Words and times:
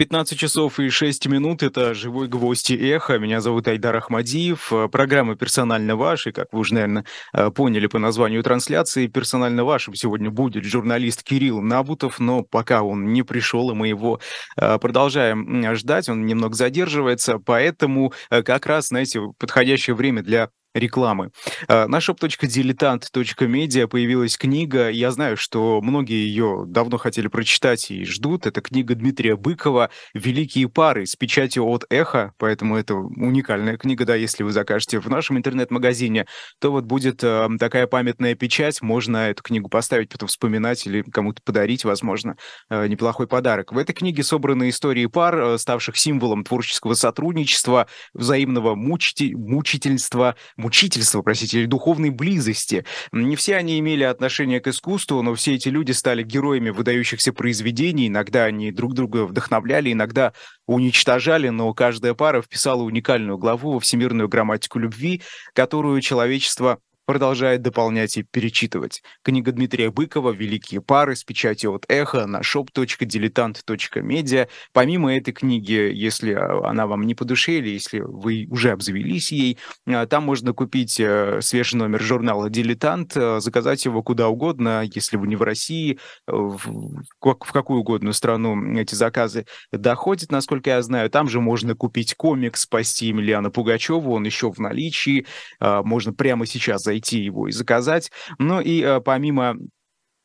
15 0.00 0.38
часов 0.38 0.80
и 0.80 0.88
6 0.88 1.26
минут. 1.26 1.62
Это 1.62 1.92
«Живой 1.92 2.26
гвоздь 2.26 2.70
и 2.70 2.74
эхо». 2.74 3.18
Меня 3.18 3.42
зовут 3.42 3.68
Айдар 3.68 3.96
Ахмадиев. 3.96 4.72
Э, 4.72 4.88
программа 4.88 5.36
«Персонально 5.36 5.94
ваш». 5.94 6.26
Как 6.34 6.46
вы 6.52 6.60
уже, 6.60 6.72
наверное, 6.72 7.04
э, 7.34 7.50
поняли 7.50 7.86
по 7.86 7.98
названию 7.98 8.42
трансляции, 8.42 9.08
«Персонально 9.08 9.62
вашим» 9.62 9.94
сегодня 9.94 10.30
будет 10.30 10.64
журналист 10.64 11.22
Кирилл 11.22 11.60
Набутов, 11.60 12.18
но 12.18 12.42
пока 12.42 12.82
он 12.82 13.12
не 13.12 13.22
пришел, 13.22 13.72
и 13.72 13.74
мы 13.74 13.88
его 13.88 14.20
э, 14.56 14.78
продолжаем 14.78 15.76
ждать, 15.76 16.08
он 16.08 16.24
немного 16.24 16.54
задерживается, 16.54 17.38
поэтому 17.38 18.14
как 18.30 18.64
раз, 18.64 18.88
знаете, 18.88 19.20
подходящее 19.38 19.94
время 19.94 20.22
для 20.22 20.48
рекламы. 20.74 21.30
А, 21.68 21.86
на 21.88 21.96
shop.diletant.media 21.98 23.86
появилась 23.86 24.36
книга. 24.36 24.88
Я 24.90 25.10
знаю, 25.10 25.36
что 25.36 25.80
многие 25.80 26.26
ее 26.26 26.64
давно 26.66 26.98
хотели 26.98 27.28
прочитать 27.28 27.90
и 27.90 28.04
ждут. 28.04 28.46
Это 28.46 28.60
книга 28.60 28.94
Дмитрия 28.94 29.36
Быкова 29.36 29.90
«Великие 30.14 30.68
пары» 30.68 31.06
с 31.06 31.16
печатью 31.16 31.66
от 31.66 31.84
«Эхо», 31.90 32.32
поэтому 32.38 32.76
это 32.76 32.94
уникальная 32.94 33.76
книга, 33.76 34.04
да, 34.04 34.14
если 34.14 34.42
вы 34.42 34.52
закажете 34.52 35.00
в 35.00 35.08
нашем 35.08 35.38
интернет-магазине, 35.38 36.26
то 36.60 36.70
вот 36.70 36.84
будет 36.84 37.22
э, 37.24 37.48
такая 37.58 37.86
памятная 37.86 38.34
печать, 38.34 38.82
можно 38.82 39.30
эту 39.30 39.42
книгу 39.42 39.68
поставить, 39.68 40.10
потом 40.10 40.28
вспоминать 40.28 40.86
или 40.86 41.02
кому-то 41.02 41.42
подарить, 41.42 41.84
возможно, 41.84 42.36
э, 42.68 42.86
неплохой 42.86 43.26
подарок. 43.26 43.72
В 43.72 43.78
этой 43.78 43.92
книге 43.92 44.22
собраны 44.22 44.68
истории 44.68 45.06
пар, 45.06 45.40
э, 45.40 45.58
ставших 45.58 45.96
символом 45.96 46.44
творческого 46.44 46.94
сотрудничества, 46.94 47.86
взаимного 48.14 48.74
мучити- 48.74 49.34
мучительства, 49.34 50.36
мучительства, 50.60 51.22
простите, 51.22 51.58
или 51.58 51.66
духовной 51.66 52.10
близости. 52.10 52.84
Не 53.12 53.36
все 53.36 53.56
они 53.56 53.78
имели 53.78 54.04
отношение 54.04 54.60
к 54.60 54.68
искусству, 54.68 55.22
но 55.22 55.34
все 55.34 55.54
эти 55.54 55.68
люди 55.68 55.92
стали 55.92 56.22
героями 56.22 56.70
выдающихся 56.70 57.32
произведений. 57.32 58.08
Иногда 58.08 58.44
они 58.44 58.70
друг 58.70 58.94
друга 58.94 59.26
вдохновляли, 59.26 59.92
иногда 59.92 60.32
уничтожали, 60.66 61.48
но 61.48 61.72
каждая 61.74 62.14
пара 62.14 62.42
вписала 62.42 62.82
уникальную 62.82 63.38
главу 63.38 63.72
во 63.72 63.80
всемирную 63.80 64.28
грамматику 64.28 64.78
любви, 64.78 65.22
которую 65.54 66.00
человечество 66.00 66.78
продолжает 67.10 67.62
дополнять 67.62 68.16
и 68.18 68.22
перечитывать. 68.22 69.02
Книга 69.24 69.50
Дмитрия 69.50 69.90
Быкова 69.90 70.30
«Великие 70.30 70.80
пары» 70.80 71.16
с 71.16 71.24
печатью 71.24 71.74
от 71.74 71.84
«Эхо» 71.88 72.28
на 72.28 72.38
shop.diletant.media. 72.38 74.48
Помимо 74.72 75.16
этой 75.16 75.32
книги, 75.32 75.90
если 75.92 76.34
а, 76.34 76.68
она 76.68 76.86
вам 76.86 77.02
не 77.02 77.16
по 77.16 77.24
душе 77.24 77.54
или 77.54 77.70
если 77.70 77.98
вы 77.98 78.46
уже 78.48 78.70
обзавелись 78.70 79.32
ей, 79.32 79.58
а, 79.88 80.06
там 80.06 80.22
можно 80.22 80.52
купить 80.52 81.00
э, 81.00 81.40
свежий 81.42 81.78
номер 81.78 82.00
журнала 82.00 82.48
«Дилетант», 82.48 83.16
э, 83.16 83.40
заказать 83.40 83.84
его 83.86 84.04
куда 84.04 84.28
угодно, 84.28 84.84
если 84.84 85.16
вы 85.16 85.26
не 85.26 85.34
в 85.34 85.42
России, 85.42 85.98
э, 86.28 86.32
в 86.32 87.02
какую 87.18 87.80
угодно 87.80 88.12
страну 88.12 88.56
эти 88.76 88.94
заказы 88.94 89.46
доходят, 89.72 90.30
насколько 90.30 90.70
я 90.70 90.80
знаю. 90.80 91.10
Там 91.10 91.28
же 91.28 91.40
можно 91.40 91.74
купить 91.74 92.14
комикс 92.14 92.60
«Спасти 92.60 93.08
Емельяна 93.08 93.50
Пугачева», 93.50 94.10
он 94.10 94.26
еще 94.26 94.52
в 94.52 94.60
наличии, 94.60 95.26
а, 95.58 95.82
можно 95.82 96.12
прямо 96.12 96.46
сейчас 96.46 96.82
зайти 96.82 96.99
найти 97.00 97.20
его 97.20 97.48
и 97.48 97.52
заказать. 97.52 98.10
Ну 98.38 98.60
и 98.60 98.82
э, 98.82 99.00
помимо 99.00 99.56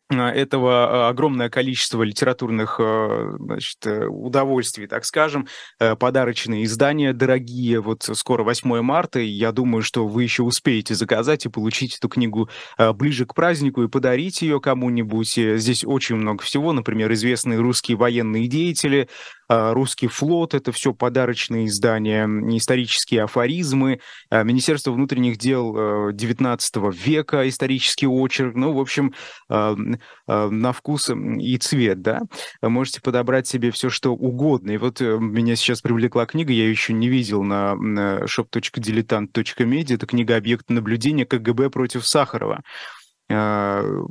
а, 0.10 0.30
этого 0.32 1.08
а, 1.08 1.10
огромное 1.10 1.50
количество 1.50 2.04
литературных 2.04 2.80
значит, 2.80 3.86
э, 3.86 4.06
удовольствий, 4.06 4.88
так 4.88 5.06
скажем, 5.06 5.48
э, 5.80 5.96
подарочные 5.96 6.66
издания 6.66 7.14
дорогие. 7.14 7.82
Вот 7.82 8.04
скоро 8.14 8.44
8 8.44 8.82
марта, 8.82 9.20
и 9.20 9.28
я 9.28 9.52
думаю, 9.52 9.82
что 9.82 10.08
вы 10.08 10.24
еще 10.24 10.44
успеете 10.44 10.94
заказать 10.94 11.46
и 11.46 11.50
получить 11.50 11.98
эту 11.98 12.10
книгу 12.10 12.50
ближе 12.78 13.26
к 13.26 13.34
празднику 13.34 13.84
и 13.84 13.88
подарить 13.88 14.42
ее 14.42 14.60
кому-нибудь. 14.60 15.34
Здесь 15.34 15.84
очень 15.84 16.18
много 16.18 16.44
всего, 16.44 16.74
например, 16.74 17.12
известные 17.14 17.60
русские 17.60 17.98
военные 17.98 18.48
деятели, 18.48 19.10
русский 19.48 20.08
флот, 20.08 20.54
это 20.54 20.72
все 20.72 20.94
подарочные 20.94 21.68
издания, 21.68 22.26
исторические 22.56 23.24
афоризмы, 23.24 24.00
Министерство 24.32 24.92
внутренних 24.92 25.38
дел 25.38 26.12
19 26.12 26.76
века, 26.94 27.48
исторический 27.48 28.08
очерк, 28.08 28.56
ну, 28.56 28.74
в 28.74 28.80
общем, 28.80 29.14
Э, 30.28 30.48
на 30.50 30.74
вкус 30.74 31.10
и 31.10 31.58
цвет, 31.58 32.02
да, 32.02 32.22
можете 32.62 33.02
подобрать 33.02 33.48
себе 33.48 33.72
все, 33.72 33.90
что 33.90 34.14
угодно. 34.14 34.72
И 34.72 34.78
вот 34.78 35.02
э, 35.02 35.18
меня 35.20 35.56
сейчас 35.56 35.82
привлекла 35.82 36.26
книга, 36.26 36.52
я 36.52 36.64
ее 36.64 36.72
еще 36.72 36.94
не 36.94 37.10
видел 37.10 37.44
на 37.44 37.76
shop.diletant.media, 38.26 39.96
это 39.96 40.08
книга 40.08 40.36
«Объект 40.36 40.70
наблюдения. 40.70 41.26
КГБ 41.26 41.70
против 41.70 42.06
Сахарова» 42.06 42.62
э, 43.30 44.04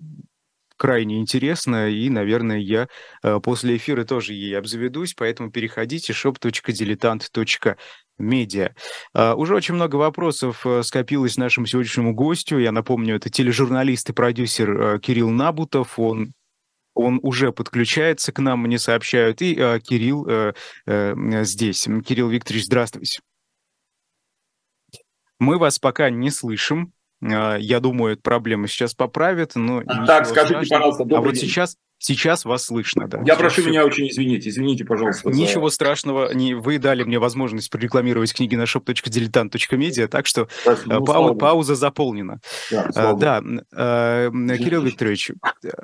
крайне 0.76 1.20
интересно, 1.20 1.88
и, 1.88 2.10
наверное, 2.10 2.58
я 2.58 2.88
после 3.42 3.76
эфира 3.76 4.04
тоже 4.04 4.34
ей 4.34 4.58
обзаведусь, 4.58 5.14
поэтому 5.14 5.50
переходите 5.50 6.12
shop.diletant.media. 6.12 8.72
Uh, 9.16 9.34
уже 9.34 9.56
очень 9.56 9.74
много 9.74 9.96
вопросов 9.96 10.64
uh, 10.64 10.84
скопилось 10.84 11.36
нашему 11.36 11.66
сегодняшнему 11.66 12.14
гостю. 12.14 12.58
Я 12.58 12.70
напомню, 12.70 13.16
это 13.16 13.28
тележурналист 13.28 14.10
и 14.10 14.12
продюсер 14.12 14.70
uh, 14.70 15.00
Кирилл 15.00 15.30
Набутов. 15.30 15.98
Он 15.98 16.32
он 16.94 17.18
уже 17.22 17.52
подключается 17.52 18.32
к 18.32 18.38
нам, 18.38 18.60
мне 18.60 18.78
сообщают. 18.78 19.42
И 19.42 19.54
э, 19.54 19.80
Кирилл 19.80 20.26
э, 20.28 20.54
э, 20.86 21.44
здесь. 21.44 21.88
Кирилл 22.06 22.28
Викторович, 22.28 22.66
здравствуйте. 22.66 23.20
Мы 25.40 25.58
вас 25.58 25.78
пока 25.78 26.08
не 26.10 26.30
слышим. 26.30 26.92
Я 27.20 27.80
думаю, 27.80 28.14
эту 28.14 28.22
проблему 28.22 28.66
сейчас 28.66 28.94
поправят, 28.94 29.52
но... 29.54 29.82
А, 29.86 30.06
так, 30.06 30.26
скажите, 30.26 30.54
страшного. 30.64 30.78
пожалуйста, 30.78 31.04
добрый 31.04 31.18
А 31.18 31.20
вот 31.22 31.34
день. 31.34 31.48
сейчас 31.48 31.76
Сейчас 31.98 32.44
вас 32.44 32.64
слышно, 32.64 33.08
да. 33.08 33.22
Я 33.24 33.36
прошу 33.36 33.62
все... 33.62 33.70
меня 33.70 33.86
очень 33.86 34.08
извинить. 34.08 34.46
Извините, 34.46 34.84
пожалуйста. 34.84 35.30
Ничего 35.30 35.68
за... 35.70 35.76
страшного. 35.76 36.34
Не... 36.34 36.54
Вы 36.54 36.78
дали 36.78 37.02
мне 37.02 37.18
возможность 37.18 37.70
прорекламировать 37.70 38.34
книги 38.34 38.56
на 38.56 38.64
shop.diletant.media, 38.64 40.08
так 40.08 40.26
что 40.26 40.48
ну, 40.84 41.04
пау... 41.04 41.34
пауза 41.34 41.74
заполнена. 41.74 42.40
Да, 42.70 42.90
а, 42.94 43.12
да. 43.14 43.42
А, 43.72 44.30
Кирилл 44.30 44.82
Викторович, 44.82 45.32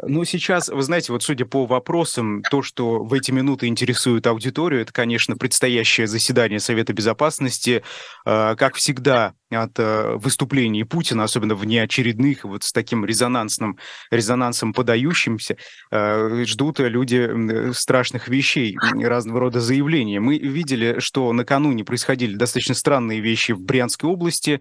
ну 0.03 0.25
сейчас, 0.25 0.69
вы 0.69 0.83
знаете, 0.83 1.13
вот 1.13 1.23
судя 1.23 1.47
по 1.47 1.65
вопросам, 1.65 2.43
то, 2.43 2.63
что 2.63 3.03
в 3.03 3.15
эти 3.15 3.31
минуты 3.31 3.67
интересует 3.67 4.27
аудиторию, 4.27 4.83
это, 4.83 4.93
конечно, 4.93 5.37
предстоящее 5.37 6.07
заседание 6.07 6.61
Совета 6.61 6.93
Безопасности. 6.93 7.83
А, 8.27 8.57
как 8.57 8.75
всегда, 8.75 9.35
от 9.51 9.79
э, 9.79 10.17
выступлений 10.17 10.85
Путина, 10.85 11.25
особенно 11.25 11.55
в 11.55 11.65
неочередных, 11.65 12.45
вот 12.45 12.63
с 12.63 12.73
таким 12.73 13.05
резонансным, 13.05 13.79
резонансом 14.11 14.73
подающимся, 14.73 15.57
э, 15.91 15.97
ждут 16.45 16.81
люди 16.81 17.73
страшных 17.73 18.29
вещей, 18.29 18.77
разного 19.03 19.41
рода 19.41 19.61
заявления. 19.61 20.21
Мы 20.21 20.39
видели, 20.39 20.97
что 20.99 21.33
накануне 21.33 21.85
происходили 21.85 22.37
достаточно 22.37 22.75
странные 22.75 23.21
вещи 23.21 23.53
в 23.53 23.61
Брянской 23.61 24.09
области, 24.09 24.61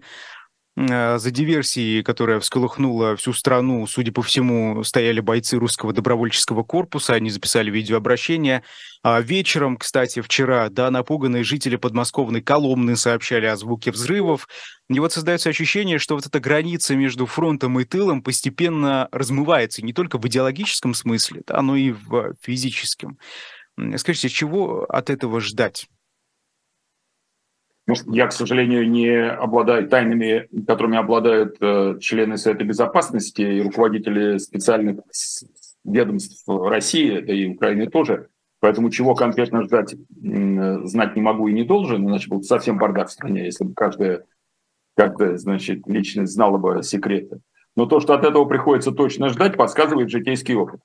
за 0.76 1.30
диверсией, 1.30 2.02
которая 2.02 2.40
всколыхнула 2.40 3.16
всю 3.16 3.32
страну, 3.32 3.86
судя 3.86 4.12
по 4.12 4.22
всему, 4.22 4.82
стояли 4.84 5.20
бойцы 5.20 5.56
русского 5.58 5.92
добровольческого 5.92 6.62
корпуса, 6.62 7.14
они 7.14 7.30
записали 7.30 7.70
видеообращение. 7.70 8.62
А 9.02 9.20
вечером, 9.20 9.76
кстати, 9.76 10.20
вчера, 10.20 10.68
да, 10.68 10.90
напуганные 10.90 11.42
жители 11.42 11.76
подмосковной 11.76 12.40
Коломны 12.40 12.96
сообщали 12.96 13.46
о 13.46 13.56
звуке 13.56 13.90
взрывов. 13.90 14.46
И 14.88 14.98
вот 15.00 15.12
создается 15.12 15.50
ощущение, 15.50 15.98
что 15.98 16.14
вот 16.14 16.26
эта 16.26 16.38
граница 16.40 16.94
между 16.94 17.26
фронтом 17.26 17.78
и 17.80 17.84
тылом 17.84 18.22
постепенно 18.22 19.08
размывается 19.10 19.84
не 19.84 19.92
только 19.92 20.18
в 20.18 20.26
идеологическом 20.26 20.94
смысле, 20.94 21.42
да, 21.46 21.62
но 21.62 21.76
и 21.76 21.92
в 21.92 22.34
физическом. 22.40 23.18
Скажите, 23.96 24.28
чего 24.28 24.84
от 24.84 25.10
этого 25.10 25.40
ждать? 25.40 25.88
Я, 27.86 28.28
к 28.28 28.32
сожалению, 28.32 28.88
не 28.88 29.08
обладаю 29.08 29.88
тайнами, 29.88 30.48
которыми 30.66 30.96
обладают 30.96 31.56
э, 31.60 31.98
члены 32.00 32.36
Совета 32.36 32.64
Безопасности 32.64 33.42
и 33.42 33.62
руководители 33.62 34.38
специальных 34.38 35.00
ведомств 35.84 36.44
России, 36.46 37.20
да 37.20 37.32
и 37.32 37.46
Украины 37.46 37.88
тоже. 37.88 38.28
Поэтому 38.60 38.90
чего 38.90 39.14
конкретно 39.14 39.62
ждать, 39.62 39.94
знать 40.20 41.16
не 41.16 41.22
могу 41.22 41.48
и 41.48 41.52
не 41.52 41.64
должен, 41.64 42.06
иначе 42.06 42.28
был 42.28 42.42
совсем 42.42 42.76
бардак 42.76 43.08
в 43.08 43.12
стране, 43.12 43.46
если 43.46 43.64
бы 43.64 43.72
каждая, 43.74 44.24
каждая 44.94 45.38
значит, 45.38 45.86
личность 45.86 46.32
знала 46.32 46.58
бы 46.58 46.82
секреты. 46.82 47.40
Но 47.74 47.86
то, 47.86 48.00
что 48.00 48.12
от 48.14 48.24
этого 48.24 48.44
приходится 48.44 48.92
точно 48.92 49.30
ждать, 49.30 49.56
подсказывает 49.56 50.10
житейский 50.10 50.54
опыт. 50.54 50.80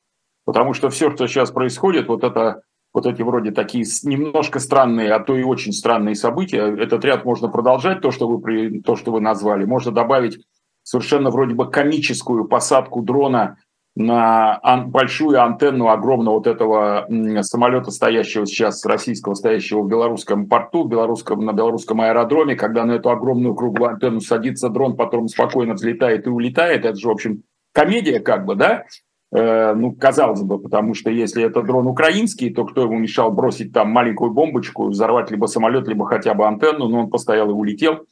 Потому 0.45 0.73
что 0.73 0.89
все, 0.89 1.11
что 1.11 1.27
сейчас 1.27 1.51
происходит, 1.51 2.07
вот 2.07 2.23
это 2.23 2.61
вот 2.95 3.05
эти 3.05 3.21
вроде 3.21 3.51
такие 3.51 3.85
немножко 4.03 4.59
странные, 4.61 5.11
а 5.11 5.19
то 5.19 5.35
и 5.35 5.43
очень 5.43 5.73
странные 5.73 6.15
события. 6.15 6.61
Этот 6.81 7.03
ряд 7.03 7.25
можно 7.25 7.49
продолжать, 7.49 7.99
то, 7.99 8.09
что 8.09 8.25
вы, 8.25 8.79
то, 8.79 8.95
что 8.95 9.11
вы 9.11 9.19
назвали. 9.19 9.65
Можно 9.65 9.91
добавить 9.91 10.39
совершенно 10.81 11.29
вроде 11.29 11.55
бы 11.55 11.69
комическую 11.69 12.45
посадку 12.45 13.01
дрона 13.01 13.57
на 13.97 14.61
большую 14.87 15.43
антенну 15.43 15.89
огромного 15.89 16.35
вот 16.35 16.47
этого 16.47 17.05
самолета, 17.41 17.91
стоящего 17.91 18.45
сейчас, 18.45 18.85
российского, 18.85 19.33
стоящего 19.33 19.81
в 19.81 19.89
белорусском 19.89 20.47
порту, 20.47 20.85
белорусском, 20.85 21.43
на 21.43 21.51
белорусском 21.51 21.99
аэродроме, 21.99 22.55
когда 22.55 22.85
на 22.85 22.93
эту 22.93 23.09
огромную 23.09 23.55
круглую 23.55 23.91
антенну 23.91 24.21
садится 24.21 24.69
дрон, 24.69 24.95
потом 24.95 25.27
спокойно 25.27 25.73
взлетает 25.73 26.27
и 26.27 26.29
улетает. 26.29 26.85
Это 26.85 26.95
же, 26.95 27.09
в 27.09 27.11
общем, 27.11 27.43
комедия 27.73 28.21
как 28.21 28.45
бы, 28.45 28.55
да? 28.55 28.85
Э, 29.35 29.73
ну, 29.73 29.91
казалось 29.91 30.43
бы, 30.43 30.59
потому 30.59 30.93
что 30.93 31.09
если 31.09 31.43
это 31.43 31.61
дрон 31.61 31.87
украинский, 31.87 32.53
то 32.53 32.63
кто 32.63 32.83
ему 32.83 32.97
мешал 32.97 33.31
бросить 33.31 33.73
там 33.73 33.89
маленькую 33.89 34.31
бомбочку, 34.31 34.87
взорвать 34.87 35.29
либо 35.29 35.47
самолет, 35.47 35.89
либо 35.89 36.05
хотя 36.05 36.33
бы 36.33 36.47
антенну, 36.47 36.87
но 36.87 37.01
он 37.01 37.09
постоял 37.09 37.49
и 37.49 37.53
улетел. 37.53 38.05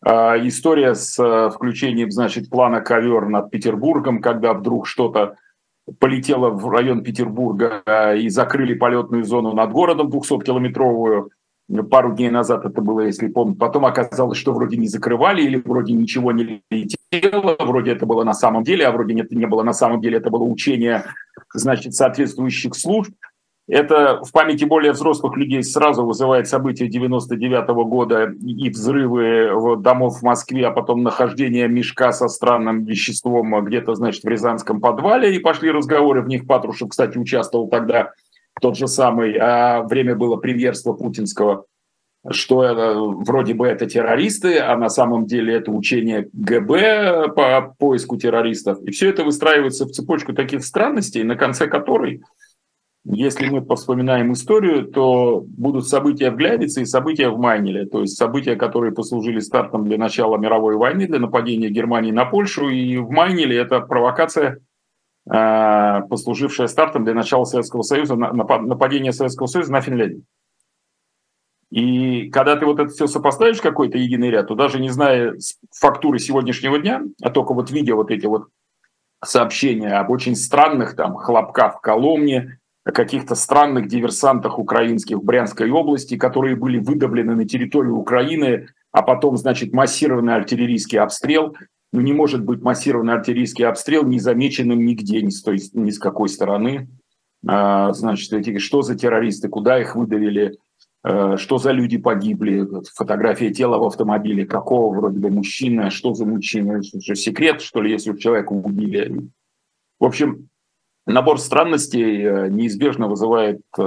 А, 0.00 0.36
история 0.38 0.94
с 0.94 1.18
э, 1.18 1.50
включением, 1.50 2.12
значит, 2.12 2.48
плана 2.48 2.80
ковер 2.80 3.28
над 3.28 3.50
Петербургом, 3.50 4.20
когда 4.20 4.54
вдруг 4.54 4.86
что-то 4.86 5.34
полетело 5.98 6.50
в 6.50 6.68
район 6.68 7.02
Петербурга 7.02 7.82
э, 7.84 8.18
и 8.18 8.28
закрыли 8.28 8.74
полетную 8.74 9.24
зону 9.24 9.54
над 9.54 9.72
городом 9.72 10.10
200-километровую, 10.10 11.30
пару 11.90 12.14
дней 12.14 12.30
назад 12.30 12.64
это 12.64 12.80
было, 12.80 13.00
если 13.00 13.28
помните. 13.28 13.58
Потом 13.58 13.86
оказалось, 13.86 14.38
что 14.38 14.52
вроде 14.52 14.76
не 14.76 14.88
закрывали 14.88 15.42
или 15.42 15.62
вроде 15.64 15.92
ничего 15.92 16.32
не 16.32 16.62
летело, 16.70 17.56
вроде 17.58 17.92
это 17.92 18.06
было 18.06 18.24
на 18.24 18.34
самом 18.34 18.64
деле, 18.64 18.86
а 18.86 18.92
вроде 18.92 19.14
нет, 19.14 19.30
не 19.30 19.46
было 19.46 19.62
на 19.62 19.72
самом 19.72 20.00
деле, 20.00 20.18
это 20.18 20.30
было 20.30 20.44
учение, 20.44 21.04
значит, 21.52 21.94
соответствующих 21.94 22.74
служб. 22.74 23.12
Это 23.68 24.22
в 24.24 24.32
памяти 24.32 24.64
более 24.64 24.92
взрослых 24.92 25.36
людей 25.36 25.62
сразу 25.62 26.06
вызывает 26.06 26.48
события 26.48 26.88
99 26.88 27.68
-го 27.68 27.84
года 27.84 28.32
и 28.40 28.70
взрывы 28.70 29.76
домов 29.76 30.20
в 30.20 30.22
Москве, 30.22 30.66
а 30.66 30.70
потом 30.70 31.02
нахождение 31.02 31.68
мешка 31.68 32.12
со 32.12 32.28
странным 32.28 32.86
веществом 32.86 33.62
где-то, 33.62 33.94
значит, 33.94 34.24
в 34.24 34.28
Рязанском 34.28 34.80
подвале, 34.80 35.36
и 35.36 35.38
пошли 35.38 35.70
разговоры, 35.70 36.22
в 36.22 36.28
них 36.28 36.46
Патрушев, 36.46 36.88
кстати, 36.88 37.18
участвовал 37.18 37.68
тогда 37.68 38.12
тот 38.60 38.76
же 38.76 38.88
самый, 38.88 39.36
а 39.38 39.82
время 39.82 40.14
было 40.14 40.36
премьерства 40.36 40.92
путинского, 40.92 41.64
что 42.30 42.64
это, 42.64 42.94
вроде 42.98 43.54
бы 43.54 43.66
это 43.66 43.86
террористы, 43.86 44.58
а 44.58 44.76
на 44.76 44.88
самом 44.88 45.26
деле 45.26 45.54
это 45.54 45.70
учение 45.70 46.28
ГБ 46.32 47.28
по 47.34 47.74
поиску 47.78 48.16
террористов. 48.16 48.82
И 48.82 48.90
все 48.90 49.10
это 49.10 49.24
выстраивается 49.24 49.86
в 49.86 49.90
цепочку 49.90 50.32
таких 50.32 50.64
странностей, 50.64 51.22
на 51.22 51.36
конце 51.36 51.68
которой, 51.68 52.22
если 53.04 53.48
мы 53.48 53.62
повспоминаем 53.62 54.32
историю, 54.32 54.86
то 54.86 55.42
будут 55.46 55.88
события 55.88 56.30
в 56.30 56.36
Глявице 56.36 56.82
и 56.82 56.86
события 56.86 57.30
в 57.30 57.38
Майнеле, 57.38 57.86
то 57.86 58.00
есть 58.00 58.16
события, 58.16 58.56
которые 58.56 58.92
послужили 58.92 59.38
стартом 59.38 59.84
для 59.84 59.96
начала 59.96 60.36
мировой 60.36 60.76
войны, 60.76 61.06
для 61.06 61.20
нападения 61.20 61.70
Германии 61.70 62.10
на 62.10 62.26
Польшу, 62.26 62.68
и 62.68 62.98
в 62.98 63.10
Майнеле 63.10 63.56
это 63.56 63.80
провокация 63.80 64.58
Э, 65.30 66.02
послужившая 66.08 66.68
стартом 66.68 67.04
для 67.04 67.12
начала 67.12 67.44
Советского 67.44 67.82
Союза, 67.82 68.16
нападения 68.16 69.12
Советского 69.12 69.46
Союза 69.46 69.72
на 69.72 69.80
Финляндию. 69.80 70.22
И 71.70 72.30
когда 72.30 72.56
ты 72.56 72.64
вот 72.64 72.78
это 72.78 72.88
все 72.88 73.06
сопоставишь 73.06 73.60
какой-то 73.60 73.98
единый 73.98 74.30
ряд, 74.30 74.48
то 74.48 74.54
даже 74.54 74.80
не 74.80 74.88
зная 74.88 75.34
фактуры 75.78 76.18
сегодняшнего 76.18 76.78
дня, 76.78 77.02
а 77.22 77.28
только 77.28 77.52
вот 77.52 77.70
видя 77.70 77.94
вот 77.94 78.10
эти 78.10 78.24
вот 78.24 78.48
сообщения 79.22 79.98
об 79.98 80.10
очень 80.10 80.34
странных 80.34 80.96
там 80.96 81.16
хлопках 81.16 81.78
в 81.78 81.80
Коломне, 81.82 82.58
о 82.84 82.92
каких-то 82.92 83.34
странных 83.34 83.86
диверсантах 83.86 84.58
украинских 84.58 85.18
в 85.18 85.24
Брянской 85.24 85.70
области, 85.70 86.16
которые 86.16 86.56
были 86.56 86.78
выдавлены 86.78 87.34
на 87.34 87.46
территорию 87.46 87.96
Украины, 87.96 88.68
а 88.92 89.02
потом, 89.02 89.36
значит, 89.36 89.74
массированный 89.74 90.36
артиллерийский 90.36 90.98
обстрел– 90.98 91.54
ну, 91.92 92.00
не 92.00 92.12
может 92.12 92.44
быть 92.44 92.62
массированный 92.62 93.14
артиллерийский 93.14 93.66
обстрел 93.66 94.04
незамеченным 94.04 94.84
нигде, 94.84 95.22
ни 95.22 95.30
с, 95.30 95.42
той, 95.42 95.58
ни 95.72 95.90
с 95.90 95.98
какой 95.98 96.28
стороны. 96.28 96.88
А, 97.46 97.92
значит, 97.92 98.32
эти, 98.32 98.58
что 98.58 98.82
за 98.82 98.94
террористы, 98.94 99.48
куда 99.48 99.80
их 99.80 99.96
выдавили, 99.96 100.58
а, 101.02 101.36
что 101.36 101.58
за 101.58 101.72
люди 101.72 101.96
погибли, 101.96 102.66
фотография 102.94 103.50
тела 103.50 103.78
в 103.78 103.84
автомобиле, 103.84 104.44
какого 104.44 104.94
вроде 104.94 105.18
бы 105.18 105.30
мужчины, 105.30 105.90
что 105.90 106.12
за 106.14 106.26
мужчина, 106.26 106.82
что, 106.82 107.14
секрет, 107.14 107.62
что 107.62 107.80
ли, 107.80 107.92
если 107.92 108.16
человека 108.16 108.52
убили. 108.52 109.30
В 109.98 110.04
общем, 110.04 110.48
набор 111.06 111.40
странностей 111.40 112.22
э, 112.22 112.48
неизбежно 112.50 113.08
вызывает 113.08 113.62
э, 113.78 113.82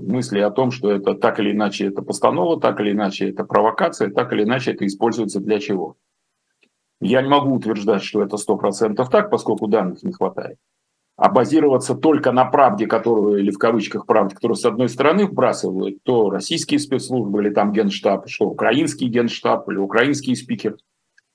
мысли 0.00 0.38
о 0.38 0.50
том, 0.50 0.70
что 0.70 0.92
это 0.92 1.14
так 1.14 1.40
или 1.40 1.50
иначе 1.50 1.88
это 1.88 2.02
постанова, 2.02 2.60
так 2.60 2.78
или 2.80 2.92
иначе 2.92 3.30
это 3.30 3.44
провокация, 3.44 4.10
так 4.10 4.32
или 4.32 4.44
иначе 4.44 4.72
это 4.72 4.86
используется 4.86 5.40
для 5.40 5.58
чего. 5.58 5.96
Я 7.02 7.20
не 7.20 7.28
могу 7.28 7.54
утверждать, 7.54 8.02
что 8.02 8.22
это 8.22 8.36
100% 8.36 9.04
так, 9.10 9.28
поскольку 9.28 9.66
данных 9.66 10.02
не 10.04 10.12
хватает. 10.12 10.56
А 11.16 11.28
базироваться 11.28 11.94
только 11.94 12.30
на 12.32 12.44
правде, 12.44 12.86
которую, 12.86 13.40
или 13.40 13.50
в 13.50 13.58
кавычках 13.58 14.06
правде, 14.06 14.34
которую 14.34 14.56
с 14.56 14.64
одной 14.64 14.88
стороны 14.88 15.26
вбрасывают, 15.26 15.98
то 16.04 16.30
российские 16.30 16.78
спецслужбы, 16.78 17.42
или 17.42 17.50
там 17.50 17.72
генштаб, 17.72 18.28
что 18.28 18.46
украинский 18.46 19.08
генштаб, 19.08 19.68
или 19.68 19.78
украинский 19.78 20.36
спикер, 20.36 20.76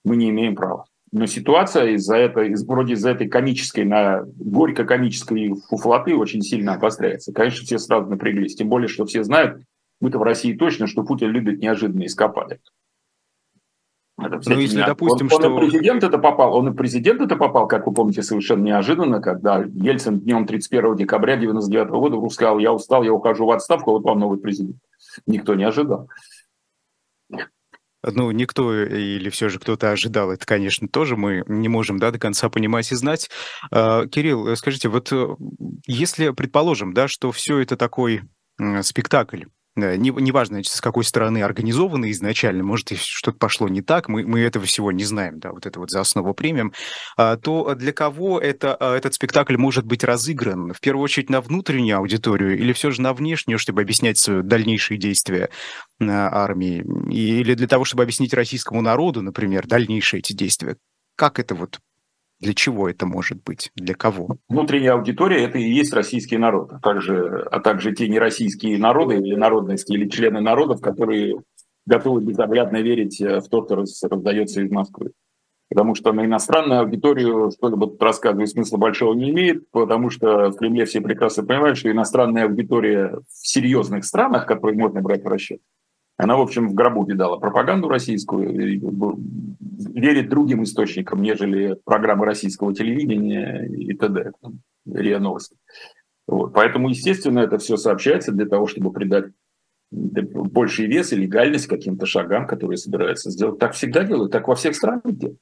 мы 0.06 0.16
не 0.16 0.30
имеем 0.30 0.56
права. 0.56 0.86
Но 1.12 1.26
ситуация 1.26 1.92
из-за 1.92 2.16
этой, 2.16 2.56
вроде 2.66 2.94
из-за 2.94 3.12
этой 3.12 3.28
комической, 3.28 3.84
на 3.84 4.24
горько-комической 4.26 5.54
фуфлоты 5.70 6.16
очень 6.16 6.42
сильно 6.42 6.76
обостряется. 6.76 7.34
Конечно, 7.34 7.66
все 7.66 7.78
сразу 7.78 8.10
напряглись. 8.10 8.56
Тем 8.56 8.70
более, 8.70 8.88
что 8.88 9.06
все 9.06 9.24
знают, 9.24 9.62
мы-то 10.00 10.18
в 10.18 10.24
России 10.24 10.54
точно, 10.54 10.88
что 10.88 11.04
Путин 11.04 11.30
любит 11.30 11.60
неожиданные 11.60 12.08
эскапады. 12.08 12.60
Это, 14.20 14.42
ну, 14.48 14.60
если, 14.60 14.82
допустим, 14.82 15.28
он, 15.32 15.40
что... 15.40 15.50
Он 15.50 15.58
и 15.58 15.70
президент 15.70 16.04
это 16.04 16.18
попал, 16.18 16.56
он 16.56 16.70
и 16.70 16.74
президент 16.74 17.22
это 17.22 17.36
попал, 17.36 17.68
как 17.68 17.86
вы 17.86 17.94
помните, 17.94 18.24
совершенно 18.24 18.64
неожиданно, 18.64 19.22
когда 19.22 19.60
Ельцин 19.60 20.20
днем 20.20 20.48
31 20.48 20.96
декабря 20.96 21.38
99 21.38 21.90
года 21.90 22.16
вдруг 22.18 22.34
сказал, 22.34 22.58
я 22.58 22.74
устал, 22.74 23.04
я 23.04 23.14
ухожу 23.14 23.46
в 23.46 23.52
отставку, 23.52 23.92
вот 23.92 24.04
вам 24.04 24.20
новый 24.20 24.40
президент. 24.40 24.78
Никто 25.28 25.54
не 25.54 25.66
ожидал. 25.66 26.10
Ну, 28.04 28.32
никто 28.32 28.74
или 28.74 29.30
все 29.30 29.50
же 29.50 29.60
кто-то 29.60 29.92
ожидал, 29.92 30.32
это, 30.32 30.46
конечно, 30.46 30.88
тоже 30.88 31.16
мы 31.16 31.44
не 31.48 31.68
можем 31.68 32.00
да, 32.00 32.12
до 32.12 32.18
конца 32.18 32.50
понимать 32.50 32.92
и 32.92 32.96
знать. 32.96 33.30
А, 33.70 34.08
Кирилл, 34.08 34.56
скажите, 34.56 34.88
вот 34.88 35.12
э, 35.12 35.36
если 35.88 36.30
предположим, 36.30 36.94
да, 36.94 37.08
что 37.08 37.32
все 37.32 37.60
это 37.60 37.76
такой 37.76 38.22
спектакль, 38.82 39.44
неважно, 39.78 40.58
не 40.58 40.64
с 40.64 40.82
какой 40.82 41.04
стороны 41.04 41.42
организованы 41.44 42.12
изначально, 42.12 42.64
может, 42.64 42.98
что-то 42.98 43.38
пошло 43.38 43.68
не 43.68 43.82
так, 43.82 44.10
мы, 44.10 44.26
мы 44.26 44.40
этого 44.42 44.66
всего 44.66 44.92
не 44.92 45.04
знаем, 45.04 45.40
да, 45.40 45.52
вот 45.52 45.66
это 45.66 45.80
вот 45.80 45.90
за 45.90 46.02
основу 46.02 46.34
примем, 46.34 46.74
а, 47.16 47.38
то 47.38 47.76
для 47.76 47.94
кого 47.94 48.40
это, 48.40 48.76
а, 48.76 48.96
этот 48.96 49.14
спектакль 49.14 49.58
может 49.58 49.86
быть 49.86 50.04
разыгран? 50.04 50.74
В 50.74 50.80
первую 50.80 51.04
очередь 51.04 51.30
на 51.30 51.42
внутреннюю 51.42 51.98
аудиторию 51.98 52.58
или 52.58 52.74
все 52.74 52.92
же 52.92 53.02
на 53.02 53.14
внешнюю, 53.14 53.60
чтобы 53.60 53.82
объяснять 53.82 54.18
свои 54.18 54.42
дальнейшие 54.42 54.98
действия 54.98 55.50
армии? 56.00 56.84
Или 57.12 57.54
для 57.54 57.68
того, 57.68 57.86
чтобы 57.86 58.04
объяснить 58.04 58.34
российскому 58.34 58.82
народу, 58.82 59.22
например, 59.22 59.68
дальнейшие 59.68 60.20
эти 60.20 60.34
действия? 60.34 60.78
Как 61.16 61.40
это 61.40 61.56
вот 61.56 61.80
для 62.40 62.54
чего 62.54 62.88
это 62.88 63.06
может 63.06 63.44
быть? 63.44 63.72
Для 63.76 63.96
кого? 63.96 64.38
Внутренняя 64.48 64.94
аудитория– 64.94 65.44
это 65.46 65.58
и 65.58 65.70
есть 65.70 65.94
российский 65.94 66.38
народ, 66.38 66.72
а 66.72 66.80
также, 66.80 67.48
а 67.52 67.60
также 67.60 67.94
те 67.94 68.08
нероссийские 68.08 68.78
народы 68.78 69.16
или 69.18 69.36
народности, 69.36 69.94
или 69.94 70.08
члены 70.08 70.40
народов, 70.40 70.80
которые 70.82 71.42
готовы 71.88 72.22
безоглядно 72.22 72.78
верить 72.78 73.20
э, 73.22 73.40
в 73.40 73.48
то, 73.48 73.66
что 73.66 73.76
раздается 74.10 74.62
из 74.62 74.70
Москвы. 74.70 75.14
Потому 75.70 75.96
что 75.96 76.14
на 76.14 76.26
иностранную 76.26 76.82
аудиторию 76.82 77.52
что-либо 77.52 77.92
рассказывать 78.00 78.50
смысла 78.50 78.78
большого 78.78 79.14
не 79.14 79.32
имеет, 79.32 79.70
потому 79.72 80.10
что 80.10 80.50
в 80.50 80.58
Кремле 80.58 80.86
все 80.86 81.02
прекрасно 81.02 81.44
понимают, 81.44 81.78
что 81.78 81.92
иностранная 81.92 82.46
аудитория 82.46 83.20
в 83.28 83.48
серьезных 83.48 84.06
странах, 84.06 84.46
которые 84.46 84.78
можно 84.78 85.02
брать 85.02 85.24
в 85.24 85.28
расчет, 85.28 85.60
она, 86.18 86.36
в 86.36 86.42
общем, 86.42 86.68
в 86.68 86.74
гробу 86.74 87.06
видала 87.06 87.38
пропаганду 87.38 87.88
российскую, 87.88 88.52
верит 88.52 90.30
другим 90.30 90.64
источникам, 90.64 91.22
нежели 91.22 91.78
программы 91.86 92.26
российского 92.26 92.74
телевидения 92.74 93.66
и 93.68 93.94
т.д. 93.94 94.32
РИА 94.92 95.20
Новости. 95.20 95.56
Вот. 96.28 96.54
Поэтому, 96.54 96.90
естественно, 96.90 97.40
это 97.40 97.60
все 97.60 97.78
сообщается 97.78 98.32
для 98.32 98.48
того, 98.48 98.66
чтобы 98.66 98.92
придать 98.92 99.26
больший 99.92 100.88
вес 100.88 101.14
и 101.14 101.16
легальность 101.16 101.68
каким-то 101.68 102.06
шагам, 102.06 102.48
которые 102.48 102.78
собираются 102.78 103.30
сделать. 103.30 103.60
Так 103.60 103.74
всегда 103.74 104.04
делают, 104.04 104.32
так 104.32 104.48
во 104.48 104.56
всех 104.56 104.76
странах 104.76 105.04
делают. 105.06 105.40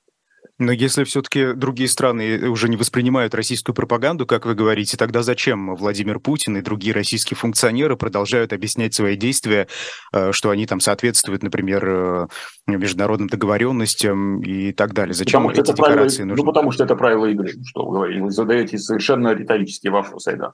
Но 0.58 0.72
если 0.72 1.04
все-таки 1.04 1.54
другие 1.54 1.90
страны 1.90 2.48
уже 2.50 2.70
не 2.70 2.78
воспринимают 2.78 3.36
российскую 3.36 3.76
пропаганду, 3.76 4.26
как 4.26 4.46
вы 4.46 4.56
говорите, 4.56 4.96
тогда 4.96 5.22
зачем 5.22 5.76
Владимир 5.76 6.20
Путин 6.20 6.56
и 6.56 6.62
другие 6.62 6.94
российские 6.94 7.38
функционеры 7.38 7.98
продолжают 7.98 8.54
объяснять 8.54 8.94
свои 8.94 9.18
действия, 9.18 9.68
э, 10.14 10.32
что 10.32 10.52
они 10.52 10.66
там 10.66 10.80
соответствуют, 10.80 11.44
например, 11.44 11.86
э, 11.86 12.28
международным 12.68 13.28
договоренностям 13.28 14.42
и 14.42 14.72
так 14.72 14.94
далее? 14.94 15.14
Зачем 15.14 15.44
потому 15.44 15.50
эти 15.50 15.68
декларации 15.68 16.18
правила, 16.18 16.30
нужны? 16.30 16.44
Ну, 16.44 16.46
потому 16.46 16.72
что 16.72 16.86
это 16.86 16.96
правила 16.96 17.26
игры, 17.26 17.52
что 17.66 17.86
вы 17.86 17.94
говорите. 17.94 18.22
Вы 18.22 18.32
задаете 18.32 18.78
совершенно 18.78 19.34
риторические 19.34 19.92
вопросы, 19.92 20.38
да. 20.38 20.54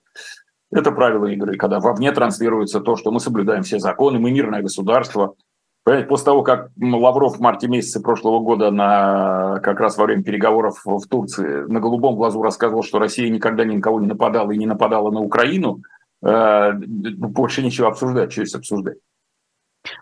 Это 0.72 0.92
правила 0.92 1.28
игры, 1.28 1.58
когда 1.58 1.80
вовне 1.80 2.12
транслируется 2.12 2.80
то, 2.80 2.96
что 2.96 3.12
мы 3.12 3.20
соблюдаем 3.20 3.62
все 3.62 3.78
законы, 3.78 4.18
мы 4.20 4.32
мирное 4.32 4.62
государство, 4.62 5.36
Понимаете, 5.84 6.10
после 6.10 6.26
того, 6.26 6.44
как 6.44 6.70
Лавров 6.80 7.38
в 7.38 7.40
марте 7.40 7.68
месяце 7.68 8.02
прошлого 8.02 8.40
года 8.40 8.70
на, 8.70 9.60
как 9.64 9.80
раз 9.80 9.98
во 9.98 10.06
время 10.06 10.24
переговоров 10.24 10.82
в 10.86 11.08
Турции 11.08 11.66
на 11.68 11.80
голубом 11.80 12.16
глазу 12.16 12.42
рассказывал, 12.44 12.84
что 12.84 13.00
Россия 13.00 13.30
никогда 13.30 13.66
ни 13.66 13.76
на 13.76 13.82
кого 13.82 14.00
не 14.00 14.06
нападала 14.06 14.52
и 14.52 14.58
не 14.58 14.68
нападала 14.68 15.10
на 15.10 15.22
Украину, 15.22 15.82
э, 16.24 16.74
больше 16.74 17.64
ничего 17.64 17.88
обсуждать, 17.88 18.32
что 18.32 18.42
есть 18.42 18.56
обсуждать. 18.56 18.98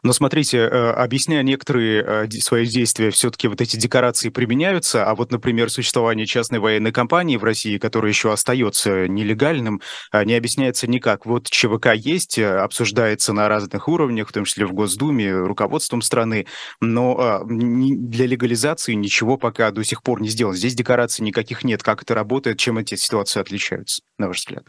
Но 0.03 0.13
смотрите, 0.13 0.57
э, 0.57 0.91
объясняя 0.91 1.43
некоторые 1.43 2.03
э, 2.03 2.29
свои 2.41 2.65
действия, 2.65 3.11
все-таки 3.11 3.47
вот 3.47 3.61
эти 3.61 3.77
декорации 3.77 4.29
применяются, 4.29 5.05
а 5.05 5.15
вот, 5.15 5.31
например, 5.31 5.69
существование 5.69 6.25
частной 6.25 6.59
военной 6.59 6.91
компании 6.91 7.37
в 7.37 7.43
России, 7.43 7.77
которая 7.77 8.11
еще 8.11 8.31
остается 8.31 9.07
нелегальным, 9.07 9.81
э, 10.11 10.23
не 10.25 10.33
объясняется 10.33 10.87
никак. 10.87 11.25
Вот 11.25 11.49
ЧВК 11.49 11.93
есть, 11.95 12.39
обсуждается 12.39 13.33
на 13.33 13.47
разных 13.47 13.87
уровнях, 13.87 14.29
в 14.29 14.33
том 14.33 14.45
числе 14.45 14.65
в 14.65 14.73
Госдуме, 14.73 15.31
руководством 15.33 16.01
страны, 16.01 16.45
но 16.81 17.43
для 17.45 18.25
легализации 18.25 18.93
ничего 18.93 19.37
пока 19.37 19.71
до 19.71 19.83
сих 19.83 20.03
пор 20.03 20.21
не 20.21 20.29
сделано. 20.29 20.57
Здесь 20.57 20.75
декораций 20.75 21.25
никаких 21.25 21.63
нет. 21.63 21.83
Как 21.83 22.03
это 22.03 22.13
работает, 22.13 22.59
чем 22.59 22.77
эти 22.77 22.95
ситуации 22.95 23.39
отличаются, 23.39 24.01
на 24.17 24.27
ваш 24.27 24.39
взгляд? 24.39 24.63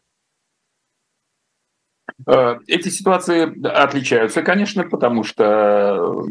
Э, 2.27 2.59
эти 2.67 2.89
ситуации 2.89 3.67
отличаются, 3.67 4.43
конечно, 4.43 4.85
потому 4.85 5.25
что 5.25 6.25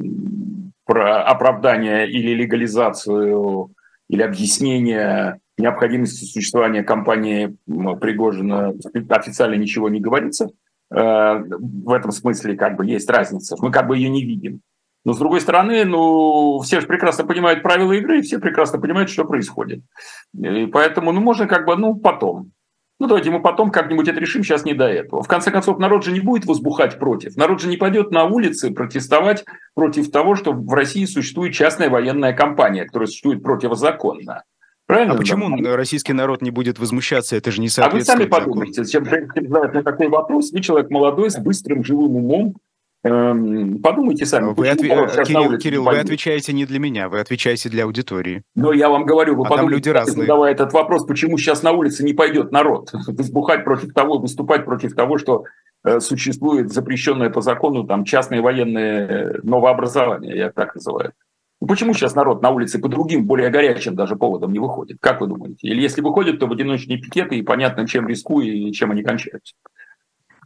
про 0.85 1.23
оправдание 1.23 2.09
или 2.09 2.33
легализацию 2.33 3.71
или 4.09 4.21
объяснение 4.21 5.39
необходимости 5.57 6.25
существования 6.25 6.83
компании 6.83 7.55
Пригожина 7.67 8.73
официально 9.09 9.55
ничего 9.55 9.89
не 9.89 9.99
говорится. 9.99 10.49
Э, 10.91 11.39
в 11.39 11.91
этом 11.91 12.11
смысле 12.11 12.55
как 12.55 12.75
бы 12.75 12.85
есть 12.85 13.09
разница. 13.09 13.55
Мы 13.59 13.71
как 13.71 13.87
бы 13.87 13.97
ее 13.97 14.09
не 14.09 14.23
видим. 14.23 14.61
Но 15.05 15.13
с 15.13 15.17
другой 15.17 15.41
стороны, 15.41 15.85
ну, 15.85 16.59
все 16.59 16.81
же 16.81 16.87
прекрасно 16.87 17.23
понимают 17.23 17.63
правила 17.63 17.93
игры, 17.93 18.19
и 18.19 18.21
все 18.21 18.39
прекрасно 18.39 18.79
понимают, 18.79 19.09
что 19.09 19.25
происходит. 19.25 19.81
И 20.37 20.65
поэтому, 20.67 21.11
ну, 21.11 21.21
можно 21.21 21.47
как 21.47 21.65
бы, 21.65 21.75
ну, 21.77 21.95
потом. 21.95 22.51
Ну, 22.99 23.07
давайте 23.07 23.29
мы 23.29 23.41
потом 23.41 23.71
как-нибудь 23.71 24.09
это 24.09 24.19
решим, 24.19 24.43
сейчас 24.43 24.65
не 24.65 24.73
до 24.73 24.85
этого. 24.85 25.23
В 25.23 25.27
конце 25.27 25.51
концов, 25.51 25.79
народ 25.79 26.03
же 26.03 26.11
не 26.11 26.19
будет 26.19 26.45
возбухать 26.45 26.99
против. 26.99 27.37
Народ 27.37 27.61
же 27.61 27.69
не 27.69 27.77
пойдет 27.77 28.11
на 28.11 28.25
улицы 28.25 28.71
протестовать 28.71 29.45
против 29.73 30.11
того, 30.11 30.35
что 30.35 30.51
в 30.51 30.73
России 30.73 31.05
существует 31.05 31.53
частная 31.53 31.89
военная 31.89 32.33
компания, 32.33 32.83
которая 32.83 33.07
существует 33.07 33.41
противозаконно. 33.41 34.43
Правильно? 34.85 35.13
А 35.13 35.17
почему 35.17 35.55
да? 35.61 35.77
российский 35.77 36.13
народ 36.13 36.41
не 36.41 36.51
будет 36.51 36.77
возмущаться? 36.77 37.37
Это 37.37 37.51
же 37.51 37.61
не 37.61 37.69
соответствует 37.69 38.19
А 38.19 38.23
вы 38.23 38.27
сами 38.27 38.43
подумайте, 38.45 38.83
задать 38.83 39.73
на 39.73 39.83
такой 39.83 40.09
вопрос? 40.09 40.51
Вы 40.51 40.59
человек 40.59 40.89
молодой, 40.89 41.29
с 41.29 41.37
быстрым, 41.37 41.83
живым 41.83 42.17
умом, 42.17 42.55
подумайте 43.01 44.25
сами. 44.25 44.53
Вы 44.53 44.69
отве... 44.69 44.89
Кирилл, 44.89 45.57
Кирилл 45.57 45.85
вы 45.85 45.99
отвечаете 45.99 46.53
не 46.53 46.65
для 46.65 46.79
меня, 46.79 47.09
вы 47.09 47.19
отвечаете 47.19 47.69
для 47.69 47.85
аудитории. 47.85 48.43
Но 48.55 48.73
я 48.73 48.89
вам 48.89 49.05
говорю, 49.05 49.35
вы 49.35 49.45
а 49.45 49.49
подумайте, 49.49 49.75
люди 49.75 49.89
разные. 49.89 50.21
задавая 50.21 50.51
этот 50.51 50.73
вопрос, 50.73 51.05
почему 51.05 51.37
сейчас 51.37 51.63
на 51.63 51.71
улице 51.71 52.03
не 52.03 52.13
пойдет 52.13 52.51
народ 52.51 52.91
возбухать 53.07 53.63
против 53.63 53.93
того, 53.93 54.17
выступать 54.17 54.65
против 54.65 54.95
того, 54.95 55.17
что 55.17 55.45
э, 55.83 55.99
существует 55.99 56.71
запрещенное 56.71 57.29
по 57.29 57.41
закону 57.41 57.85
там 57.85 58.03
частные 58.03 58.41
военные 58.41 59.39
новообразования, 59.43 60.35
я 60.35 60.51
так 60.51 60.75
называю. 60.75 61.13
Ну, 61.61 61.67
почему 61.67 61.93
сейчас 61.93 62.15
народ 62.15 62.41
на 62.41 62.51
улице 62.51 62.79
по 62.79 62.87
другим, 62.87 63.25
более 63.25 63.49
горячим 63.49 63.95
даже 63.95 64.15
поводам 64.15 64.53
не 64.53 64.59
выходит? 64.59 64.97
Как 65.01 65.19
вы 65.19 65.27
думаете? 65.27 65.67
Или 65.67 65.81
если 65.81 66.01
выходит, 66.01 66.39
то 66.39 66.47
в 66.47 66.51
одиночные 66.53 66.99
пикеты 66.99 67.37
и 67.37 67.41
понятно, 67.41 67.85
чем 67.85 68.07
рискуя 68.07 68.45
и 68.45 68.71
чем 68.71 68.91
они 68.91 69.03
кончаются. 69.03 69.55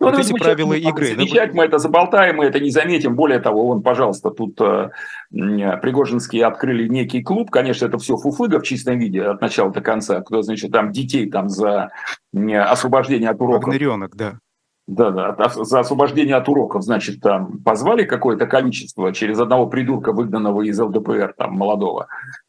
Ну, 0.04 0.12
вот 0.12 0.20
эти 0.20 0.34
правила 0.34 0.74
игры. 0.74 1.08
Замечать 1.08 1.54
мы 1.54 1.66
это 1.66 1.78
заболтаем, 1.78 2.38
мы 2.38 2.46
это 2.46 2.60
не 2.60 2.70
заметим. 2.70 3.16
Более 3.16 3.40
того, 3.40 3.68
вон, 3.68 3.82
пожалуйста, 3.82 4.30
тут 4.30 4.60
э, 4.62 4.90
Пригожинские 5.32 6.46
открыли 6.46 6.88
некий 6.88 7.24
клуб. 7.24 7.50
Конечно, 7.50 7.86
это 7.86 7.98
все 7.98 8.18
фуфыга 8.18 8.60
в 8.60 8.64
чистом 8.64 9.00
виде 9.00 9.24
от 9.24 9.42
начала 9.42 9.72
до 9.72 9.82
конца. 9.82 10.22
Кто, 10.22 10.42
значит, 10.42 10.72
там 10.72 10.92
детей 10.92 11.30
там 11.30 11.50
за 11.50 11.92
освобождение 12.34 13.30
от 13.30 13.42
уроков. 13.42 13.66
Вагнеренок, 13.66 14.16
да. 14.16 14.40
Да, 14.86 15.12
да, 15.12 15.50
за 15.50 15.80
освобождение 15.80 16.36
от 16.36 16.50
уроков, 16.50 16.84
значит, 16.84 17.22
там 17.22 17.60
позвали 17.64 18.04
какое-то 18.04 18.48
количество 18.48 19.14
через 19.14 19.40
одного 19.40 19.68
придурка, 19.68 20.12
выгнанного 20.12 20.62
из 20.64 20.78
ЛДПР, 20.78 21.36
там, 21.38 21.54
молодого, 21.54 22.08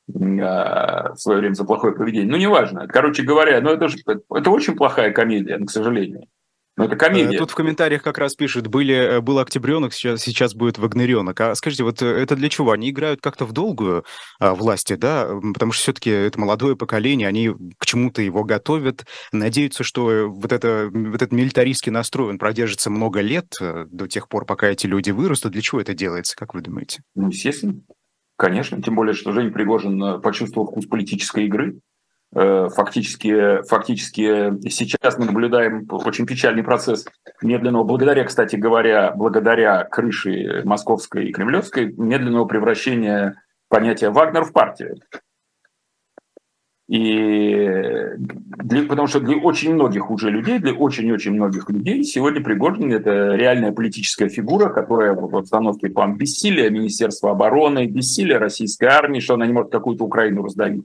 э, 0.08 0.12
в 0.12 1.16
свое 1.16 1.38
время 1.38 1.54
за 1.54 1.64
плохое 1.64 1.94
поведение. 1.94 2.28
Ну, 2.28 2.36
неважно. 2.36 2.88
Короче 2.88 3.22
говоря, 3.22 3.60
ну, 3.60 3.70
это, 3.70 3.86
же, 3.86 3.98
это 4.04 4.50
очень 4.50 4.74
плохая 4.74 5.12
комедия, 5.12 5.58
к 5.64 5.70
сожалению. 5.70 6.26
Ну, 6.76 6.84
это 6.84 6.96
комедия. 6.96 7.36
Э, 7.36 7.38
тут 7.38 7.52
в 7.52 7.54
комментариях 7.54 8.02
как 8.02 8.18
раз 8.18 8.34
пишут, 8.34 8.66
были, 8.66 8.94
э, 8.94 9.20
был 9.20 9.38
октябренок, 9.38 9.92
сейчас, 9.92 10.22
сейчас 10.22 10.54
будет 10.54 10.78
вагнеренок. 10.78 11.40
А 11.40 11.54
скажите, 11.54 11.84
вот 11.84 12.02
э, 12.02 12.06
это 12.06 12.34
для 12.34 12.48
чего? 12.48 12.72
Они 12.72 12.90
играют 12.90 13.20
как-то 13.20 13.44
в 13.44 13.52
долгую 13.52 14.04
а, 14.40 14.54
власти, 14.54 14.94
да? 14.96 15.28
Потому 15.52 15.70
что 15.70 15.82
все-таки 15.82 16.10
это 16.10 16.40
молодое 16.40 16.76
поколение, 16.76 17.28
они 17.28 17.52
к 17.78 17.86
чему-то 17.86 18.22
его 18.22 18.42
готовят, 18.42 19.06
надеются, 19.30 19.84
что 19.84 20.28
вот, 20.28 20.52
это, 20.52 20.90
вот 20.92 21.16
этот 21.16 21.32
милитаристский 21.32 21.92
настрой, 21.92 22.30
он 22.30 22.38
продержится 22.38 22.90
много 22.90 23.20
лет, 23.20 23.54
до 23.60 24.08
тех 24.08 24.28
пор, 24.28 24.44
пока 24.44 24.68
эти 24.68 24.86
люди 24.86 25.10
вырастут. 25.10 25.52
Для 25.52 25.62
чего 25.62 25.80
это 25.80 25.94
делается, 25.94 26.34
как 26.36 26.54
вы 26.54 26.60
думаете? 26.60 27.02
Ну, 27.14 27.28
естественно. 27.28 27.80
Конечно, 28.36 28.82
тем 28.82 28.96
более, 28.96 29.14
что 29.14 29.30
Женя 29.32 29.52
Пригожин 29.52 30.20
почувствовал 30.20 30.66
вкус 30.66 30.86
политической 30.86 31.46
игры, 31.46 31.78
фактически, 32.34 33.62
фактически 33.62 34.68
сейчас 34.68 35.18
мы 35.18 35.26
наблюдаем 35.26 35.86
очень 35.90 36.26
печальный 36.26 36.62
процесс 36.64 37.06
медленного, 37.42 37.84
благодаря, 37.84 38.24
кстати 38.24 38.56
говоря, 38.56 39.12
благодаря 39.16 39.84
крыше 39.84 40.62
московской 40.64 41.28
и 41.28 41.32
кремлевской, 41.32 41.92
медленного 41.92 42.44
превращения 42.44 43.40
понятия 43.68 44.10
Вагнер 44.10 44.44
в 44.44 44.52
партию. 44.52 44.96
И 46.86 47.70
для, 48.18 48.82
потому 48.86 49.08
что 49.08 49.18
для 49.20 49.38
очень 49.38 49.72
многих 49.72 50.10
уже 50.10 50.30
людей, 50.30 50.58
для 50.58 50.74
очень-очень 50.74 51.32
многих 51.32 51.70
людей 51.70 52.04
сегодня 52.04 52.42
Пригожин– 52.42 52.92
это 52.92 53.34
реальная 53.36 53.72
политическая 53.72 54.28
фигура, 54.28 54.68
которая 54.68 55.14
в 55.14 55.34
обстановке 55.34 55.88
план 55.88 56.18
бессилия 56.18 56.68
Министерства 56.68 57.30
обороны, 57.30 57.86
бессилия 57.86 58.38
российской 58.38 58.86
армии, 58.86 59.20
что 59.20 59.34
она 59.34 59.46
не 59.46 59.54
может 59.54 59.72
какую-то 59.72 60.04
Украину 60.04 60.42
раздавить 60.42 60.84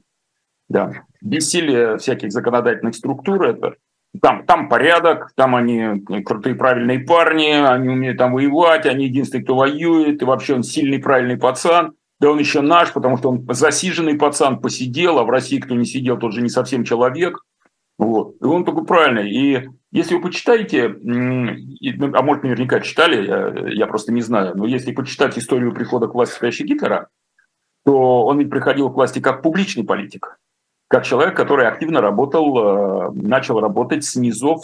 да. 0.70 1.04
Бессилие 1.22 1.98
всяких 1.98 2.32
законодательных 2.32 2.96
структур 2.96 3.44
это 3.44 3.76
там, 4.22 4.46
там 4.46 4.70
порядок, 4.70 5.32
там 5.36 5.56
они 5.56 6.04
крутые, 6.24 6.56
правильные 6.56 7.00
парни, 7.00 7.52
они 7.52 7.90
умеют 7.90 8.18
там 8.18 8.34
воевать, 8.34 8.86
они 8.86 9.06
единственные, 9.06 9.44
кто 9.44 9.56
воюет, 9.56 10.22
и 10.22 10.26
вообще 10.26 10.56
он 10.56 10.64
сильный, 10.64 11.00
правильный 11.00 11.38
пацан. 11.38 11.94
Да 12.20 12.32
он 12.32 12.40
еще 12.40 12.62
наш, 12.62 12.92
потому 12.92 13.18
что 13.18 13.30
он 13.30 13.46
засиженный 13.50 14.16
пацан, 14.16 14.60
посидел, 14.60 15.20
а 15.20 15.24
в 15.24 15.30
России 15.30 15.60
кто 15.60 15.76
не 15.76 15.86
сидел, 15.86 16.18
тот 16.18 16.34
же 16.34 16.42
не 16.42 16.50
совсем 16.50 16.84
человек. 16.84 17.46
Вот. 17.98 18.36
И 18.42 18.46
он 18.46 18.66
такой 18.66 18.86
правильный. 18.86 19.30
И 19.30 19.70
если 19.92 20.16
вы 20.16 20.22
почитаете, 20.22 20.90
ну, 20.90 22.12
а 22.14 22.22
может, 22.22 22.44
наверняка 22.44 22.80
читали, 22.82 23.26
я, 23.26 23.70
я 23.70 23.88
просто 23.88 24.12
не 24.12 24.22
знаю, 24.22 24.58
но 24.58 24.66
если 24.66 24.92
почитать 24.92 25.38
историю 25.38 25.74
прихода 25.74 26.08
к 26.08 26.14
власти 26.14 26.36
спящего 26.36 26.68
Гитлера, 26.68 27.10
то 27.86 28.26
он 28.26 28.40
ведь 28.40 28.50
приходил 28.50 28.90
к 28.90 28.96
власти 28.96 29.20
как 29.20 29.42
публичный 29.42 29.86
политик 29.86 30.40
как 30.90 31.06
человек, 31.06 31.38
который 31.38 31.68
активно 31.68 32.02
работал, 32.02 32.58
э, 32.58 33.12
начал 33.14 33.60
работать 33.60 34.04
с 34.04 34.16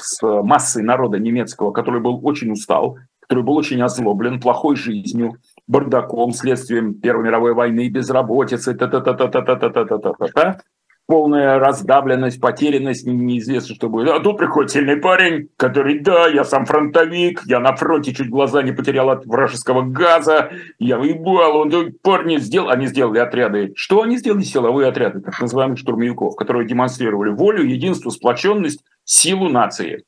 с 0.02 0.22
массой 0.22 0.82
народа 0.82 1.20
немецкого, 1.20 1.72
который 1.72 2.02
был 2.02 2.20
очень 2.24 2.52
устал, 2.52 2.98
который 3.22 3.44
был 3.44 3.56
очень 3.56 3.82
озлоблен 3.82 4.40
плохой 4.40 4.76
жизнью, 4.76 5.38
бардаком, 5.68 6.32
следствием 6.32 6.96
Первой 6.96 7.26
мировой 7.26 7.54
войны, 7.54 7.90
безработицы, 7.90 8.74
та-та-та-та-та-та-та-та-та 8.74 10.60
полная 11.08 11.60
раздавленность, 11.60 12.42
потерянность, 12.42 13.06
неизвестно, 13.06 13.76
что 13.76 13.90
будет. 13.90 14.10
А 14.10 14.20
тут 14.20 14.38
приходит 14.38 14.72
сильный 14.72 14.98
парень, 14.98 15.50
который, 15.58 16.00
да, 16.00 16.28
я 16.28 16.44
сам 16.44 16.66
фронтовик, 16.66 17.44
я 17.46 17.60
на 17.60 17.76
фронте 17.76 18.14
чуть 18.14 18.30
глаза 18.30 18.64
не 18.64 18.72
потерял 18.72 19.10
от 19.10 19.26
вражеского 19.26 19.84
газа, 19.84 20.52
я 20.80 20.98
выебал, 20.98 21.58
он 21.58 21.94
парни 22.02 22.38
сделал, 22.38 22.70
они 22.70 22.88
сделали 22.88 23.20
отряды. 23.20 23.74
Что 23.76 24.02
они 24.02 24.18
сделали? 24.18 24.44
Силовые 24.44 24.90
отряды, 24.90 25.22
так 25.22 25.40
называемых 25.40 25.78
штурмовиков, 25.78 26.36
которые 26.36 26.68
демонстрировали 26.68 27.30
волю, 27.30 27.64
единство, 27.64 28.10
сплоченность, 28.10 28.84
силу 29.04 29.50
нации. 29.50 30.04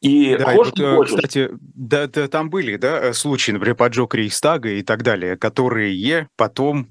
И 0.00 0.36
да, 0.36 0.44
хочешь, 0.54 0.72
вот, 0.78 0.96
хочешь. 0.96 1.14
Кстати, 1.14 1.50
да, 1.60 2.06
да, 2.06 2.26
там 2.28 2.48
были 2.48 2.76
да, 2.76 3.12
случаи, 3.12 3.52
например, 3.52 3.76
поджог 3.76 4.14
Рейхстага 4.14 4.70
и 4.70 4.82
так 4.82 5.02
далее, 5.02 5.36
которые 5.36 6.28
потом 6.36 6.88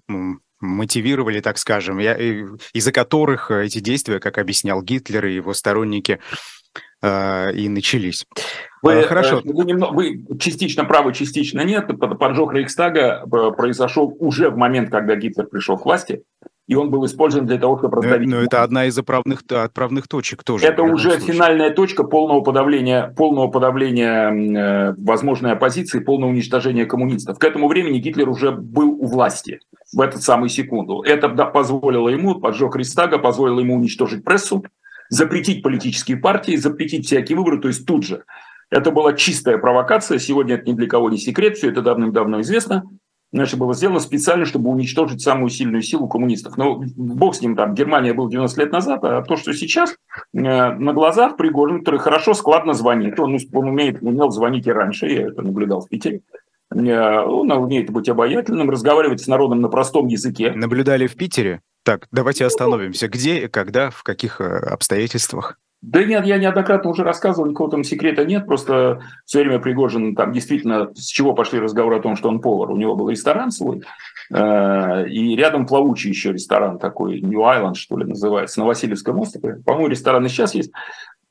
мотивировали, 0.59 1.39
так 1.39 1.57
скажем, 1.57 1.99
из-за 1.99 2.91
которых 2.91 3.51
э, 3.51 3.65
эти 3.65 3.79
действия, 3.79 4.19
как 4.19 4.37
объяснял 4.37 4.81
Гитлер 4.81 5.25
и 5.25 5.35
его 5.35 5.53
сторонники, 5.53 6.19
э, 7.01 7.53
и 7.53 7.69
начались. 7.69 8.25
Вы, 8.81 8.93
э, 8.93 9.03
Хорошо. 9.03 9.41
Вы, 9.43 9.65
немного, 9.65 9.93
вы 9.93 10.25
частично 10.39 10.85
правы, 10.85 11.13
частично 11.13 11.61
нет. 11.61 11.87
Поджог 12.19 12.53
Рейхстага 12.53 13.25
произошел 13.27 14.15
уже 14.19 14.49
в 14.49 14.57
момент, 14.57 14.89
когда 14.89 15.15
Гитлер 15.15 15.47
пришел 15.47 15.77
к 15.77 15.85
власти 15.85 16.23
и 16.69 16.75
он 16.75 16.91
был 16.91 17.03
использован 17.07 17.47
для 17.47 17.57
того, 17.57 17.79
чтобы 17.79 17.97
раздавить... 17.97 18.29
Но, 18.29 18.38
но 18.38 18.43
это 18.43 18.61
одна 18.61 18.85
из 18.85 18.95
отправных, 18.95 19.41
отправных 19.49 20.07
точек 20.07 20.43
тоже. 20.43 20.67
Это 20.67 20.83
уже 20.83 21.13
случае. 21.13 21.33
финальная 21.33 21.71
точка 21.71 22.03
полного 22.03 22.41
подавления, 22.41 23.11
полного 23.17 23.47
подавления 23.47 24.29
э, 24.29 24.93
возможной 24.99 25.53
оппозиции, 25.53 25.99
полного 25.99 26.29
уничтожения 26.29 26.85
коммунистов. 26.85 27.39
К 27.39 27.43
этому 27.45 27.69
времени 27.69 27.97
Гитлер 27.97 28.29
уже 28.29 28.51
был 28.51 28.91
у 28.91 29.07
власти 29.07 29.61
в 29.91 29.99
эту 29.99 30.19
самую 30.19 30.49
секунду. 30.49 31.01
Это 31.01 31.29
позволило 31.29 32.07
ему, 32.07 32.35
поджог 32.35 32.75
Рейхстага, 32.75 33.17
позволило 33.17 33.61
ему 33.61 33.73
уничтожить 33.73 34.23
прессу, 34.23 34.63
запретить 35.09 35.63
политические 35.63 36.17
партии, 36.17 36.55
запретить 36.55 37.07
всякие 37.07 37.35
выборы, 37.35 37.59
то 37.59 37.67
есть 37.67 37.88
тут 37.88 38.05
же. 38.05 38.25
Это 38.69 38.91
была 38.91 39.13
чистая 39.13 39.57
провокация. 39.57 40.19
Сегодня 40.19 40.53
это 40.53 40.69
ни 40.69 40.75
для 40.75 40.88
кого 40.88 41.09
не 41.09 41.17
секрет. 41.17 41.57
Все 41.57 41.71
это 41.71 41.81
давным-давно 41.81 42.41
известно. 42.41 42.83
Значит, 43.31 43.59
было 43.59 43.75
сделано 43.75 44.00
специально, 44.00 44.45
чтобы 44.45 44.71
уничтожить 44.71 45.21
самую 45.21 45.50
сильную 45.50 45.83
силу 45.83 46.07
коммунистов. 46.07 46.57
Но 46.57 46.83
бог 46.95 47.36
с 47.36 47.41
ним, 47.41 47.55
там, 47.55 47.75
Германия 47.75 48.13
был 48.13 48.27
90 48.27 48.59
лет 48.59 48.71
назад, 48.71 49.03
а 49.03 49.21
то, 49.21 49.36
что 49.36 49.53
сейчас, 49.53 49.91
э, 49.91 49.93
на 50.33 50.93
глазах 50.93 51.38
Пригожин, 51.38 51.79
который 51.79 52.00
хорошо, 52.00 52.33
складно 52.33 52.74
звонит, 52.74 53.19
он, 53.19 53.38
он 53.53 53.67
умеет, 53.67 54.01
умел 54.01 54.31
звонить 54.31 54.65
и 54.65 54.71
раньше, 54.71 55.07
я 55.07 55.27
это 55.27 55.43
наблюдал 55.43 55.81
в 55.81 55.89
Питере, 55.89 56.21
э, 56.74 57.19
он 57.21 57.51
умеет 57.51 57.91
быть 57.91 58.09
обаятельным, 58.09 58.71
разговаривать 58.71 59.21
с 59.21 59.27
народом 59.27 59.62
на 59.62 59.69
простом 59.69 60.07
языке. 60.07 60.51
Наблюдали 60.55 61.05
в 61.05 61.15
Питере? 61.15 61.62
Так, 61.83 62.07
давайте 62.12 62.45
остановимся. 62.45 63.07
Где, 63.07 63.48
когда, 63.48 63.91
в 63.91 64.01
каких 64.01 64.41
э, 64.41 64.45
обстоятельствах? 64.45 65.59
Да 65.81 66.03
нет, 66.03 66.25
я 66.25 66.38
неоднократно 66.38 66.89
уже 66.89 67.03
рассказывал, 67.03 67.48
никакого 67.48 67.71
там 67.71 67.83
секрета 67.86 68.25
нет, 68.25 68.45
просто 68.45 69.01
все 69.25 69.39
время 69.39 69.59
Пригожин, 69.59 70.13
там 70.13 70.33
действительно, 70.33 70.93
с 70.93 71.05
чего 71.05 71.33
пошли 71.33 71.59
разговоры 71.59 71.98
о 71.98 72.01
том, 72.01 72.17
что 72.17 72.27
он 72.27 72.41
повар, 72.41 72.69
у 72.69 72.75
него 72.75 72.98
был 72.98 73.09
ресторан 73.09 73.50
свой, 73.50 73.83
э, 74.29 75.07
и 75.07 75.38
рядом 75.38 75.65
плавучий 75.65 76.09
еще 76.09 76.33
ресторан 76.33 76.79
такой, 76.79 77.21
New 77.21 77.39
Island, 77.39 77.75
что 77.75 77.98
ли, 77.98 78.05
называется, 78.05 78.59
на 78.59 78.65
Васильевском 78.65 79.19
острове, 79.19 79.62
по-моему, 79.65 79.88
ресторан 79.88 80.25
и 80.25 80.27
сейчас 80.27 80.53
есть, 80.53 80.71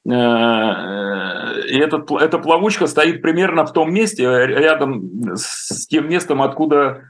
э, 0.06 0.10
и 0.10 1.76
этот, 1.78 2.10
эта 2.10 2.38
плавучка 2.38 2.86
стоит 2.86 3.20
примерно 3.20 3.66
в 3.66 3.74
том 3.74 3.92
месте, 3.92 4.24
рядом 4.24 5.36
с 5.36 5.86
тем 5.88 6.08
местом, 6.08 6.40
откуда 6.40 7.02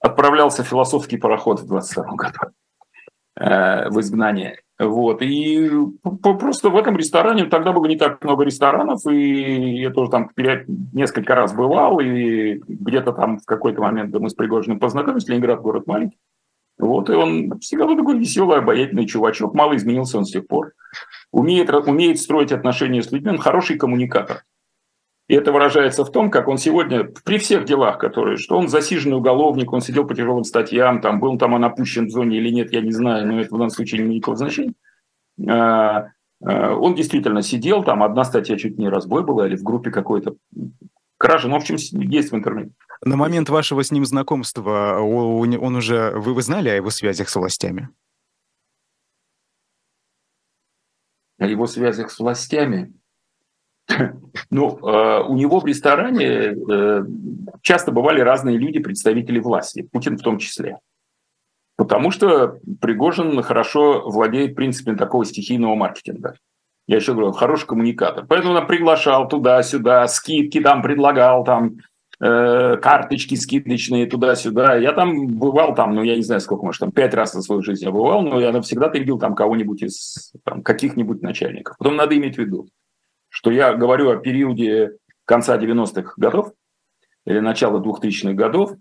отправлялся 0.00 0.62
философский 0.62 1.16
пароход 1.16 1.60
в 1.60 1.66
22 1.66 2.04
году 2.16 2.38
э, 3.40 3.88
в 3.88 3.98
изгнание. 4.00 4.60
Вот. 4.78 5.22
И 5.22 5.70
просто 6.22 6.68
в 6.68 6.76
этом 6.76 6.96
ресторане, 6.96 7.46
тогда 7.46 7.72
было 7.72 7.86
не 7.86 7.96
так 7.96 8.22
много 8.22 8.44
ресторанов, 8.44 9.00
и 9.10 9.80
я 9.80 9.90
тоже 9.90 10.10
там 10.10 10.30
несколько 10.92 11.34
раз 11.34 11.54
бывал, 11.54 11.98
и 12.00 12.60
где-то 12.68 13.12
там 13.12 13.38
в 13.38 13.46
какой-то 13.46 13.80
момент 13.80 14.14
мы 14.14 14.28
с 14.28 14.34
Пригожиным 14.34 14.78
познакомились, 14.78 15.28
Ленинград 15.28 15.62
город 15.62 15.86
маленький. 15.86 16.18
Вот, 16.78 17.08
и 17.08 17.14
он 17.14 17.58
всегда 17.60 17.86
был 17.86 17.96
такой 17.96 18.18
веселый, 18.18 18.58
обаятельный 18.58 19.06
чувачок, 19.06 19.54
мало 19.54 19.74
изменился 19.76 20.18
он 20.18 20.26
с 20.26 20.32
тех 20.32 20.46
пор. 20.46 20.72
Умеет, 21.32 21.70
умеет 21.70 22.20
строить 22.20 22.52
отношения 22.52 23.02
с 23.02 23.10
людьми, 23.10 23.30
он 23.30 23.38
хороший 23.38 23.78
коммуникатор. 23.78 24.42
И 25.28 25.34
это 25.34 25.50
выражается 25.50 26.04
в 26.04 26.12
том, 26.12 26.30
как 26.30 26.46
он 26.46 26.56
сегодня, 26.56 27.04
при 27.24 27.38
всех 27.38 27.64
делах, 27.64 27.98
которые, 27.98 28.36
что 28.36 28.56
он 28.56 28.68
засиженный 28.68 29.16
уголовник, 29.16 29.72
он 29.72 29.80
сидел 29.80 30.06
по 30.06 30.14
тяжелым 30.14 30.44
статьям, 30.44 31.00
там, 31.00 31.18
был 31.18 31.36
там 31.36 31.54
он 31.54 31.64
опущен 31.64 32.06
в 32.06 32.10
зоне 32.10 32.38
или 32.38 32.50
нет, 32.50 32.72
я 32.72 32.80
не 32.80 32.92
знаю, 32.92 33.26
но 33.26 33.40
это 33.40 33.48
в 33.48 33.58
данном 33.58 33.70
случае 33.70 34.00
не 34.00 34.06
имеет 34.06 34.18
никакого 34.18 34.36
значения. 34.36 34.74
А, 35.48 36.10
а, 36.44 36.74
он 36.76 36.94
действительно 36.94 37.42
сидел, 37.42 37.82
там 37.82 38.04
одна 38.04 38.24
статья 38.24 38.56
чуть 38.56 38.78
не 38.78 38.88
разбой 38.88 39.24
была, 39.24 39.48
или 39.48 39.56
в 39.56 39.64
группе 39.64 39.90
какой-то 39.90 40.36
кражи, 41.18 41.48
ну, 41.48 41.54
в 41.54 41.56
общем, 41.56 41.76
есть 41.76 42.30
в 42.30 42.36
интернете. 42.36 42.70
На 43.04 43.16
момент 43.16 43.48
вашего 43.48 43.82
с 43.82 43.90
ним 43.90 44.04
знакомства 44.04 45.00
он 45.00 45.76
уже, 45.76 46.12
вы, 46.12 46.34
вы 46.34 46.42
знали 46.42 46.68
о 46.68 46.76
его 46.76 46.90
связях 46.90 47.28
с 47.28 47.34
властями? 47.34 47.88
О 51.38 51.46
его 51.46 51.66
связях 51.66 52.12
с 52.12 52.18
властями? 52.20 52.94
Ну, 54.50 54.78
э, 54.78 55.22
у 55.26 55.34
него 55.34 55.60
в 55.60 55.66
ресторане 55.66 56.24
э, 56.24 57.04
часто 57.62 57.90
бывали 57.90 58.20
разные 58.20 58.58
люди, 58.58 58.78
представители 58.78 59.38
власти, 59.38 59.88
Путин 59.90 60.18
в 60.18 60.22
том 60.22 60.38
числе. 60.38 60.78
Потому 61.76 62.10
что 62.10 62.58
Пригожин 62.80 63.42
хорошо 63.42 64.08
владеет 64.08 64.54
принципами 64.54 64.96
такого 64.96 65.24
стихийного 65.24 65.74
маркетинга. 65.74 66.34
Я 66.86 66.96
еще 66.96 67.12
говорю, 67.12 67.32
хороший 67.32 67.66
коммуникатор. 67.66 68.24
Поэтому 68.26 68.54
он 68.54 68.66
приглашал 68.66 69.28
туда-сюда, 69.28 70.06
скидки 70.06 70.60
там 70.60 70.82
предлагал, 70.82 71.44
там 71.44 71.78
э, 72.20 72.76
карточки 72.76 73.34
скидочные 73.34 74.06
туда-сюда. 74.06 74.76
Я 74.76 74.92
там 74.92 75.26
бывал 75.26 75.74
там, 75.74 75.94
ну, 75.94 76.02
я 76.02 76.16
не 76.16 76.22
знаю, 76.22 76.40
сколько, 76.40 76.64
может, 76.64 76.80
там 76.80 76.92
пять 76.92 77.12
раз 77.12 77.32
за 77.32 77.42
свою 77.42 77.62
жизнь 77.62 77.84
я 77.84 77.90
бывал, 77.90 78.22
но 78.22 78.40
я 78.40 78.58
всегда 78.62 78.88
видел 78.88 79.18
там 79.18 79.34
кого-нибудь 79.34 79.82
из 79.82 80.32
каких-нибудь 80.64 81.22
начальников. 81.22 81.76
Потом 81.78 81.96
надо 81.96 82.16
иметь 82.16 82.36
в 82.36 82.38
виду, 82.38 82.68
что 83.36 83.50
я 83.50 83.74
говорю 83.74 84.08
о 84.08 84.16
периоде 84.16 84.92
конца 85.26 85.58
90-х 85.58 86.14
годов 86.16 86.52
или 87.26 87.38
начала 87.38 87.82
2000-х 87.82 88.32
годов, 88.32 88.72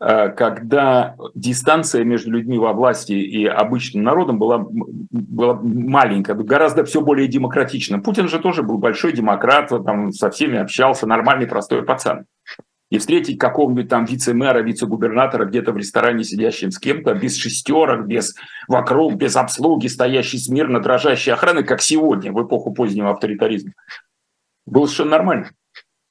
э, 0.00 0.30
когда 0.30 1.14
дистанция 1.36 2.02
между 2.02 2.32
людьми 2.32 2.58
во 2.58 2.72
власти 2.72 3.12
и 3.12 3.46
обычным 3.46 4.02
народом 4.02 4.40
была, 4.40 4.66
была 4.68 5.60
маленькая, 5.62 6.34
гораздо 6.34 6.84
все 6.84 7.02
более 7.02 7.28
демократично. 7.28 8.00
Путин 8.00 8.28
же 8.28 8.40
тоже 8.40 8.64
был 8.64 8.78
большой 8.78 9.12
демократ, 9.12 9.68
там 9.68 10.10
со 10.10 10.28
всеми 10.28 10.58
общался, 10.58 11.06
нормальный 11.06 11.46
простой 11.46 11.84
пацан. 11.84 12.26
И 12.90 12.98
встретить 12.98 13.38
какого-нибудь 13.38 13.88
там 13.88 14.04
вице-мэра, 14.04 14.60
вице-губернатора 14.62 15.44
где-то 15.44 15.72
в 15.72 15.76
ресторане, 15.76 16.24
сидящим 16.24 16.72
с 16.72 16.78
кем-то, 16.78 17.14
без 17.14 17.36
шестерок, 17.36 18.06
без 18.06 18.34
вокруг, 18.66 19.14
без 19.14 19.36
обслуги, 19.36 19.86
стоящий 19.86 20.38
смирно, 20.38 20.80
дрожащей 20.80 21.32
охраны, 21.32 21.62
как 21.62 21.80
сегодня, 21.80 22.32
в 22.32 22.44
эпоху 22.44 22.72
позднего 22.72 23.10
авторитаризма. 23.10 23.72
Было 24.66 24.86
совершенно 24.86 25.10
нормально. 25.12 25.50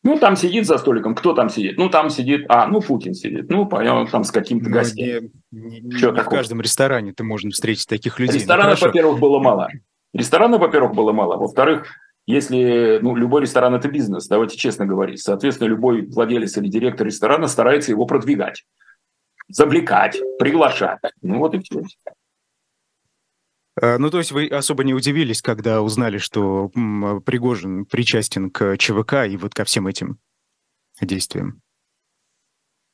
Ну, 0.02 0.18
там 0.18 0.38
сидит 0.38 0.66
за 0.66 0.78
столиком. 0.78 1.14
Кто 1.14 1.34
там 1.34 1.50
сидит? 1.50 1.78
Ну, 1.78 1.90
там 1.90 2.10
сидит... 2.10 2.46
А, 2.48 2.68
ну, 2.68 2.80
Путин 2.80 3.14
сидит. 3.14 3.50
Ну, 3.50 3.66
понятно, 3.66 4.08
там 4.08 4.24
с 4.24 4.32
каким-то 4.32 4.70
гостем. 4.70 5.32
Не, 5.52 5.82
не, 5.82 5.82
не 5.82 5.98
в 5.98 6.30
каждом 6.30 6.62
ресторане 6.62 7.12
ты 7.12 7.26
можно 7.26 7.52
встретить 7.52 7.88
таких 7.88 8.18
людей. 8.18 8.36
Ну, 8.36 8.40
Ресторанов, 8.40 8.80
ну, 8.80 8.88
во-первых, 8.88 9.20
было 9.20 9.40
мало. 9.40 9.68
Ресторанов, 10.14 10.62
во-первых, 10.62 10.96
было 10.96 11.12
мало. 11.12 11.36
Во-вторых, 11.36 11.88
если 12.30 13.00
ну, 13.02 13.16
любой 13.16 13.42
ресторан– 13.42 13.74
это 13.76 13.90
бизнес, 13.90 14.28
давайте 14.28 14.56
честно 14.56 14.86
говорить. 14.86 15.20
Соответственно, 15.20 15.70
любой 15.70 16.06
владелец 16.06 16.56
или 16.58 16.68
директор 16.68 17.08
ресторана 17.08 17.48
старается 17.48 17.90
его 17.90 18.06
продвигать, 18.06 18.66
завлекать, 19.48 20.22
приглашать. 20.38 21.00
Ну, 21.24 21.40
вот 21.40 21.56
и 21.56 21.60
все. 21.60 21.82
Э, 23.82 23.98
ну, 23.98 24.12
то 24.12 24.20
есть 24.20 24.32
вы 24.32 24.46
особо 24.46 24.84
не 24.84 24.94
удивились, 24.94 25.42
когда 25.42 25.82
узнали, 25.82 26.20
что 26.20 26.70
Пригожин 27.26 27.86
причастен 27.86 28.52
к 28.52 28.78
ЧВК 28.78 29.26
и 29.28 29.36
вот 29.36 29.56
ко 29.56 29.64
всем 29.64 29.88
этим 29.88 30.20
действиям? 31.02 31.62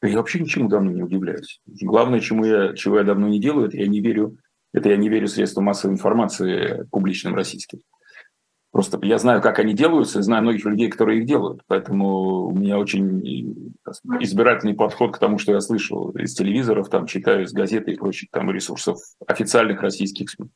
Я 0.02 0.15
вообще 0.15 0.39
ничему 0.39 0.69
давно 0.69 0.91
не 0.91 1.04
удивляюсь. 1.04 1.60
Главное, 1.65 2.21
чему 2.21 2.45
я, 2.45 2.74
чего 2.74 3.00
я 3.00 3.04
давно 3.04 3.28
не 3.28 3.41
делаю, 3.41 3.67
это 3.67 3.76
я 3.76 3.88
не 3.88 4.00
верю, 4.00 4.38
это 4.71 4.88
я 4.88 4.95
не 4.95 5.10
верю 5.10 5.28
средствам 5.28 5.65
массовой 5.65 5.95
информации 5.95 6.88
публичным 6.89 7.36
российским. 7.36 7.82
Просто 8.76 9.00
я 9.04 9.18
знаю, 9.20 9.42
как 9.42 9.60
они 9.60 9.74
делаются, 9.74 10.22
знаю 10.22 10.44
многих 10.44 10.66
людей, 10.66 10.90
которые 10.90 11.20
их 11.20 11.26
делают. 11.26 11.62
Поэтому 11.68 12.48
у 12.48 12.52
меня 12.52 12.78
очень 12.78 13.74
избирательный 14.20 14.74
подход 14.74 15.16
к 15.16 15.18
тому, 15.18 15.38
что 15.38 15.54
я 15.54 15.62
слышал 15.62 16.12
из 16.12 16.36
телевизоров, 16.36 16.90
там, 16.90 17.08
читаю 17.08 17.46
из 17.46 17.54
газеты 17.54 17.94
и 17.94 17.96
прочих 17.96 18.30
там 18.32 18.52
ресурсов 18.52 18.98
официальных 19.26 19.82
российских 19.82 20.30
СМИ. 20.30 20.50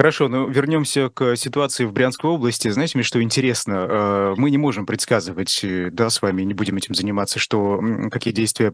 Хорошо, 0.00 0.28
ну 0.28 0.48
вернемся 0.48 1.10
к 1.10 1.36
ситуации 1.36 1.84
в 1.84 1.92
Брянской 1.92 2.30
области. 2.30 2.68
Знаете, 2.68 2.96
мне 2.96 3.02
что 3.02 3.22
интересно, 3.22 3.86
э, 3.86 4.34
мы 4.38 4.50
не 4.50 4.56
можем 4.56 4.86
предсказывать, 4.86 5.60
э, 5.62 5.90
да, 5.92 6.08
с 6.08 6.22
вами 6.22 6.40
не 6.40 6.54
будем 6.54 6.78
этим 6.78 6.94
заниматься, 6.94 7.38
что 7.38 7.78
какие 8.10 8.32
действия 8.32 8.72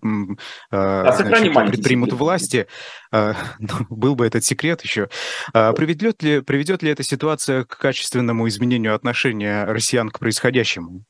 а 0.71 1.13
значит, 1.19 1.53
предпримут 1.53 2.11
секрет. 2.11 2.21
власти. 2.21 2.67
Ну, 3.59 3.87
был 3.89 4.15
бы 4.15 4.27
этот 4.27 4.45
секрет 4.45 4.83
еще. 4.83 5.09
Приведет 5.53 6.23
ли, 6.23 6.43
приведет 6.43 6.83
ли 6.83 6.91
эта 6.91 7.03
ситуация 7.03 7.65
к 7.65 7.79
качественному 7.79 8.47
изменению 8.49 8.95
отношения 8.95 9.65
россиян 9.65 10.11
к 10.11 10.19
происходящему? 10.19 11.05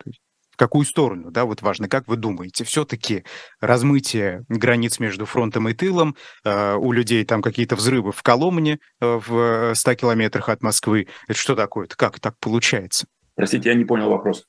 В 0.57 0.59
какую 0.59 0.87
сторону, 0.87 1.31
да, 1.31 1.45
вот 1.45 1.61
важно, 1.61 1.87
как 1.87 2.09
вы 2.09 2.17
думаете, 2.17 2.65
все-таки 2.65 3.25
размытие 3.61 4.45
границ 4.49 4.99
между 4.99 5.27
фронтом 5.27 5.69
и 5.69 5.75
тылом, 5.75 6.17
э, 6.45 6.75
у 6.77 6.93
людей 6.93 7.27
там 7.27 7.43
какие-то 7.43 7.77
взрывы 7.77 8.11
в 8.13 8.23
Коломне 8.23 8.79
э, 9.03 9.21
в 9.27 9.75
100 9.75 9.95
километрах 9.97 10.49
от 10.49 10.63
Москвы, 10.63 11.09
это 11.29 11.39
что 11.39 11.55
такое? 11.55 11.85
Это 11.85 11.97
как 11.97 12.21
так 12.21 12.39
получается? 12.41 13.07
Простите, 13.35 13.69
я 13.69 13.75
не 13.75 13.85
понял 13.85 14.09
вопрос. 14.09 14.47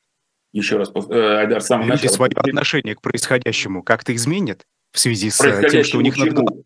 Еще 0.53 0.77
раз, 0.77 0.91
э, 0.95 1.39
Айдар, 1.39 1.61
с 1.61 1.65
самого 1.65 1.87
Люди 1.87 2.03
начала. 2.03 2.13
свое 2.13 2.31
отношение 2.37 2.95
к 2.95 3.01
происходящему 3.01 3.83
как-то 3.83 4.15
изменят 4.15 4.63
в 4.93 4.99
связи 4.99 5.29
с 5.29 5.41
э, 5.41 5.69
тем, 5.69 5.83
что 5.83 5.97
у 5.97 6.01
них 6.01 6.15
над 6.15 6.31
головами? 6.31 6.63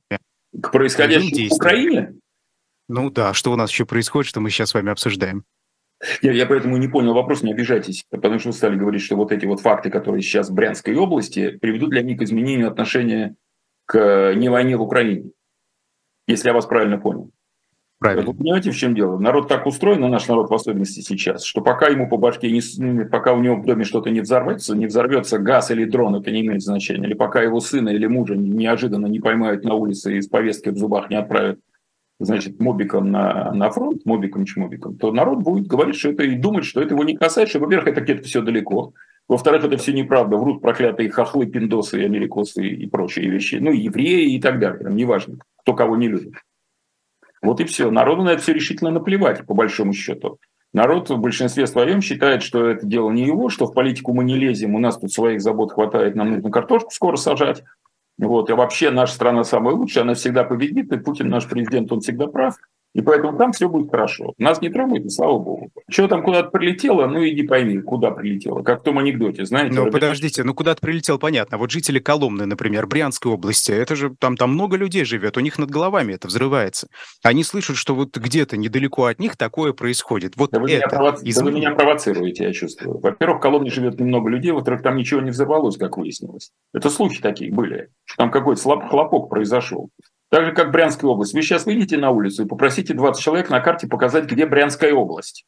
К 0.61 0.71
происходящему 0.71 1.49
в 1.49 1.53
Украине? 1.53 2.13
Ну 2.87 3.09
да, 3.09 3.33
что 3.33 3.51
у 3.51 3.55
нас 3.55 3.71
еще 3.71 3.87
происходит, 3.87 4.29
что 4.29 4.39
мы 4.39 4.51
сейчас 4.51 4.69
с 4.69 4.73
вами 4.75 4.91
обсуждаем? 4.91 5.45
Я, 6.21 6.31
я 6.31 6.45
поэтому 6.45 6.77
не 6.77 6.87
понял 6.87 7.13
вопрос, 7.13 7.43
не 7.43 7.51
обижайтесь, 7.51 8.05
потому 8.09 8.39
что 8.39 8.49
вы 8.49 8.53
стали 8.53 8.75
говорить, 8.75 9.01
что 9.01 9.15
вот 9.15 9.31
эти 9.31 9.45
вот 9.45 9.59
факты, 9.59 9.89
которые 9.89 10.21
сейчас 10.21 10.49
в 10.49 10.53
Брянской 10.53 10.95
области, 10.95 11.57
приведут 11.57 11.91
для 11.91 12.01
них 12.01 12.19
к 12.19 12.23
изменению 12.23 12.69
отношения 12.69 13.35
к 13.85 14.33
не 14.35 14.49
войне 14.49 14.77
в 14.77 14.81
Украине, 14.81 15.31
если 16.27 16.47
я 16.47 16.53
вас 16.53 16.65
правильно 16.65 16.97
понял. 16.97 17.31
Правильно. 17.99 18.31
Вы 18.31 18.33
понимаете, 18.35 18.71
в 18.71 18.75
чем 18.75 18.95
дело? 18.95 19.19
Народ 19.19 19.47
так 19.47 19.67
устроен, 19.67 20.01
наш 20.01 20.27
народ 20.27 20.49
в 20.49 20.53
особенности 20.55 21.01
сейчас, 21.01 21.43
что 21.43 21.61
пока 21.61 21.85
ему 21.85 22.09
по 22.09 22.17
башке, 22.17 22.49
не, 22.51 22.61
ну, 22.77 23.05
пока 23.05 23.33
у 23.33 23.41
него 23.41 23.57
в 23.57 23.65
доме 23.65 23.83
что-то 23.83 24.09
не 24.09 24.21
взорвется, 24.21 24.75
не 24.75 24.87
взорвется 24.87 25.37
газ 25.37 25.69
или 25.69 25.85
дрон, 25.85 26.15
это 26.15 26.31
не 26.31 26.41
имеет 26.41 26.63
значения, 26.63 27.05
или 27.05 27.13
пока 27.13 27.43
его 27.43 27.59
сына 27.59 27.89
или 27.89 28.07
мужа 28.07 28.35
неожиданно 28.35 29.05
не 29.05 29.19
поймают 29.19 29.63
на 29.63 29.75
улице 29.75 30.17
и 30.17 30.21
с 30.21 30.27
повесткой 30.27 30.73
в 30.73 30.77
зубах 30.77 31.11
не 31.11 31.15
отправят 31.15 31.59
значит, 32.25 32.59
мобиком 32.59 33.11
на, 33.11 33.51
на 33.51 33.69
фронт, 33.71 34.05
мобиком-чмобиком, 34.05 34.97
то 34.97 35.11
народ 35.11 35.39
будет 35.39 35.67
говорить, 35.67 35.95
что 35.95 36.09
это 36.09 36.23
и 36.23 36.35
думать, 36.35 36.65
что 36.65 36.81
это 36.81 36.93
его 36.93 37.03
не 37.03 37.17
касается, 37.17 37.57
что, 37.57 37.65
во-первых, 37.65 37.89
это 37.89 38.01
где-то 38.01 38.23
все 38.23 38.41
далеко, 38.41 38.93
во-вторых, 39.27 39.63
это 39.63 39.77
все 39.77 39.93
неправда, 39.93 40.37
врут 40.37 40.61
проклятые 40.61 41.09
хохлы, 41.09 41.45
пиндосы, 41.45 42.03
америкосы 42.03 42.67
и 42.67 42.85
прочие 42.87 43.29
вещи, 43.29 43.55
ну, 43.55 43.71
евреи 43.71 44.35
и 44.35 44.41
так 44.41 44.59
далее, 44.59 44.91
неважно, 44.91 45.37
кто 45.61 45.73
кого 45.73 45.95
не 45.95 46.09
любит. 46.09 46.33
Вот 47.41 47.59
и 47.59 47.63
все. 47.63 47.89
Народу 47.89 48.23
на 48.23 48.31
это 48.31 48.41
все 48.41 48.53
решительно 48.53 48.91
наплевать, 48.91 49.45
по 49.45 49.53
большому 49.53 49.93
счету. 49.93 50.37
Народ 50.73 51.09
в 51.09 51.17
большинстве 51.17 51.67
своем 51.67 52.01
считает, 52.01 52.43
что 52.43 52.67
это 52.67 52.85
дело 52.85 53.09
не 53.09 53.25
его, 53.25 53.49
что 53.49 53.65
в 53.65 53.73
политику 53.73 54.13
мы 54.13 54.23
не 54.23 54.35
лезем, 54.35 54.75
у 54.75 54.79
нас 54.79 54.97
тут 54.97 55.11
своих 55.11 55.41
забот 55.41 55.73
хватает, 55.73 56.15
нам 56.15 56.31
нужно 56.31 56.49
картошку 56.49 56.91
скоро 56.91 57.15
сажать. 57.17 57.63
Вот. 58.21 58.49
И 58.49 58.53
вообще 58.53 58.91
наша 58.91 59.13
страна 59.15 59.43
самая 59.43 59.73
лучшая, 59.75 60.03
она 60.03 60.13
всегда 60.13 60.43
победит, 60.43 60.93
и 60.93 60.97
Путин 60.97 61.29
наш 61.29 61.49
президент, 61.49 61.91
он 61.91 62.01
всегда 62.01 62.27
прав. 62.27 62.55
И 62.93 63.01
поэтому 63.01 63.37
там 63.37 63.53
все 63.53 63.69
будет 63.69 63.89
хорошо. 63.89 64.33
Нас 64.37 64.61
не 64.61 64.69
трогают, 64.69 65.05
и 65.05 65.09
слава 65.09 65.39
богу. 65.39 65.71
Что 65.89 66.07
там 66.07 66.23
куда-то 66.23 66.49
прилетело, 66.49 67.07
ну 67.07 67.25
иди 67.25 67.43
пойми, 67.43 67.79
куда 67.79 68.11
прилетело. 68.11 68.63
Как 68.63 68.81
в 68.81 68.83
том 68.83 68.97
анекдоте, 68.97 69.45
знаете. 69.45 69.73
Ну, 69.73 69.89
подождите, 69.89 70.43
ну 70.43 70.53
куда-то 70.53 70.81
прилетел, 70.81 71.17
понятно. 71.17 71.57
Вот 71.57 71.71
жители 71.71 71.99
Коломны, 71.99 72.45
например, 72.45 72.87
Брянской 72.87 73.31
области, 73.31 73.71
это 73.71 73.95
же 73.95 74.13
там, 74.19 74.35
там 74.35 74.53
много 74.53 74.75
людей 74.75 75.05
живет, 75.05 75.37
у 75.37 75.39
них 75.39 75.57
над 75.57 75.69
головами 75.69 76.13
это 76.13 76.27
взрывается. 76.27 76.87
Они 77.23 77.43
слышат, 77.43 77.77
что 77.77 77.95
вот 77.95 78.17
где-то 78.17 78.57
недалеко 78.57 79.05
от 79.05 79.19
них 79.19 79.37
такое 79.37 79.71
происходит. 79.71 80.35
Вот 80.35 80.51
да 80.51 80.59
вы, 80.59 80.71
это 80.71 80.77
меня, 80.77 80.87
провоци... 80.89 81.25
из... 81.25 81.37
да 81.37 81.45
вы 81.45 81.51
меня 81.51 81.71
провоцируете, 81.71 82.43
я 82.43 82.53
чувствую. 82.53 82.99
Во-первых, 82.99 83.37
в 83.37 83.41
Коломне 83.41 83.69
живет 83.69 83.99
немного 83.99 84.29
людей, 84.29 84.51
во-вторых, 84.51 84.81
там 84.81 84.97
ничего 84.97 85.21
не 85.21 85.31
взорвалось, 85.31 85.77
как 85.77 85.97
выяснилось. 85.97 86.51
Это 86.73 86.89
слухи 86.89 87.21
такие 87.21 87.53
были. 87.53 87.89
Там 88.17 88.31
какой-то 88.31 88.61
слаб... 88.61 88.89
хлопок 88.89 89.29
произошел. 89.29 89.89
Так 90.31 90.45
же, 90.45 90.51
как 90.53 90.71
Брянская 90.71 91.11
область. 91.11 91.33
Вы 91.33 91.41
сейчас 91.41 91.65
выйдете 91.65 91.97
на 91.97 92.09
улицу 92.09 92.43
и 92.45 92.47
попросите 92.47 92.93
20 92.93 93.21
человек 93.21 93.49
на 93.49 93.59
карте 93.59 93.87
показать, 93.87 94.31
где 94.31 94.45
Брянская 94.45 94.93
область. 94.93 95.45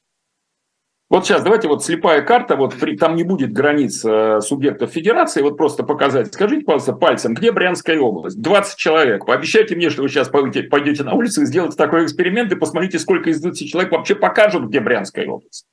Вот 1.10 1.26
сейчас 1.26 1.42
давайте 1.42 1.70
вот 1.70 1.86
слепая 1.86 2.22
карта, 2.22 2.58
вот 2.58 2.76
при, 2.78 2.98
там 2.98 3.16
не 3.16 3.24
будет 3.24 3.54
границ 3.54 4.04
э, 4.04 4.42
субъектов 4.42 4.92
федерации, 4.92 5.42
вот 5.42 5.58
просто 5.58 5.84
показать. 5.84 6.34
Скажите, 6.34 6.66
пожалуйста, 6.66 6.94
пальцем, 6.94 7.34
где 7.34 7.54
Брянская 7.54 7.98
область? 8.00 8.42
20 8.42 8.78
человек. 8.78 9.26
Пообещайте 9.26 9.76
мне, 9.76 9.90
что 9.90 10.02
вы 10.02 10.10
сейчас 10.10 10.28
пойдете, 10.28 10.68
пойдете 10.68 11.04
на 11.04 11.14
улицу 11.14 11.44
и 11.44 11.46
сделаете 11.46 11.78
такой 11.78 12.04
эксперимент, 12.04 12.52
и 12.52 12.56
посмотрите, 12.56 13.00
сколько 13.00 13.30
из 13.30 13.40
20 13.40 13.70
человек 13.70 13.92
вообще 13.92 14.16
покажут, 14.16 14.66
где 14.66 14.82
Брянская 14.82 15.28
область. 15.28 15.66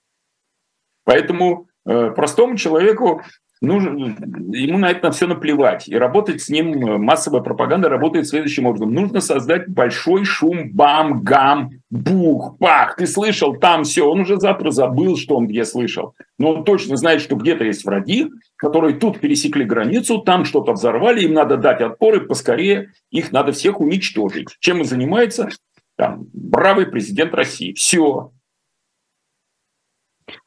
Поэтому 1.04 1.68
э, 1.84 2.10
простому 2.10 2.56
человеку 2.56 3.22
нужно, 3.60 4.16
ему 4.52 4.78
на 4.78 4.90
это 4.90 5.10
все 5.10 5.26
наплевать. 5.26 5.88
И 5.88 5.94
работать 5.94 6.42
с 6.42 6.48
ним, 6.48 6.86
э, 6.86 6.98
массовая 6.98 7.40
пропаганда 7.40 7.88
работает 7.88 8.26
следующим 8.26 8.66
образом. 8.66 8.92
Нужно 8.92 9.20
создать 9.20 9.68
большой 9.68 10.24
шум, 10.24 10.70
бам, 10.72 11.22
гам, 11.22 11.70
бух, 11.90 12.56
пах. 12.58 12.96
Ты 12.96 13.06
слышал, 13.06 13.56
там 13.56 13.84
все. 13.84 14.08
Он 14.08 14.20
уже 14.20 14.38
завтра 14.38 14.70
забыл, 14.70 15.16
что 15.16 15.36
он 15.36 15.46
где 15.46 15.64
слышал. 15.64 16.14
Но 16.38 16.54
он 16.54 16.64
точно 16.64 16.96
знает, 16.96 17.20
что 17.20 17.36
где-то 17.36 17.64
есть 17.64 17.84
враги, 17.84 18.28
которые 18.56 18.96
тут 18.96 19.20
пересекли 19.20 19.64
границу, 19.64 20.18
там 20.18 20.44
что-то 20.44 20.72
взорвали, 20.72 21.22
им 21.22 21.34
надо 21.34 21.56
дать 21.56 21.80
отпор, 21.80 22.16
и 22.16 22.26
поскорее 22.26 22.92
их 23.10 23.32
надо 23.32 23.52
всех 23.52 23.80
уничтожить. 23.80 24.48
Чем 24.60 24.80
и 24.80 24.84
занимается 24.84 25.48
там, 25.96 26.26
бравый 26.32 26.86
президент 26.86 27.34
России. 27.34 27.74
Все. 27.74 28.32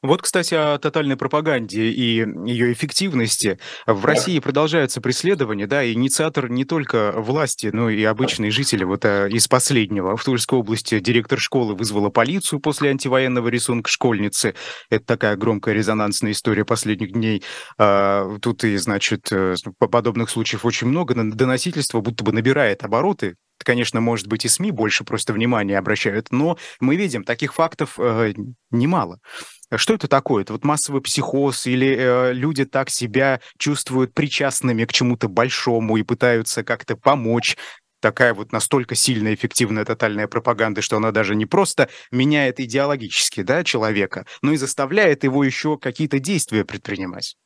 Вот, 0.02 0.22
кстати, 0.22 0.54
о 0.54 0.78
тотальной 0.78 1.18
пропаганде 1.18 1.84
и 1.84 2.26
ее 2.46 2.74
эффективности. 2.74 3.60
В 3.86 4.06
России 4.06 4.40
продолжаются 4.40 5.02
преследования, 5.02 5.68
да, 5.68 5.90
инициатор 5.90 6.50
не 6.50 6.66
только 6.66 7.14
власти, 7.16 7.70
но 7.72 7.90
и 7.90 8.04
обычные 8.04 8.52
жители. 8.52 8.84
Вот 8.84 9.06
а, 9.06 9.28
из 9.28 9.48
последнего. 9.48 10.18
В 10.18 10.24
Тульской 10.24 10.60
области 10.60 11.00
директор 11.00 11.40
школы 11.40 11.76
вызвала 11.76 12.10
полицию 12.10 12.60
после 12.60 12.90
антивоенного 12.90 13.48
рисунка 13.48 13.90
школьницы. 13.90 14.56
Это 14.90 15.06
такая 15.06 15.36
громкая 15.36 15.74
резонансная 15.74 16.32
история 16.32 16.66
последних 16.66 17.14
дней. 17.14 17.44
А, 17.78 18.38
тут 18.42 18.64
и, 18.64 18.78
значит, 18.78 19.32
э, 19.32 19.56
подобных 19.78 20.30
случаев 20.30 20.66
очень 20.66 20.88
много. 20.88 21.14
Доносительство 21.16 22.02
будто 22.02 22.24
бы 22.24 22.32
набирает 22.32 22.84
обороты, 22.84 23.36
конечно, 23.64 24.02
может 24.02 24.28
быть, 24.28 24.46
и 24.46 24.50
СМИ 24.50 24.72
больше 24.72 25.04
просто 25.04 25.34
внимания 25.34 25.78
обращают, 25.78 26.32
но 26.32 26.58
мы 26.80 26.96
видим, 26.96 27.24
таких 27.24 27.54
фактов 27.54 27.96
э, 27.98 28.34
немало. 28.72 29.20
Что 29.78 29.96
это 29.96 30.08
такое? 30.08 30.44
Это 30.44 30.54
вот 30.54 30.64
массовый 30.64 31.02
психоз 31.02 31.66
или 31.68 31.96
э, 31.98 32.34
люди 32.34 32.66
так 32.66 32.90
себя 32.90 33.40
чувствуют 33.58 34.14
причастными 34.14 34.86
к 34.86 34.94
чему-то 34.94 35.28
большому 35.28 35.98
и 35.98 36.04
пытаются 36.04 36.64
как-то 36.64 36.96
помочь? 36.96 37.58
Такая 38.02 38.34
вот 38.34 38.52
настолько 38.52 38.96
сильная, 38.96 39.34
эффективная 39.34 39.86
тотальная 39.86 40.28
пропаганда, 40.28 40.82
что 40.82 40.98
она 40.98 41.12
даже 41.12 41.36
не 41.36 41.46
просто 41.46 41.88
меняет 42.12 42.60
идеологически 42.60 43.44
да, 43.44 43.64
человека, 43.64 44.26
но 44.42 44.52
и 44.52 44.58
заставляет 44.58 45.24
его 45.24 45.44
еще 45.44 45.78
какие-то 45.78 46.20
действия 46.20 46.66
предпринимать. 46.66 47.38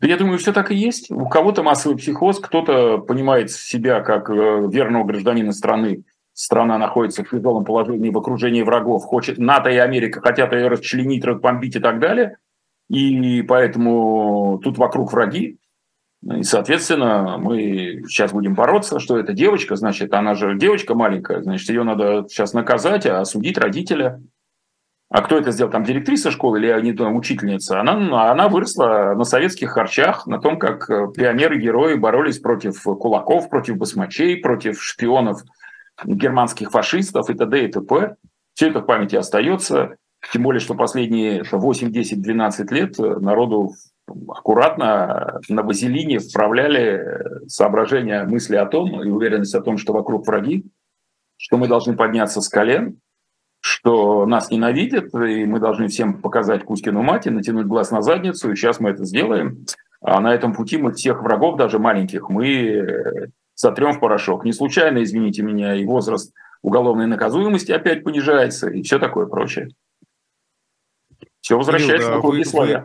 Я 0.00 0.16
думаю, 0.16 0.38
все 0.38 0.52
так 0.52 0.72
и 0.72 0.74
есть. 0.74 1.10
У 1.10 1.28
кого-то 1.28 1.62
массовый 1.62 1.96
психоз, 1.96 2.40
кто-то 2.40 2.98
понимает 2.98 3.52
себя 3.52 4.00
как 4.00 4.30
э, 4.30 4.32
верного 4.68 5.04
гражданина 5.04 5.52
страны, 5.52 6.02
страна 6.34 6.78
находится 6.78 7.24
в 7.24 7.30
тяжелом 7.30 7.64
положении 7.64 8.10
в 8.10 8.18
окружении 8.18 8.62
врагов, 8.62 9.04
хочет 9.04 9.38
НАТО 9.38 9.70
и 9.70 9.76
Америка 9.76 10.20
хотят 10.20 10.52
ее 10.52 10.68
расчленить, 10.68 11.24
разбомбить 11.24 11.76
и 11.76 11.80
так 11.80 12.00
далее, 12.00 12.38
и 12.88 13.42
поэтому 13.42 14.60
тут 14.62 14.78
вокруг 14.78 15.12
враги, 15.12 15.58
и, 16.22 16.42
соответственно, 16.44 17.36
мы 17.38 18.04
сейчас 18.06 18.32
будем 18.32 18.54
бороться, 18.54 19.00
что 19.00 19.18
это 19.18 19.32
девочка, 19.32 19.76
значит, 19.76 20.14
она 20.14 20.34
же 20.34 20.56
девочка 20.56 20.94
маленькая, 20.94 21.42
значит, 21.42 21.68
ее 21.68 21.82
надо 21.82 22.26
сейчас 22.28 22.52
наказать, 22.52 23.06
а 23.06 23.20
осудить 23.20 23.58
родителя. 23.58 24.22
А 25.10 25.20
кто 25.20 25.36
это 25.36 25.50
сделал? 25.50 25.70
Там 25.70 25.84
директриса 25.84 26.30
школы 26.30 26.58
или 26.58 26.80
не 26.80 26.96
знаю, 26.96 27.14
учительница? 27.14 27.80
Она, 27.80 28.30
она 28.30 28.48
выросла 28.48 29.12
на 29.14 29.24
советских 29.24 29.70
харчах, 29.72 30.26
на 30.26 30.38
том, 30.38 30.58
как 30.58 30.86
пионеры-герои 30.86 31.96
боролись 31.96 32.38
против 32.38 32.82
кулаков, 32.82 33.50
против 33.50 33.76
басмачей, 33.76 34.38
против 34.38 34.82
шпионов– 34.82 35.42
германских 36.04 36.70
фашистов 36.70 37.30
и 37.30 37.34
т.д. 37.34 37.64
и 37.64 37.68
т.п. 37.68 38.16
Все 38.54 38.68
это 38.68 38.80
в 38.80 38.86
памяти 38.86 39.16
остается. 39.16 39.96
Тем 40.32 40.42
более, 40.42 40.60
что 40.60 40.74
последние 40.74 41.42
8, 41.50 41.90
10, 41.90 42.22
12 42.22 42.70
лет 42.70 42.98
народу 42.98 43.72
аккуратно 44.28 45.40
на 45.48 45.62
вазелине 45.62 46.18
вправляли 46.18 47.46
соображения, 47.48 48.24
мысли 48.24 48.56
о 48.56 48.66
том 48.66 49.02
и 49.02 49.08
уверенность 49.08 49.54
о 49.54 49.62
том, 49.62 49.78
что 49.78 49.92
вокруг 49.92 50.26
враги, 50.26 50.64
что 51.36 51.56
мы 51.56 51.66
должны 51.66 51.96
подняться 51.96 52.40
с 52.40 52.48
колен, 52.48 53.00
что 53.60 54.26
нас 54.26 54.50
ненавидят, 54.50 55.14
и 55.14 55.44
мы 55.44 55.60
должны 55.60 55.88
всем 55.88 56.20
показать 56.20 56.64
Кузькину 56.64 57.02
мать 57.02 57.26
и 57.26 57.30
натянуть 57.30 57.66
глаз 57.66 57.90
на 57.90 58.02
задницу, 58.02 58.50
и 58.50 58.56
сейчас 58.56 58.80
мы 58.80 58.90
это 58.90 59.04
сделаем. 59.04 59.64
А 60.00 60.20
на 60.20 60.34
этом 60.34 60.52
пути 60.52 60.78
мы 60.78 60.92
всех 60.92 61.22
врагов, 61.22 61.56
даже 61.56 61.78
маленьких, 61.78 62.28
мы 62.28 63.30
сотрем 63.62 63.92
в 63.92 64.00
порошок. 64.00 64.44
Не 64.44 64.52
случайно, 64.52 65.04
извините 65.04 65.42
меня, 65.42 65.76
и 65.76 65.84
возраст 65.84 66.34
уголовной 66.62 67.06
наказуемости 67.06 67.70
опять 67.70 68.02
понижается, 68.02 68.68
и 68.68 68.82
все 68.82 68.98
такое 68.98 69.26
прочее. 69.26 69.68
Все 71.40 71.56
возвращается 71.56 72.08
Кирилл, 72.08 72.16
на 72.16 72.20
круги 72.20 72.44
своя. 72.44 72.84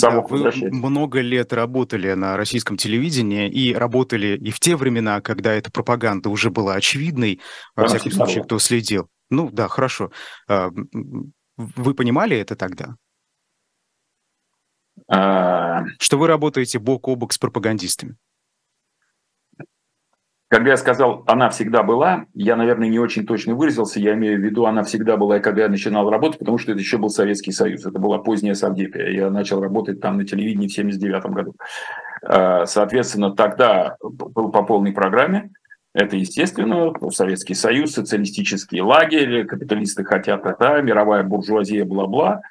Да, 0.00 0.20
вы 0.20 0.52
много 0.70 1.20
лет 1.20 1.52
работали 1.52 2.12
на 2.12 2.36
российском 2.36 2.76
телевидении 2.76 3.50
и 3.50 3.74
работали 3.74 4.38
и 4.38 4.50
в 4.52 4.60
те 4.60 4.76
времена, 4.76 5.20
когда 5.20 5.52
эта 5.52 5.72
пропаганда 5.72 6.30
уже 6.30 6.50
была 6.50 6.74
очевидной, 6.74 7.40
во 7.74 7.88
всяком 7.88 8.12
случае, 8.12 8.44
кто 8.44 8.58
следил. 8.60 9.08
Ну 9.28 9.50
да, 9.50 9.66
хорошо. 9.66 10.12
А, 10.48 10.70
вы 11.56 11.94
понимали 11.94 12.36
это 12.36 12.54
тогда? 12.54 12.94
А... 15.08 15.82
Что 15.98 16.16
вы 16.16 16.28
работаете 16.28 16.78
бок 16.78 17.08
о 17.08 17.16
бок 17.16 17.32
с 17.32 17.38
пропагандистами? 17.38 18.16
Когда 20.52 20.72
я 20.72 20.76
сказал 20.76 21.24
«она 21.26 21.48
всегда 21.48 21.82
была», 21.82 22.26
я, 22.34 22.56
наверное, 22.56 22.90
не 22.90 22.98
очень 22.98 23.24
точно 23.24 23.54
выразился. 23.54 23.98
Я 23.98 24.12
имею 24.12 24.38
в 24.38 24.44
виду 24.44 24.66
«она 24.66 24.82
всегда 24.82 25.16
была», 25.16 25.38
когда 25.38 25.62
я 25.62 25.70
начинал 25.70 26.10
работать, 26.10 26.40
потому 26.40 26.58
что 26.58 26.72
это 26.72 26.78
еще 26.78 26.98
был 26.98 27.08
Советский 27.08 27.52
Союз. 27.52 27.86
Это 27.86 27.98
была 27.98 28.18
поздняя 28.18 28.52
Савдепия. 28.52 29.08
Я 29.08 29.30
начал 29.30 29.62
работать 29.62 30.02
там 30.02 30.18
на 30.18 30.26
телевидении 30.26 30.68
в 30.68 30.78
1979 30.78 31.34
году. 31.34 31.54
А, 32.22 32.66
соответственно, 32.66 33.34
тогда 33.34 33.96
был 34.02 34.50
по 34.50 34.62
полной 34.62 34.92
программе. 34.92 35.52
Это, 35.94 36.18
естественно, 36.18 36.92
Советский 37.08 37.54
Союз, 37.54 37.92
социалистический 37.92 38.82
лагерь, 38.82 39.46
капиталисты 39.46 40.04
хотят 40.04 40.44
это, 40.44 40.82
мировая 40.82 41.22
буржуазия, 41.22 41.86
бла-бла. 41.86 42.42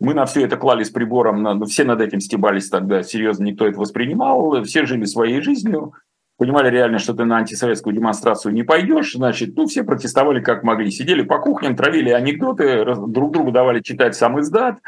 Мы 0.00 0.14
на 0.14 0.24
все 0.24 0.46
это 0.46 0.56
клали 0.56 0.82
с 0.82 0.88
прибором, 0.88 1.62
все 1.66 1.84
над 1.84 2.00
этим 2.00 2.20
стебались 2.20 2.70
тогда, 2.70 3.02
серьезно 3.02 3.44
никто 3.44 3.66
это 3.66 3.78
воспринимал, 3.78 4.64
все 4.64 4.86
жили 4.86 5.04
своей 5.04 5.42
жизнью 5.42 5.92
понимали 6.40 6.70
реально, 6.70 6.98
что 6.98 7.12
ты 7.12 7.26
на 7.26 7.36
антисоветскую 7.36 7.94
демонстрацию 7.94 8.54
не 8.54 8.62
пойдешь, 8.62 9.12
значит, 9.12 9.54
ну, 9.56 9.66
все 9.66 9.84
протестовали 9.84 10.40
как 10.40 10.62
могли. 10.62 10.90
Сидели 10.90 11.20
по 11.20 11.38
кухням, 11.38 11.76
травили 11.76 12.08
анекдоты, 12.08 12.86
друг 13.08 13.32
другу 13.32 13.52
давали 13.52 13.80
читать 13.80 14.16
сам 14.16 14.40
издат, 14.40 14.78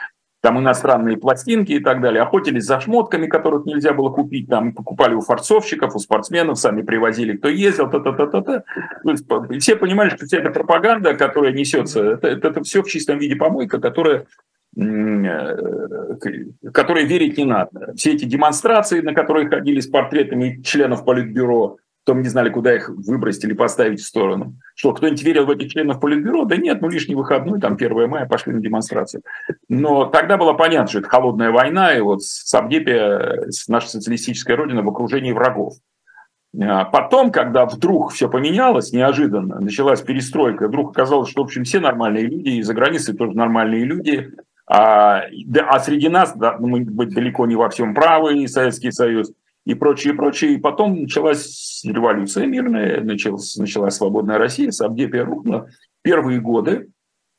там 0.40 0.58
иностранные 0.58 1.18
пластинки 1.18 1.72
и 1.72 1.78
так 1.78 2.00
далее, 2.00 2.22
охотились 2.22 2.64
за 2.64 2.80
шмотками, 2.80 3.26
которых 3.26 3.66
нельзя 3.66 3.92
было 3.92 4.08
купить, 4.08 4.48
там 4.48 4.72
покупали 4.72 5.12
у 5.12 5.20
форцовщиков, 5.20 5.94
у 5.94 5.98
спортсменов, 5.98 6.58
сами 6.58 6.80
привозили, 6.80 7.36
кто 7.36 7.50
ездил, 7.50 7.90
та-та-та-та-та. 7.90 8.64
Все 9.58 9.76
понимали, 9.76 10.08
что 10.08 10.24
вся 10.24 10.38
эта 10.38 10.48
пропаганда, 10.48 11.12
которая 11.12 11.52
несется, 11.52 12.02
это, 12.02 12.28
это, 12.28 12.48
это 12.48 12.62
все 12.62 12.82
в 12.82 12.88
чистом 12.88 13.18
виде 13.18 13.36
помойка, 13.36 13.78
которая 13.78 14.24
э, 14.76 16.18
которые 16.72 17.06
верить 17.06 17.38
не 17.38 17.44
надо. 17.44 17.92
Все 17.94 18.12
эти 18.12 18.24
демонстрации, 18.24 19.00
на 19.00 19.14
которые 19.14 19.48
ходили 19.48 19.80
с 19.80 19.86
портретами 19.86 20.62
членов 20.62 21.04
Политбюро, 21.04 21.78
потом 22.04 22.22
не 22.22 22.28
знали, 22.28 22.50
куда 22.50 22.74
их 22.74 22.88
выбросить 22.88 23.44
или 23.44 23.52
поставить 23.52 24.00
в 24.00 24.06
сторону. 24.06 24.56
Что, 24.74 24.92
кто-нибудь 24.92 25.22
верил 25.22 25.46
в 25.46 25.50
этих 25.50 25.72
членов 25.72 26.00
Политбюро? 26.00 26.44
Да 26.44 26.56
нет, 26.56 26.80
ну 26.80 26.88
лишний 26.88 27.14
выходной, 27.14 27.60
там 27.60 27.74
1 27.74 28.08
мая, 28.08 28.26
пошли 28.26 28.52
на 28.52 28.60
демонстрацию. 28.60 29.22
Но 29.68 30.06
тогда 30.06 30.36
было 30.36 30.52
понятно, 30.52 30.88
что 30.88 30.98
это 30.98 31.08
холодная 31.08 31.50
война, 31.50 31.94
и 31.94 32.00
вот 32.00 32.22
Сабдепе, 32.22 33.46
наша 33.68 33.88
социалистическая 33.88 34.56
родина, 34.56 34.82
в 34.82 34.88
окружении 34.88 35.32
врагов. 35.32 35.74
А 36.60 36.84
потом, 36.84 37.30
когда 37.30 37.64
вдруг 37.64 38.12
все 38.12 38.28
поменялось, 38.28 38.92
неожиданно, 38.92 39.58
началась 39.58 40.02
перестройка, 40.02 40.68
вдруг 40.68 40.90
оказалось, 40.90 41.30
что, 41.30 41.42
в 41.42 41.46
общем, 41.46 41.64
все 41.64 41.80
нормальные 41.80 42.26
люди, 42.26 42.48
и 42.50 42.62
за 42.62 42.74
границей 42.74 43.16
тоже 43.16 43.32
нормальные 43.32 43.84
люди, 43.84 44.32
а, 44.66 45.22
да, 45.46 45.68
а 45.68 45.80
среди 45.80 46.08
нас, 46.08 46.34
да, 46.36 46.56
мы 46.58 46.80
быть 46.84 47.10
далеко 47.10 47.46
не 47.46 47.56
во 47.56 47.68
всем 47.68 47.94
правы, 47.94 48.42
и 48.42 48.46
Советский 48.46 48.92
Союз, 48.92 49.32
и 49.64 49.74
прочее, 49.74 50.14
прочее. 50.14 50.54
И 50.54 50.58
потом 50.58 51.02
началась 51.02 51.82
революция 51.84 52.46
мирная, 52.46 53.00
началась, 53.00 53.56
началась 53.56 53.94
свободная 53.94 54.38
Россия, 54.38 54.70
Савдепия 54.70 55.24
рухнула. 55.24 55.68
Первые 56.02 56.40
годы 56.40 56.88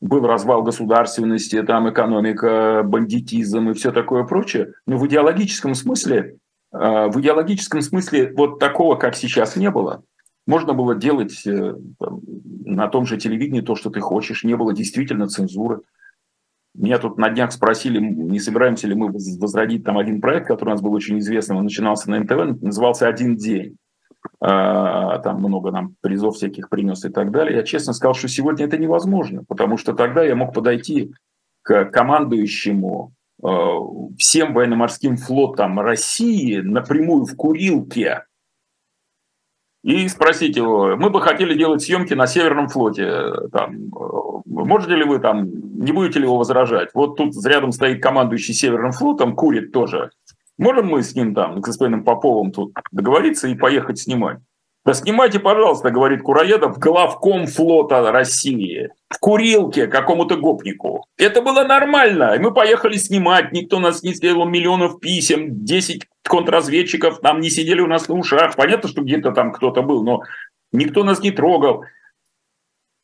был 0.01 0.25
развал 0.27 0.63
государственности, 0.63 1.61
там 1.63 1.89
экономика, 1.89 2.83
бандитизм 2.83 3.69
и 3.69 3.73
все 3.73 3.91
такое 3.91 4.23
прочее. 4.25 4.73
Но 4.85 4.97
в 4.97 5.07
идеологическом 5.07 5.75
смысле, 5.75 6.37
э, 6.73 7.07
в 7.07 7.19
идеологическом 7.21 7.81
смысле 7.81 8.33
вот 8.35 8.59
такого, 8.59 8.95
как 8.95 9.15
сейчас, 9.15 9.55
не 9.55 9.71
было. 9.71 10.03
Можно 10.45 10.73
было 10.73 10.93
делать 10.93 11.47
э, 11.47 11.75
на 12.65 12.89
том 12.89 13.05
же 13.05 13.17
телевидении 13.17 13.61
то, 13.61 13.75
что 13.75 13.89
ты 13.89 14.01
хочешь. 14.01 14.43
Не 14.43 14.55
было 14.55 14.73
действительно 14.73 15.27
цензуры. 15.27 15.79
Меня 16.75 16.97
тут 16.97 17.17
на 17.17 17.29
днях 17.29 17.51
спросили, 17.51 17.99
не 17.99 18.39
собираемся 18.39 18.87
ли 18.87 18.95
мы 18.95 19.11
возродить 19.11 19.83
там 19.83 19.97
один 19.97 20.21
проект, 20.21 20.47
который 20.47 20.69
у 20.69 20.71
нас 20.71 20.81
был 20.81 20.93
очень 20.93 21.19
известным, 21.19 21.57
он 21.57 21.65
начинался 21.65 22.09
на 22.09 22.19
НТВ, 22.19 22.61
назывался 22.61 23.07
«Один 23.07 23.35
день». 23.35 23.77
А, 24.39 25.19
там 25.19 25.37
много 25.37 25.71
нам 25.71 25.95
призов 26.01 26.35
всяких 26.35 26.69
принес 26.69 27.05
и 27.05 27.09
так 27.09 27.31
далее. 27.31 27.57
Я 27.57 27.63
честно 27.63 27.93
сказал, 27.93 28.13
что 28.13 28.27
сегодня 28.27 28.65
это 28.65 28.77
невозможно, 28.77 29.43
потому 29.47 29.77
что 29.77 29.93
тогда 29.93 30.23
я 30.23 30.35
мог 30.35 30.53
подойти 30.53 31.13
к 31.61 31.85
командующему 31.85 33.13
а, 33.43 33.79
всем 34.17 34.53
военно-морским 34.53 35.17
флотом 35.17 35.79
России 35.79 36.59
напрямую 36.61 37.25
в 37.25 37.35
Курилке 37.35 38.23
и 39.83 40.07
спросить 40.07 40.55
его, 40.55 40.95
мы 40.95 41.09
бы 41.09 41.21
хотели 41.21 41.57
делать 41.57 41.81
съемки 41.81 42.13
на 42.13 42.25
Северном 42.25 42.69
флоте, 42.69 43.49
там, 43.51 43.89
можете 44.45 44.95
ли 44.95 45.03
вы 45.03 45.19
там, 45.19 45.45
не 45.73 45.91
будете 45.91 46.19
ли 46.19 46.25
его 46.25 46.37
возражать? 46.37 46.89
Вот 46.93 47.17
тут 47.17 47.33
рядом 47.45 47.71
стоит 47.71 48.01
командующий 48.01 48.53
Северным 48.53 48.91
флотом, 48.91 49.35
курит 49.35 49.71
тоже. 49.71 50.11
Можем 50.57 50.87
мы 50.87 51.01
с 51.01 51.15
ним 51.15 51.33
там, 51.33 51.57
с 51.57 51.61
господином 51.61 52.03
Поповым 52.03 52.51
тут 52.51 52.73
договориться 52.91 53.47
и 53.47 53.55
поехать 53.55 53.99
снимать? 53.99 54.37
Да 54.85 54.93
снимайте, 54.93 55.39
пожалуйста, 55.39 55.91
говорит 55.91 56.21
Кураедов, 56.23 56.77
главком 56.77 57.47
флота 57.47 58.11
России 58.11 58.89
в 59.09 59.17
курилке 59.17 59.87
какому-то 59.87 60.35
гопнику. 60.35 61.05
Это 61.17 61.41
было 61.41 61.63
нормально. 61.63 62.35
Мы 62.37 62.53
поехали 62.53 62.97
снимать, 62.97 63.53
никто 63.53 63.79
нас 63.79 64.03
не 64.03 64.13
сделал 64.13 64.45
миллионов 64.45 64.99
писем, 64.99 65.63
10 65.63 66.05
контрразведчиков 66.23 67.21
там 67.21 67.39
не 67.39 67.49
сидели 67.49 67.79
у 67.79 67.87
нас 67.87 68.09
на 68.09 68.15
ушах. 68.15 68.57
Понятно, 68.57 68.89
что 68.89 69.01
где-то 69.01 69.31
там 69.31 69.53
кто-то 69.53 69.81
был, 69.83 70.03
но 70.03 70.23
никто 70.73 71.05
нас 71.05 71.21
не 71.21 71.31
трогал. 71.31 71.85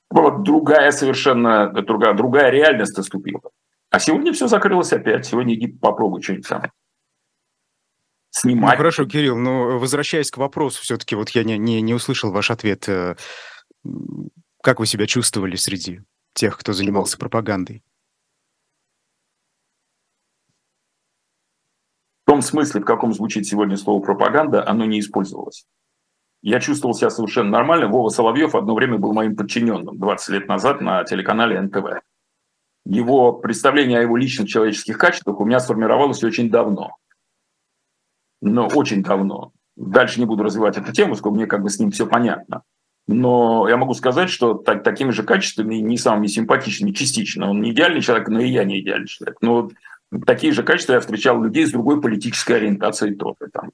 Вот 0.10 0.44
другая 0.44 0.92
совершенно, 0.92 1.70
другая, 1.70 2.14
другая 2.14 2.50
реальность 2.50 2.98
наступила. 2.98 3.42
А 3.90 4.00
сегодня 4.00 4.34
все 4.34 4.48
закрылось 4.48 4.94
опять. 4.94 5.26
Сегодня 5.26 5.56
иди 5.56 5.68
попробуй 5.68 6.22
что-нибудь 6.22 6.48
там 6.48 6.72
снимать. 8.32 8.72
Ну, 8.74 8.78
хорошо, 8.78 9.06
Кирилл, 9.06 9.38
но 9.38 9.80
возвращаясь 9.80 10.32
к 10.32 10.38
вопросу, 10.38 10.82
все-таки 10.82 11.16
вот 11.16 11.30
я 11.30 11.44
не, 11.44 11.58
не, 11.58 11.82
не 11.82 11.94
услышал 11.94 12.32
ваш 12.32 12.52
ответ. 12.52 12.88
Э, 12.88 13.16
как 14.62 14.80
вы 14.80 14.86
себя 14.86 15.08
чувствовали 15.08 15.56
среди 15.56 16.02
тех, 16.34 16.58
кто 16.58 16.74
занимался 16.74 17.18
пропагандой? 17.18 17.84
В 22.26 22.32
том 22.32 22.42
смысле, 22.42 22.82
в 22.82 22.86
каком 22.86 23.14
звучит 23.14 23.48
сегодня 23.48 23.76
слово 23.76 24.02
пропаганда, 24.04 24.68
оно 24.68 24.86
не 24.86 25.00
использовалось. 25.00 25.66
Я 26.42 26.60
чувствовал 26.60 26.94
себя 26.94 27.10
совершенно 27.10 27.50
нормально. 27.50 27.88
Вова 27.88 28.10
Соловьев 28.10 28.56
одно 28.56 28.74
время 28.76 28.98
был 28.98 29.14
моим 29.14 29.36
подчиненным 29.36 29.98
20 29.98 30.30
лет 30.30 30.48
назад 30.48 30.82
на 30.82 31.04
телеканале 31.04 31.60
НТВ. 31.62 32.02
Его 32.86 33.34
представление 33.34 34.00
о 34.00 34.02
его 34.04 34.18
личных 34.18 34.48
человеческих 34.48 34.98
качествах 34.98 35.40
у 35.40 35.46
меня 35.46 35.60
сформировалось 35.60 36.24
очень 36.24 36.50
давно 36.50 36.96
но 38.42 38.68
очень 38.68 39.04
давно. 39.04 39.52
Дальше 39.76 40.20
не 40.20 40.26
буду 40.26 40.44
развивать 40.44 40.78
эту 40.78 40.92
тему, 40.92 41.16
сколько 41.16 41.36
мне 41.36 41.48
как 41.48 41.62
бы 41.62 41.70
с 41.70 41.80
ним 41.80 41.92
все 41.92 42.06
понятно. 42.06 42.64
Но 43.08 43.68
я 43.68 43.78
могу 43.78 43.94
сказать, 43.94 44.30
что 44.30 44.54
так, 44.54 44.84
такими 44.84 45.12
же 45.12 45.24
качествами, 45.24 45.76
не 45.76 45.98
самыми 45.98 46.28
симпатичными, 46.28 46.92
частично. 46.92 47.50
Он 47.50 47.62
не 47.62 47.72
идеальный 47.72 48.02
человек, 48.02 48.28
но 48.28 48.40
и 48.40 48.50
я 48.50 48.64
не 48.66 48.82
идеальный 48.82 49.08
человек. 49.08 49.38
Но 49.42 49.70
такие 50.26 50.54
же 50.54 50.64
качества 50.64 50.94
я 50.94 51.00
встречал 51.00 51.42
людей 51.42 51.66
с 51.66 51.72
другой 51.72 52.02
политической 52.02 52.58
ориентацией 52.58 53.16
тоже. 53.16 53.50
Там, 53.52 53.72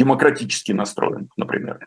демократически 0.00 0.72
настроен, 0.72 1.28
например. 1.36 1.86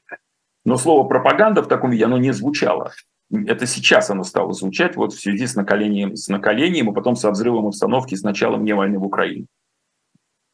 Но 0.65 0.77
слово 0.77 1.07
пропаганда 1.07 1.63
в 1.63 1.67
таком 1.67 1.89
виде, 1.89 2.05
оно 2.05 2.19
не 2.19 2.31
звучало. 2.31 2.91
Это 3.31 3.65
сейчас 3.65 4.11
оно 4.11 4.23
стало 4.23 4.53
звучать 4.53 4.95
вот 4.95 5.13
в 5.13 5.19
связи 5.19 5.47
с 5.47 5.55
накалением, 5.55 6.15
с 6.15 6.27
накалением, 6.27 6.91
и 6.91 6.93
потом 6.93 7.15
со 7.15 7.31
взрывом 7.31 7.65
обстановки 7.65 8.13
с 8.13 8.21
началом 8.21 8.63
не 8.63 8.73
войны 8.73 8.99
в 8.99 9.03
Украине. 9.03 9.47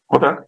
Вот 0.07 0.21
так. 0.21 0.45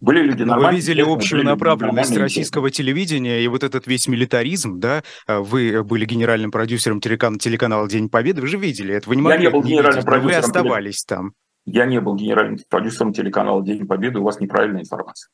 Были 0.00 0.22
люди 0.22 0.44
нормальные. 0.44 0.70
Вы 0.70 0.76
видели 0.76 1.02
общую 1.02 1.44
направленность 1.44 2.16
российского 2.16 2.70
телевидения 2.70 3.42
и 3.42 3.48
вот 3.48 3.64
этот 3.64 3.88
весь 3.88 4.06
милитаризм, 4.06 4.78
да? 4.78 5.02
А 5.26 5.40
вы 5.40 5.82
были 5.82 6.04
генеральным 6.04 6.52
продюсером 6.52 7.00
телеканала 7.00 7.88
«День 7.88 8.08
Победы», 8.08 8.40
вы 8.40 8.46
же 8.46 8.56
видели 8.56 8.94
это, 8.94 9.08
вы 9.08 9.16
не 9.16 9.22
могли 9.22 9.44
Я 9.44 9.50
не 9.50 9.52
был 9.52 9.62
генеральным 9.62 9.92
видеть, 9.92 10.06
продюсером. 10.06 10.42
Вы 10.42 10.46
оставались 10.46 11.04
там. 11.04 11.32
Я 11.66 11.86
не 11.86 12.00
был 12.00 12.14
генеральным 12.14 12.58
продюсером 12.68 13.12
телеканала 13.12 13.62
«День 13.62 13.86
Победы», 13.86 14.20
у 14.20 14.22
вас 14.22 14.38
неправильная 14.40 14.82
информация. 14.82 15.28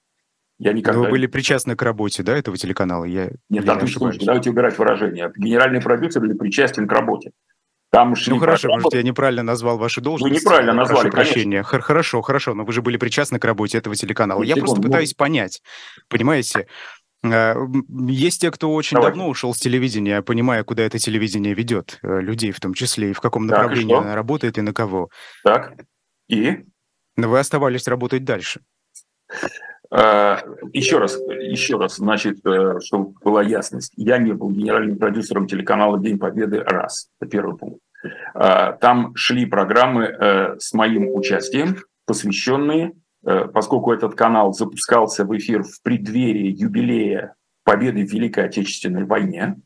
Я 0.58 0.72
никогда... 0.72 0.98
Но 0.98 1.04
вы 1.04 1.10
были 1.10 1.26
причастны 1.26 1.76
к 1.76 1.82
работе, 1.82 2.22
да, 2.22 2.36
этого 2.36 2.56
телеканала? 2.56 3.04
Я, 3.04 3.30
Нет, 3.50 3.64
я 3.64 3.74
не 3.74 3.82
ошибаюсь. 3.82 4.18
давайте 4.18 4.50
убирать 4.50 4.78
выражение. 4.78 5.30
Генеральный 5.36 5.80
продюсер 5.80 6.24
или 6.24 6.32
причастен 6.32 6.88
к 6.88 6.92
работе. 6.92 7.32
Там 7.90 8.14
ну 8.26 8.38
хорошо, 8.38 8.62
программы... 8.62 8.82
может, 8.82 8.94
я 8.94 9.02
неправильно 9.02 9.42
назвал 9.42 9.78
ваши 9.78 10.00
должности. 10.00 10.34
Вы 10.34 10.40
неправильно 10.40 10.72
назвали, 10.72 11.08
прошу 11.08 11.30
прощения. 11.30 11.62
Хорошо, 11.62 12.20
хорошо, 12.20 12.54
но 12.54 12.64
вы 12.64 12.72
же 12.72 12.82
были 12.82 12.96
причастны 12.96 13.38
к 13.38 13.44
работе 13.44 13.78
этого 13.78 13.94
телеканала. 13.94 14.42
Я 14.42 14.56
просто 14.56 14.80
пытаюсь 14.82 15.14
понять, 15.14 15.62
понимаете? 16.08 16.66
А, 17.24 17.56
есть 17.98 18.40
те, 18.40 18.50
кто 18.50 18.72
очень 18.72 18.96
Давайте. 18.96 19.16
давно 19.16 19.30
ушел 19.30 19.54
с 19.54 19.58
телевидения, 19.58 20.22
понимая, 20.22 20.64
куда 20.64 20.82
это 20.82 20.98
телевидение 20.98 21.54
ведет, 21.54 21.98
э, 22.02 22.20
людей 22.20 22.52
в 22.52 22.60
том 22.60 22.74
числе, 22.74 23.10
и 23.10 23.12
в 23.12 23.20
каком 23.20 23.46
направлении 23.46 23.96
оно 23.96 24.14
работает 24.14 24.58
и 24.58 24.60
на 24.60 24.72
кого. 24.72 25.08
Так, 25.44 25.74
и? 26.28 26.64
Но 27.16 27.28
вы 27.28 27.38
оставались 27.38 27.88
работать 27.88 28.24
дальше. 28.24 28.60
А, 29.90 30.42
еще 30.72 30.98
раз, 30.98 31.16
еще 31.16 31.76
раз, 31.76 31.96
значит, 31.96 32.44
э, 32.44 32.80
чтобы 32.80 33.14
была 33.22 33.42
ясность. 33.42 33.92
Я 33.96 34.18
не 34.18 34.32
был 34.32 34.50
генеральным 34.50 34.98
продюсером 34.98 35.46
телеканала 35.46 35.98
«День 35.98 36.18
Победы» 36.18 36.60
раз. 36.60 37.08
Это 37.20 37.30
первый 37.30 37.56
пункт. 37.56 37.80
А, 38.34 38.72
там 38.72 39.14
шли 39.14 39.46
программы 39.46 40.04
э, 40.04 40.58
с 40.58 40.72
моим 40.72 41.14
участием, 41.14 41.76
посвященные, 42.04 42.92
э, 43.24 43.46
поскольку 43.46 43.92
этот 43.92 44.14
канал 44.14 44.52
запускался 44.52 45.24
в 45.24 45.36
эфир 45.36 45.62
в 45.62 45.82
преддверии 45.82 46.54
юбилея 46.56 47.34
победы 47.64 48.06
в 48.06 48.12
Великой 48.12 48.46
Отечественной 48.46 49.04
войне, 49.04 49.56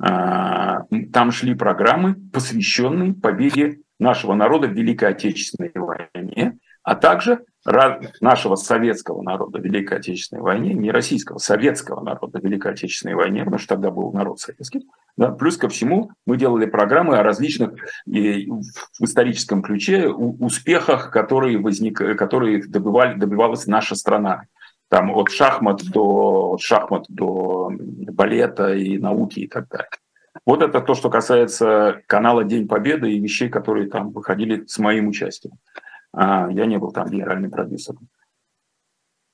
а, 0.00 0.84
там 1.12 1.30
шли 1.30 1.54
программы, 1.54 2.16
посвященные 2.32 3.14
победе 3.14 3.80
нашего 3.98 4.34
народа 4.34 4.66
в 4.66 4.72
Великой 4.72 5.10
Отечественной 5.10 5.72
войне, 5.74 6.58
а 6.82 6.96
также 6.96 7.44
нашего 7.64 8.56
советского 8.56 9.22
народа 9.22 9.58
в 9.58 9.64
Великой 9.64 9.98
Отечественной 9.98 10.42
войне, 10.42 10.74
не 10.74 10.90
российского, 10.90 11.38
советского 11.38 12.02
народа 12.02 12.40
в 12.40 12.44
Великой 12.44 12.72
Отечественной 12.72 13.14
войне, 13.14 13.44
потому 13.44 13.58
что 13.58 13.74
тогда 13.74 13.90
был 13.90 14.12
народ 14.12 14.40
советский. 14.40 14.88
Да, 15.16 15.30
плюс 15.30 15.56
ко 15.56 15.68
всему 15.68 16.10
мы 16.26 16.36
делали 16.36 16.66
программы 16.66 17.18
о 17.18 17.22
различных 17.22 17.74
и 18.06 18.48
в 18.48 19.04
историческом 19.04 19.62
ключе 19.62 20.08
успехах, 20.08 21.10
которые, 21.10 21.58
возник, 21.58 21.98
которые 22.16 22.64
добывали, 22.66 23.18
добивалась 23.18 23.66
наша 23.66 23.94
страна. 23.94 24.44
Там 24.88 25.10
от 25.10 25.30
шахмат 25.30 25.82
до, 25.84 26.52
от 26.52 26.60
шахмат 26.60 27.04
до 27.08 27.70
балета 27.70 28.74
и 28.74 28.98
науки 28.98 29.40
и 29.40 29.48
так 29.48 29.68
далее. 29.68 29.88
Вот 30.44 30.62
это 30.62 30.80
то, 30.80 30.94
что 30.94 31.08
касается 31.10 32.02
канала 32.06 32.42
«День 32.42 32.66
Победы» 32.66 33.12
и 33.12 33.20
вещей, 33.20 33.48
которые 33.48 33.88
там 33.88 34.10
выходили 34.10 34.64
с 34.66 34.78
моим 34.78 35.08
участием. 35.08 35.54
А, 36.12 36.50
я 36.50 36.66
не 36.66 36.78
был 36.78 36.92
там 36.92 37.08
генеральным 37.08 37.50
продюсером. 37.50 38.08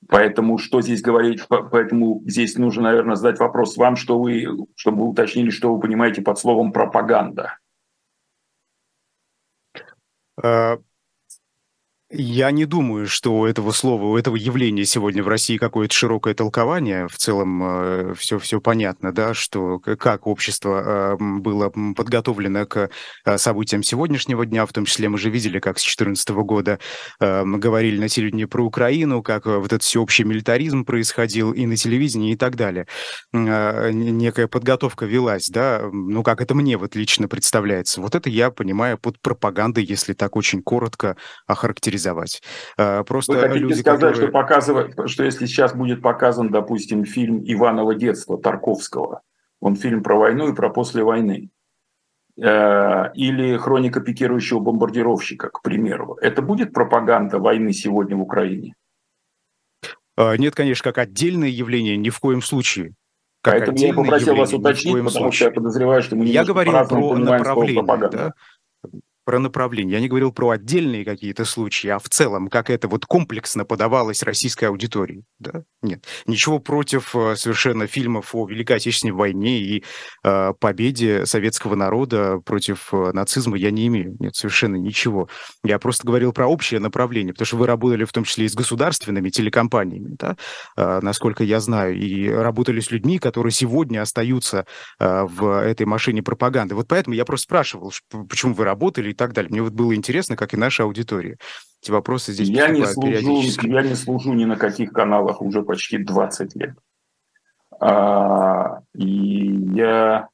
Поэтому 0.07 0.57
что 0.57 0.81
здесь 0.81 1.01
говорить, 1.01 1.45
поэтому 1.47 2.23
здесь 2.25 2.57
нужно, 2.57 2.83
наверное, 2.83 3.15
задать 3.15 3.39
вопрос 3.39 3.77
вам, 3.77 3.95
что 3.95 4.19
вы, 4.19 4.47
чтобы 4.75 5.03
вы 5.03 5.09
уточнили, 5.09 5.49
что 5.49 5.73
вы 5.73 5.81
понимаете 5.81 6.21
под 6.21 6.39
словом 6.39 6.71
пропаганда. 6.71 7.57
Я 12.11 12.49
не 12.49 12.65
думаю, 12.65 13.05
что 13.05 13.35
у 13.35 13.45
этого 13.45 13.71
слова, 13.71 14.05
у 14.05 14.17
этого 14.17 14.35
явления 14.35 14.83
сегодня 14.83 15.21
в 15.21 15.27
России 15.27 15.57
какое-то 15.57 15.93
широкое 15.93 16.33
толкование. 16.33 17.07
В 17.07 17.15
целом 17.17 17.61
э, 17.63 18.13
все, 18.17 18.39
все 18.39 18.59
понятно, 18.59 19.13
да, 19.13 19.35
что 19.35 19.77
как 19.77 20.25
общество 20.25 21.17
э, 21.19 21.23
было 21.39 21.69
подготовлено 21.69 22.65
к 22.65 22.89
э, 23.25 23.37
событиям 23.37 23.83
сегодняшнего 23.83 24.43
дня, 24.47 24.65
в 24.65 24.73
том 24.73 24.85
числе 24.85 25.07
мы 25.07 25.19
же 25.19 25.29
видели, 25.29 25.59
как 25.59 25.77
с 25.77 25.83
2014 25.83 26.29
года 26.29 26.79
говорили 27.19 27.99
на 27.99 28.09
телевидении 28.09 28.45
про 28.45 28.65
Украину, 28.65 29.21
как 29.21 29.45
вот 29.45 29.67
этот 29.67 29.83
всеобщий 29.83 30.23
милитаризм 30.23 30.85
происходил 30.85 31.51
и 31.51 31.67
на 31.67 31.75
телевидении 31.75 32.33
и 32.33 32.35
так 32.35 32.55
далее. 32.55 32.87
Некая 33.33 34.47
подготовка 34.47 35.05
велась, 35.05 35.47
да, 35.49 35.87
ну 35.91 36.23
как 36.23 36.41
это 36.41 36.55
мне 36.55 36.77
вот 36.77 36.95
лично 36.95 37.27
представляется. 37.27 38.01
Вот 38.01 38.15
это 38.15 38.29
я 38.29 38.49
понимаю 38.49 38.97
под 38.97 39.21
пропагандой, 39.21 39.83
если 39.83 40.13
так 40.13 40.35
очень 40.35 40.63
коротко 40.63 41.15
охарактеризовать 41.45 41.98
реализовать. 41.99 42.41
А, 42.77 43.03
просто 43.03 43.33
Вы 43.33 43.39
хотите 43.41 43.59
люди, 43.59 43.73
сказать, 43.73 43.99
которые... 43.99 44.15
что, 44.15 44.31
показывать, 44.31 45.09
что 45.09 45.23
если 45.23 45.45
сейчас 45.45 45.73
будет 45.73 46.01
показан, 46.01 46.49
допустим, 46.49 47.05
фильм 47.05 47.41
Иванова 47.43 47.95
детства 47.95 48.37
Тарковского, 48.37 49.21
он 49.59 49.75
фильм 49.75 50.03
про 50.03 50.17
войну 50.17 50.49
и 50.49 50.55
про 50.55 50.69
после 50.69 51.03
войны, 51.03 51.49
э, 52.41 53.13
или 53.13 53.57
хроника 53.57 53.99
пикирующего 53.99 54.59
бомбардировщика, 54.59 55.49
к 55.49 55.61
примеру, 55.61 56.17
это 56.21 56.41
будет 56.41 56.73
пропаганда 56.73 57.39
войны 57.39 57.73
сегодня 57.73 58.15
в 58.15 58.21
Украине? 58.21 58.75
А, 60.15 60.35
нет, 60.37 60.55
конечно, 60.55 60.83
как 60.83 60.97
отдельное 60.97 61.49
явление, 61.49 61.97
ни 61.97 62.09
в 62.09 62.19
коем 62.19 62.41
случае. 62.41 62.93
Как 63.41 63.53
Поэтому 63.53 63.77
я 63.77 63.93
попросил 63.93 64.35
вас 64.35 64.51
уточнить, 64.51 64.93
потому 64.93 65.09
случае. 65.09 65.31
что 65.31 65.45
я 65.45 65.51
подозреваю, 65.51 66.01
что 66.01 66.15
мы 66.17 66.25
Я 66.25 66.43
говорил 66.43 66.73
про 66.73 67.15
направление, 67.15 68.09
да? 68.11 68.33
Про 69.29 69.37
направление. 69.37 69.93
Я 69.93 69.99
не 69.99 70.07
говорил 70.07 70.31
про 70.31 70.49
отдельные 70.49 71.05
какие-то 71.05 71.45
случаи, 71.45 71.87
а 71.89 71.99
в 71.99 72.09
целом, 72.09 72.47
как 72.47 72.71
это 72.71 72.87
вот 72.87 73.05
комплексно 73.05 73.63
подавалось 73.63 74.23
российской 74.23 74.65
аудитории. 74.65 75.23
Да? 75.37 75.65
Нет. 75.83 76.03
Ничего 76.25 76.57
против 76.57 77.15
э, 77.15 77.35
совершенно 77.35 77.85
фильмов 77.85 78.33
о 78.33 78.47
Великой 78.47 78.77
Отечественной 78.77 79.13
войне 79.13 79.59
и 79.59 79.83
э, 80.23 80.53
победе 80.59 81.27
советского 81.27 81.75
народа 81.75 82.39
против 82.43 82.91
э, 82.91 83.11
нацизма 83.13 83.55
я 83.55 83.69
не 83.69 83.85
имею. 83.85 84.15
Нет, 84.19 84.35
совершенно 84.35 84.77
ничего. 84.77 85.29
Я 85.63 85.77
просто 85.77 86.07
говорил 86.07 86.33
про 86.33 86.47
общее 86.47 86.79
направление, 86.79 87.31
потому 87.31 87.45
что 87.45 87.57
вы 87.57 87.67
работали 87.67 88.05
в 88.05 88.11
том 88.11 88.23
числе 88.23 88.45
и 88.45 88.49
с 88.49 88.55
государственными 88.55 89.29
телекомпаниями, 89.29 90.15
да? 90.17 90.37
э, 90.75 91.01
насколько 91.03 91.43
я 91.43 91.59
знаю, 91.59 91.95
и 91.95 92.27
работали 92.29 92.79
с 92.79 92.89
людьми, 92.89 93.19
которые 93.19 93.51
сегодня 93.51 94.01
остаются 94.01 94.65
э, 94.99 95.21
в 95.29 95.61
этой 95.61 95.85
машине 95.85 96.23
пропаганды. 96.23 96.73
Вот 96.73 96.87
поэтому 96.87 97.15
я 97.15 97.25
просто 97.25 97.43
спрашивал, 97.43 97.93
почему 98.27 98.55
вы 98.55 98.65
работали 98.65 99.18
так 99.19 99.33
далее. 99.33 99.51
Мне 99.51 99.61
вот 99.61 99.73
было 99.73 99.93
интересно, 99.93 100.35
как 100.35 100.53
и 100.53 100.57
наша 100.57 100.83
аудитория. 100.83 101.37
Эти 101.81 101.91
вопросы 101.91 102.31
здесь 102.31 102.47
я 102.47 102.69
не 102.69 102.85
служу, 102.85 103.41
Я 103.61 103.81
не 103.81 103.95
служу 103.95 104.33
ни 104.33 104.45
на 104.45 104.55
каких 104.55 104.91
каналах 104.91 105.41
уже 105.41 105.61
почти 105.61 105.97
20 105.97 106.55
лет. 106.55 106.75
А, 107.81 108.81
и 108.95 109.75
я 109.75 110.29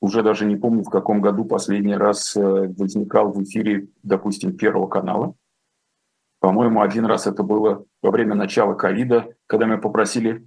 уже 0.00 0.22
даже 0.22 0.46
не 0.46 0.56
помню, 0.56 0.84
в 0.84 0.90
каком 0.90 1.20
году 1.20 1.44
последний 1.44 1.96
раз 1.96 2.36
э, 2.36 2.40
возникал 2.40 3.32
в 3.32 3.42
эфире, 3.42 3.88
допустим, 4.04 4.56
Первого 4.56 4.86
канала. 4.86 5.34
По-моему, 6.38 6.82
один 6.82 7.04
раз 7.04 7.26
это 7.26 7.42
было 7.42 7.84
во 8.00 8.10
время 8.12 8.36
начала 8.36 8.74
ковида, 8.74 9.34
когда 9.46 9.66
меня 9.66 9.78
попросили 9.78 10.46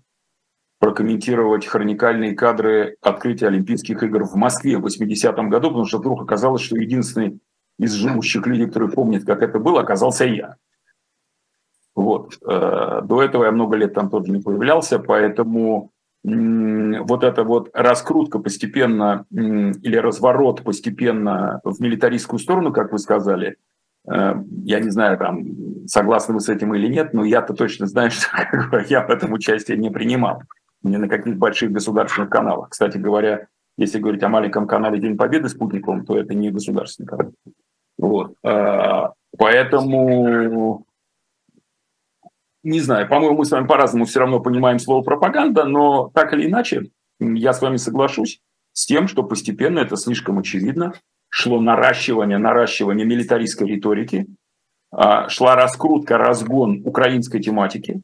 прокомментировать 0.81 1.67
хроникальные 1.67 2.35
кадры 2.35 2.97
открытия 3.01 3.47
Олимпийских 3.47 4.01
игр 4.01 4.23
в 4.23 4.33
Москве 4.33 4.79
в 4.79 4.85
80-м 4.87 5.47
году, 5.47 5.67
потому 5.67 5.85
что 5.85 5.99
вдруг 5.99 6.23
оказалось, 6.23 6.63
что 6.63 6.75
единственный 6.75 7.39
из 7.77 7.93
живущих 7.93 8.47
людей, 8.47 8.65
который 8.65 8.89
помнит, 8.89 9.23
как 9.23 9.43
это 9.43 9.59
было, 9.59 9.81
оказался 9.81 10.25
я. 10.25 10.55
Вот. 11.93 12.39
Э, 12.43 13.01
до 13.03 13.21
этого 13.21 13.45
я 13.45 13.51
много 13.51 13.77
лет 13.77 13.93
там 13.93 14.09
тоже 14.09 14.31
не 14.31 14.41
появлялся, 14.41 14.97
поэтому 14.97 15.91
вот 16.23 17.23
эта 17.23 17.43
вот 17.43 17.69
раскрутка 17.73 18.39
постепенно 18.39 19.25
или 19.31 19.95
разворот 19.97 20.63
постепенно 20.63 21.61
в 21.63 21.79
милитаристскую 21.79 22.39
сторону, 22.39 22.73
как 22.73 22.91
вы 22.91 22.97
сказали, 22.97 23.57
э, 24.11 24.33
я 24.63 24.79
не 24.79 24.89
знаю, 24.89 25.19
там, 25.19 25.45
согласны 25.85 26.33
вы 26.33 26.39
с 26.39 26.49
этим 26.49 26.73
или 26.73 26.87
нет, 26.87 27.13
но 27.13 27.23
я-то 27.23 27.53
точно 27.53 27.85
знаю, 27.85 28.09
что 28.11 28.27
я 28.89 29.05
в 29.05 29.11
этом 29.11 29.31
участие 29.33 29.77
не 29.77 29.91
принимал 29.91 30.41
не 30.83 30.97
на 30.97 31.07
каких 31.07 31.37
больших 31.37 31.71
государственных 31.71 32.29
каналах. 32.29 32.69
Кстати 32.69 32.97
говоря, 32.97 33.47
если 33.77 33.99
говорить 33.99 34.23
о 34.23 34.29
маленьком 34.29 34.67
канале 34.67 34.99
День 34.99 35.17
Победы 35.17 35.49
спутниковом, 35.49 36.05
то 36.05 36.17
это 36.17 36.33
не 36.33 36.51
государственный 36.51 37.07
канал. 37.07 37.33
Вот. 37.97 38.35
А, 38.43 39.13
поэтому, 39.37 40.85
не 42.63 42.79
знаю, 42.79 43.07
по-моему, 43.07 43.37
мы 43.37 43.45
с 43.45 43.51
вами 43.51 43.67
по-разному 43.67 44.05
все 44.05 44.19
равно 44.19 44.39
понимаем 44.39 44.79
слово 44.79 45.03
пропаганда, 45.03 45.65
но 45.65 46.11
так 46.13 46.33
или 46.33 46.47
иначе, 46.47 46.89
я 47.19 47.53
с 47.53 47.61
вами 47.61 47.77
соглашусь 47.77 48.39
с 48.73 48.85
тем, 48.85 49.07
что 49.07 49.23
постепенно 49.23 49.79
это 49.79 49.95
слишком 49.95 50.39
очевидно. 50.39 50.93
Шло 51.29 51.61
наращивание, 51.61 52.37
наращивание 52.37 53.05
милитаристской 53.05 53.67
риторики, 53.67 54.27
а, 54.91 55.29
шла 55.29 55.55
раскрутка, 55.55 56.17
разгон 56.17 56.81
украинской 56.85 57.39
тематики, 57.39 58.01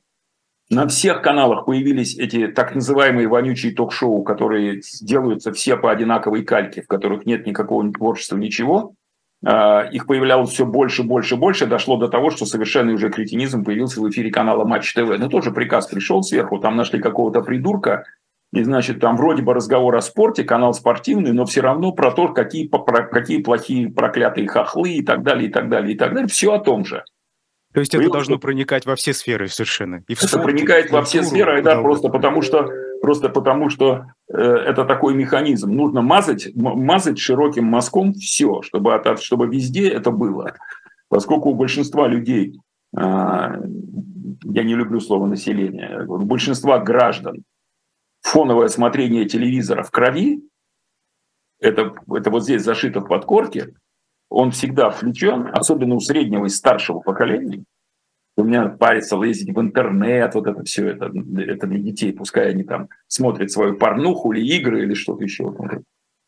на 0.69 0.87
всех 0.87 1.21
каналах 1.21 1.65
появились 1.65 2.17
эти 2.17 2.47
так 2.47 2.75
называемые 2.75 3.27
вонючие 3.27 3.73
ток-шоу, 3.73 4.23
которые 4.23 4.81
делаются 5.01 5.53
все 5.53 5.77
по 5.77 5.91
одинаковой 5.91 6.43
кальке, 6.43 6.81
в 6.81 6.87
которых 6.87 7.25
нет 7.25 7.45
никакого 7.45 7.89
творчества, 7.91 8.37
ничего. 8.37 8.93
А, 9.45 9.83
их 9.83 10.07
появлялось 10.07 10.49
все 10.49 10.65
больше, 10.65 11.03
больше, 11.03 11.35
больше. 11.35 11.67
Дошло 11.67 11.97
до 11.97 12.09
того, 12.09 12.31
что 12.31 12.45
совершенный 12.45 12.95
уже 12.95 13.09
кретинизм 13.09 13.63
появился 13.63 14.01
в 14.01 14.09
эфире 14.09 14.29
канала 14.29 14.65
Матч 14.65 14.93
ТВ. 14.93 15.17
Ну, 15.17 15.29
тоже 15.29 15.51
приказ 15.51 15.87
пришел 15.87 16.21
сверху, 16.21 16.59
там 16.59 16.75
нашли 16.75 16.99
какого-то 16.99 17.41
придурка, 17.41 18.03
и, 18.53 18.63
значит, 18.63 18.99
там 18.99 19.17
вроде 19.17 19.43
бы 19.43 19.53
разговор 19.53 19.95
о 19.95 20.01
спорте, 20.01 20.43
канал 20.43 20.73
спортивный, 20.73 21.33
но 21.33 21.45
все 21.45 21.61
равно 21.61 21.91
про 21.91 22.11
то, 22.11 22.29
какие, 22.29 22.67
про, 22.67 23.03
какие 23.03 23.41
плохие 23.41 23.89
проклятые 23.89 24.47
хохлы 24.47 24.93
и 24.93 25.03
так 25.03 25.21
далее, 25.21 25.49
и 25.49 25.51
так 25.51 25.69
далее, 25.69 25.93
и 25.93 25.97
так 25.97 26.13
далее. 26.13 26.27
Все 26.27 26.53
о 26.53 26.59
том 26.59 26.85
же. 26.85 27.03
То 27.73 27.81
есть 27.81 27.93
это 27.93 28.09
должно 28.09 28.39
проникать 28.39 28.85
во 28.85 28.95
все 28.95 29.13
сферы 29.13 29.47
совершенно. 29.47 30.03
И 30.07 30.15
в 30.15 30.19
это 30.19 30.27
спорт, 30.27 30.45
проникает 30.45 30.91
во 30.91 31.03
все 31.03 31.23
сферы, 31.23 31.61
да, 31.61 31.81
просто 31.81 32.09
потому 32.09 32.41
что, 32.41 32.69
просто 33.01 33.29
потому 33.29 33.69
что 33.69 34.05
э, 34.33 34.37
это 34.37 34.85
такой 34.85 35.13
механизм. 35.13 35.71
Нужно 35.71 36.01
мазать, 36.01 36.49
мазать 36.55 37.19
широким 37.19 37.65
мазком 37.65 38.13
все, 38.13 38.61
чтобы, 38.61 39.01
чтобы 39.19 39.47
везде 39.47 39.89
это 39.89 40.11
было. 40.11 40.55
Поскольку 41.09 41.49
у 41.49 41.55
большинства 41.55 42.07
людей, 42.07 42.59
э, 42.97 42.99
я 42.99 44.63
не 44.63 44.75
люблю 44.75 44.99
слово 44.99 45.27
население, 45.27 46.05
у 46.07 46.19
большинства 46.19 46.79
граждан 46.79 47.43
фоновое 48.21 48.69
смотрение 48.69 49.25
телевизора 49.25 49.83
в 49.83 49.91
крови, 49.91 50.41
это, 51.59 51.93
это 52.13 52.29
вот 52.29 52.43
здесь 52.43 52.63
зашито 52.63 53.01
в 53.01 53.07
подкорке, 53.07 53.73
он 54.29 54.51
всегда 54.51 54.89
включен, 54.89 55.49
особенно 55.53 55.95
у 55.95 55.99
среднего 55.99 56.45
и 56.45 56.49
старшего 56.49 56.99
поколения. 56.99 57.63
У 58.35 58.43
меня 58.43 58.67
парится 58.67 59.17
лазить 59.17 59.49
в 59.49 59.59
интернет, 59.59 60.35
вот 60.35 60.45
это 60.45 60.63
все, 60.63 60.89
это, 60.89 61.05
это 61.05 61.65
для 61.65 61.79
детей, 61.79 62.13
пускай 62.13 62.51
они 62.51 62.63
там 62.63 62.89
смотрят 63.07 63.51
свою 63.51 63.77
порнуху 63.77 64.31
или 64.31 64.45
игры 64.55 64.83
или 64.83 64.93
что-то 64.93 65.23
еще. 65.23 65.55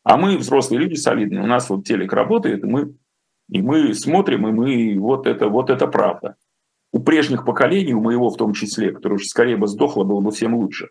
А 0.02 0.16
мы, 0.16 0.36
взрослые 0.36 0.80
люди 0.80 0.94
солидные, 0.94 1.42
у 1.42 1.46
нас 1.46 1.70
вот 1.70 1.84
телек 1.84 2.12
работает, 2.12 2.64
и 2.64 2.66
мы, 2.66 2.94
и 3.48 3.62
мы 3.62 3.94
смотрим, 3.94 4.48
и 4.48 4.50
мы, 4.50 4.98
вот 4.98 5.26
это, 5.26 5.48
вот 5.48 5.70
это 5.70 5.86
правда. 5.86 6.36
У 6.92 6.98
прежних 6.98 7.44
поколений, 7.44 7.94
у 7.94 8.00
моего 8.00 8.30
в 8.30 8.36
том 8.36 8.54
числе, 8.54 8.90
которое 8.90 9.14
уже 9.14 9.26
скорее 9.26 9.56
бы 9.56 9.68
сдохло, 9.68 10.02
было 10.02 10.20
бы 10.20 10.32
всем 10.32 10.56
лучше, 10.56 10.88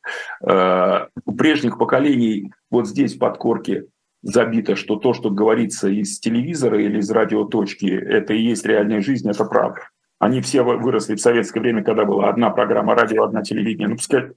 э, 0.48 1.08
у 1.26 1.36
прежних 1.36 1.78
поколений 1.78 2.54
вот 2.70 2.88
здесь 2.88 3.16
в 3.16 3.20
подкорке 3.20 3.88
забито, 4.22 4.76
что 4.76 4.96
то, 4.98 5.14
что 5.14 5.30
говорится 5.30 5.90
из 5.90 6.20
телевизора 6.20 6.82
или 6.82 7.00
из 7.00 7.10
радиоточки, 7.10 7.88
это 7.88 8.34
и 8.34 8.42
есть 8.42 8.66
реальная 8.66 9.02
жизнь, 9.02 9.30
это 9.30 9.46
правда. 9.46 9.82
Они 10.20 10.42
все 10.42 10.64
выросли 10.64 11.16
в 11.16 11.22
советское 11.22 11.62
время, 11.62 11.84
когда 11.84 12.04
была 12.04 12.30
одна 12.30 12.50
программа 12.50 12.94
радио, 12.94 13.24
одна 13.24 13.42
телевидение. 13.42 13.88
Ну, 13.88 13.96
пускай 13.96 14.32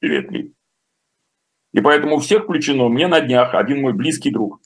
привет 0.00 0.30
ли. 0.30 0.54
И 1.72 1.80
поэтому 1.80 2.16
у 2.16 2.18
всех 2.18 2.44
включено. 2.44 2.88
Мне 2.88 3.08
на 3.08 3.20
днях 3.20 3.54
один 3.54 3.82
мой 3.82 3.92
близкий 3.92 4.30
друг, 4.30 4.60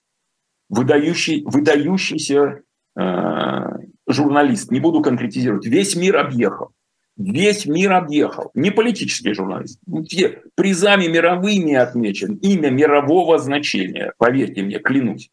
выдающий, 0.69 1.43
выдающийся 1.45 2.63
э, 2.97 3.61
журналист, 4.07 4.71
не 4.71 4.79
буду 4.79 5.03
конкретизировать, 5.03 5.67
весь 5.67 5.97
мир 5.97 6.17
объехал. 6.17 6.73
Весь 7.17 7.67
мир 7.67 7.93
объехал. 7.93 8.51
Не 8.55 8.71
политический 8.71 9.35
журналист. 9.35 9.81
Все 10.07 10.43
призами 10.55 11.07
мировыми 11.07 11.75
отмечен. 11.75 12.37
Имя 12.37 12.71
мирового 12.71 13.39
значения. 13.39 14.13
Поверьте 14.19 14.63
мне, 14.63 14.79
клянусь. 14.79 15.31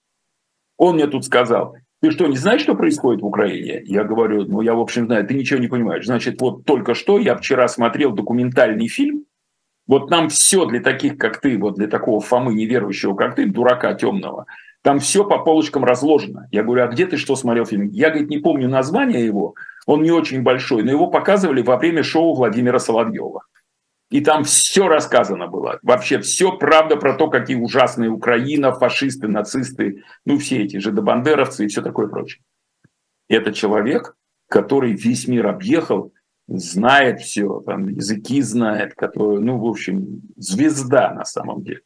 Он 0.77 0.95
мне 0.95 1.07
тут 1.07 1.25
сказал, 1.25 1.75
ты 2.01 2.11
что, 2.11 2.27
не 2.27 2.37
знаешь, 2.37 2.61
что 2.61 2.75
происходит 2.75 3.21
в 3.21 3.25
Украине? 3.25 3.81
Я 3.83 4.03
говорю, 4.03 4.45
ну, 4.45 4.61
я, 4.61 4.73
в 4.73 4.79
общем, 4.79 5.05
знаю, 5.05 5.27
ты 5.27 5.33
ничего 5.33 5.59
не 5.59 5.67
понимаешь. 5.67 6.05
Значит, 6.05 6.39
вот 6.39 6.65
только 6.65 6.93
что 6.93 7.19
я 7.19 7.35
вчера 7.35 7.67
смотрел 7.67 8.11
документальный 8.11 8.87
фильм, 8.87 9.25
вот 9.85 10.09
нам 10.09 10.29
все 10.29 10.65
для 10.65 10.81
таких, 10.81 11.17
как 11.17 11.41
ты, 11.41 11.57
вот 11.57 11.75
для 11.75 11.87
такого 11.87 12.21
Фомы 12.21 12.53
неверующего, 12.53 13.15
как 13.15 13.35
ты, 13.35 13.47
дурака 13.47 13.93
темного, 13.95 14.45
там 14.81 14.99
все 14.99 15.25
по 15.25 15.39
полочкам 15.39 15.83
разложено. 15.83 16.47
Я 16.51 16.63
говорю, 16.63 16.83
а 16.83 16.87
где 16.87 17.05
ты 17.05 17.17
что 17.17 17.35
смотрел 17.35 17.65
фильм? 17.65 17.89
Я, 17.89 18.09
говорит, 18.09 18.29
не 18.29 18.37
помню 18.37 18.69
название 18.69 19.25
его, 19.25 19.55
он 19.89 20.03
не 20.03 20.11
очень 20.11 20.43
большой, 20.43 20.83
но 20.83 20.91
его 20.91 21.07
показывали 21.07 21.63
во 21.63 21.75
время 21.75 22.03
шоу 22.03 22.35
Владимира 22.35 22.77
Соловьева. 22.77 23.41
И 24.11 24.21
там 24.21 24.43
все 24.43 24.87
рассказано 24.87 25.47
было. 25.47 25.79
Вообще 25.81 26.19
все 26.19 26.55
правда 26.55 26.95
про 26.95 27.15
то, 27.15 27.27
какие 27.27 27.57
ужасные 27.57 28.11
Украина, 28.11 28.71
фашисты, 28.71 29.27
нацисты, 29.27 30.03
ну 30.25 30.37
все 30.37 30.63
эти 30.63 30.77
же 30.77 30.91
добандеровцы 30.91 31.65
и 31.65 31.67
все 31.67 31.81
такое 31.81 32.07
прочее. 32.07 32.43
Это 33.29 33.51
человек, 33.51 34.15
который 34.47 34.93
весь 34.93 35.27
мир 35.27 35.47
объехал, 35.47 36.13
знает 36.47 37.21
все, 37.21 37.61
там, 37.61 37.87
языки 37.87 38.43
знает, 38.43 38.93
который, 38.93 39.39
ну, 39.39 39.57
в 39.57 39.65
общем, 39.65 40.21
звезда 40.35 41.15
на 41.15 41.25
самом 41.25 41.63
деле. 41.63 41.81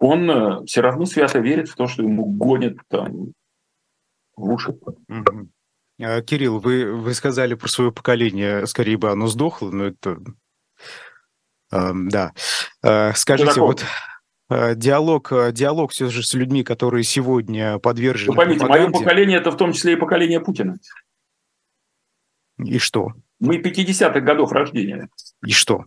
Он 0.00 0.28
э, 0.28 0.64
все 0.66 0.80
равно 0.80 1.06
свято 1.06 1.38
верит 1.38 1.68
в 1.68 1.76
то, 1.76 1.86
что 1.86 2.02
ему 2.02 2.24
гонят 2.24 2.78
там 2.88 3.32
в 4.34 4.52
уши. 4.52 4.72
Угу. 4.72 5.50
Кирилл, 6.00 6.58
вы, 6.58 6.92
вы 6.92 7.14
сказали 7.14 7.54
про 7.54 7.68
свое 7.68 7.92
поколение, 7.92 8.66
скорее 8.66 8.96
бы 8.96 9.10
оно 9.10 9.26
сдохло, 9.26 9.70
но 9.70 9.84
это 9.86 10.18
да. 11.70 12.32
Э, 12.82 13.12
скажите, 13.14 13.60
вот 13.60 13.84
э, 14.50 14.74
диалог, 14.74 15.32
э, 15.32 15.52
диалог 15.52 15.92
все 15.92 16.08
же 16.08 16.22
с 16.22 16.34
людьми, 16.34 16.64
которые 16.64 17.04
сегодня 17.04 17.78
подвержены. 17.78 18.32
Вы 18.32 18.36
поймите, 18.36 18.66
мое 18.66 18.90
поколение 18.90 19.38
это 19.38 19.50
в 19.50 19.56
том 19.56 19.72
числе 19.72 19.92
и 19.92 19.96
поколение 19.96 20.40
Путина. 20.40 20.78
И 22.58 22.78
что? 22.78 23.12
Мы 23.38 23.58
50-х 23.58 24.20
годов 24.20 24.52
рождения. 24.52 25.08
И 25.46 25.52
что? 25.52 25.84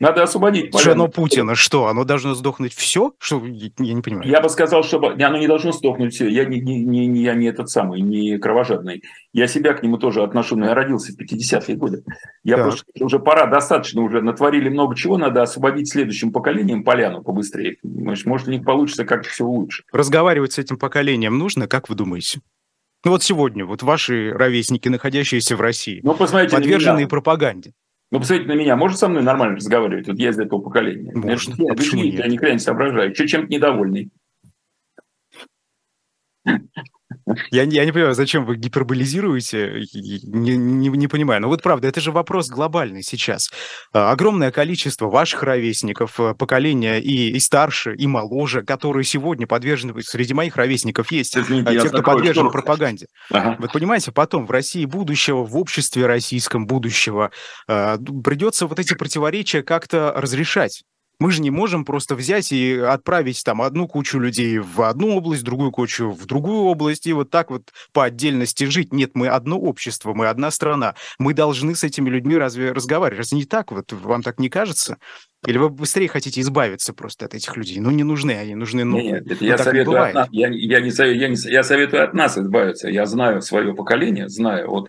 Надо 0.00 0.22
освободить. 0.22 0.76
Жена 0.80 1.08
Путина, 1.08 1.54
что, 1.54 1.86
оно 1.86 2.04
должно 2.04 2.34
сдохнуть 2.34 2.72
все? 2.72 3.12
Что, 3.18 3.44
я 3.44 3.94
не 3.94 4.00
понимаю. 4.00 4.26
Я 4.26 4.40
бы 4.40 4.48
сказал, 4.48 4.82
что 4.82 4.98
оно 4.98 5.36
не 5.36 5.46
должно 5.46 5.72
сдохнуть 5.72 6.14
все. 6.14 6.26
Я 6.26 6.46
не, 6.46 6.58
не, 6.58 7.06
не, 7.06 7.22
я 7.22 7.34
не 7.34 7.46
этот 7.46 7.68
самый, 7.68 8.00
не 8.00 8.38
кровожадный. 8.38 9.02
Я 9.34 9.46
себя 9.46 9.74
к 9.74 9.82
нему 9.82 9.98
тоже 9.98 10.22
отношу, 10.22 10.56
но 10.56 10.66
я 10.66 10.74
родился 10.74 11.12
в 11.12 11.20
50-е 11.20 11.76
годы. 11.76 12.02
Я 12.42 12.56
так. 12.56 12.64
просто 12.64 12.84
уже 12.98 13.18
пора, 13.18 13.46
достаточно 13.46 14.00
уже 14.00 14.22
натворили 14.22 14.70
много 14.70 14.96
чего, 14.96 15.18
надо 15.18 15.42
освободить 15.42 15.92
следующим 15.92 16.32
поколением 16.32 16.82
поляну 16.82 17.22
побыстрее. 17.22 17.76
Может, 17.82 18.24
может 18.24 18.48
у 18.48 18.52
них 18.52 18.64
получится 18.64 19.04
как-то 19.04 19.28
все 19.28 19.44
лучше. 19.44 19.84
Разговаривать 19.92 20.54
с 20.54 20.58
этим 20.58 20.78
поколением 20.78 21.36
нужно, 21.36 21.68
как 21.68 21.90
вы 21.90 21.94
думаете? 21.94 22.40
Ну 23.04 23.12
вот 23.12 23.22
сегодня, 23.22 23.66
вот 23.66 23.82
ваши 23.82 24.32
ровесники, 24.32 24.88
находящиеся 24.88 25.56
в 25.56 25.60
России, 25.60 26.00
ну, 26.02 26.14
посмотрите 26.14 26.54
подверженные 26.54 27.06
пропаганде. 27.06 27.72
Ну, 28.12 28.18
посмотрите 28.18 28.48
на 28.48 28.56
меня, 28.56 28.76
может 28.76 28.98
со 28.98 29.08
мной 29.08 29.22
нормально 29.22 29.56
разговаривать? 29.56 30.08
Вот 30.08 30.18
я 30.18 30.30
из 30.30 30.38
этого 30.38 30.60
поколения. 30.60 31.12
Может, 31.14 31.56
я, 31.58 31.72
а 31.72 31.76
почему 31.76 32.02
нет? 32.02 32.14
Я 32.14 32.26
никогда 32.26 32.52
не 32.52 32.58
соображаю. 32.58 33.14
Что 33.14 33.28
чем-то 33.28 33.52
недовольный. 33.52 34.10
Я, 37.50 37.62
я 37.62 37.84
не 37.84 37.92
понимаю, 37.92 38.14
зачем 38.14 38.44
вы 38.44 38.56
гиперболизируете, 38.56 39.82
не, 39.92 40.56
не, 40.56 40.88
не 40.88 41.08
понимаю. 41.08 41.40
Но 41.42 41.48
вот 41.48 41.62
правда, 41.62 41.88
это 41.88 42.00
же 42.00 42.12
вопрос 42.12 42.48
глобальный 42.48 43.02
сейчас. 43.02 43.50
А, 43.92 44.10
огромное 44.12 44.50
количество 44.50 45.08
ваших 45.08 45.42
ровесников, 45.42 46.18
э, 46.20 46.34
поколения 46.34 46.98
и, 47.00 47.30
и 47.30 47.40
старше, 47.40 47.94
и 47.94 48.06
моложе, 48.06 48.62
которые 48.62 49.04
сегодня 49.04 49.46
подвержены, 49.46 49.94
среди 50.02 50.34
моих 50.34 50.56
ровесников 50.56 51.10
есть 51.12 51.36
Извините, 51.36 51.80
те, 51.80 51.88
кто 51.88 52.02
подвержен 52.02 52.44
что... 52.44 52.50
пропаганде. 52.50 53.06
Ага. 53.30 53.56
Вот 53.58 53.72
понимаете, 53.72 54.12
потом 54.12 54.46
в 54.46 54.50
России 54.50 54.84
будущего, 54.84 55.44
в 55.44 55.56
обществе 55.56 56.06
российском 56.06 56.66
будущего 56.66 57.30
э, 57.68 57.98
придется 58.24 58.66
вот 58.66 58.78
эти 58.78 58.94
противоречия 58.94 59.62
как-то 59.62 60.12
разрешать. 60.16 60.82
Мы 61.20 61.30
же 61.30 61.42
не 61.42 61.50
можем 61.50 61.84
просто 61.84 62.14
взять 62.14 62.50
и 62.50 62.78
отправить 62.78 63.44
там 63.44 63.60
одну 63.60 63.86
кучу 63.86 64.18
людей 64.18 64.58
в 64.58 64.80
одну 64.80 65.14
область, 65.14 65.44
другую 65.44 65.70
кучу 65.70 66.10
в 66.10 66.24
другую 66.24 66.62
область, 66.62 67.06
и 67.06 67.12
вот 67.12 67.28
так 67.28 67.50
вот 67.50 67.64
по 67.92 68.04
отдельности 68.04 68.64
жить. 68.64 68.92
Нет, 68.92 69.10
мы 69.12 69.28
одно 69.28 69.60
общество, 69.60 70.14
мы 70.14 70.28
одна 70.28 70.50
страна. 70.50 70.94
Мы 71.18 71.34
должны 71.34 71.74
с 71.74 71.84
этими 71.84 72.08
людьми 72.08 72.38
разве 72.38 72.72
разговаривать? 72.72 73.18
Разве 73.18 73.38
не 73.38 73.44
так? 73.44 73.70
Вот 73.70 73.92
вам 73.92 74.22
так 74.22 74.40
не 74.40 74.48
кажется? 74.48 74.96
Или 75.46 75.58
вы 75.58 75.68
быстрее 75.68 76.08
хотите 76.08 76.40
избавиться 76.40 76.94
просто 76.94 77.26
от 77.26 77.34
этих 77.34 77.54
людей? 77.54 77.80
Ну, 77.80 77.90
не 77.90 78.02
нужны 78.02 78.32
они, 78.32 78.54
нужны 78.54 78.84
новые. 78.84 79.12
Нет, 79.12 79.26
нет 79.26 79.42
я, 79.42 79.58
советую 79.58 79.98
не 79.98 80.08
от 80.08 80.14
нас, 80.14 80.28
я, 80.32 80.48
я, 80.48 80.80
не, 80.80 80.90
я, 80.90 81.28
не, 81.28 81.52
я 81.52 81.62
советую 81.62 82.02
от 82.02 82.14
нас 82.14 82.38
избавиться. 82.38 82.88
Я 82.88 83.04
знаю 83.04 83.42
свое 83.42 83.74
поколение, 83.74 84.30
знаю. 84.30 84.70
Вот 84.70 84.88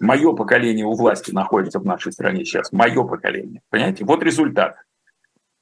мое 0.00 0.32
поколение 0.32 0.86
у 0.86 0.94
власти 0.94 1.32
находится 1.32 1.80
в 1.80 1.84
нашей 1.84 2.12
стране 2.12 2.46
сейчас. 2.46 2.72
Мое 2.72 3.04
поколение. 3.04 3.60
Понимаете? 3.68 4.06
Вот 4.06 4.22
результат 4.22 4.76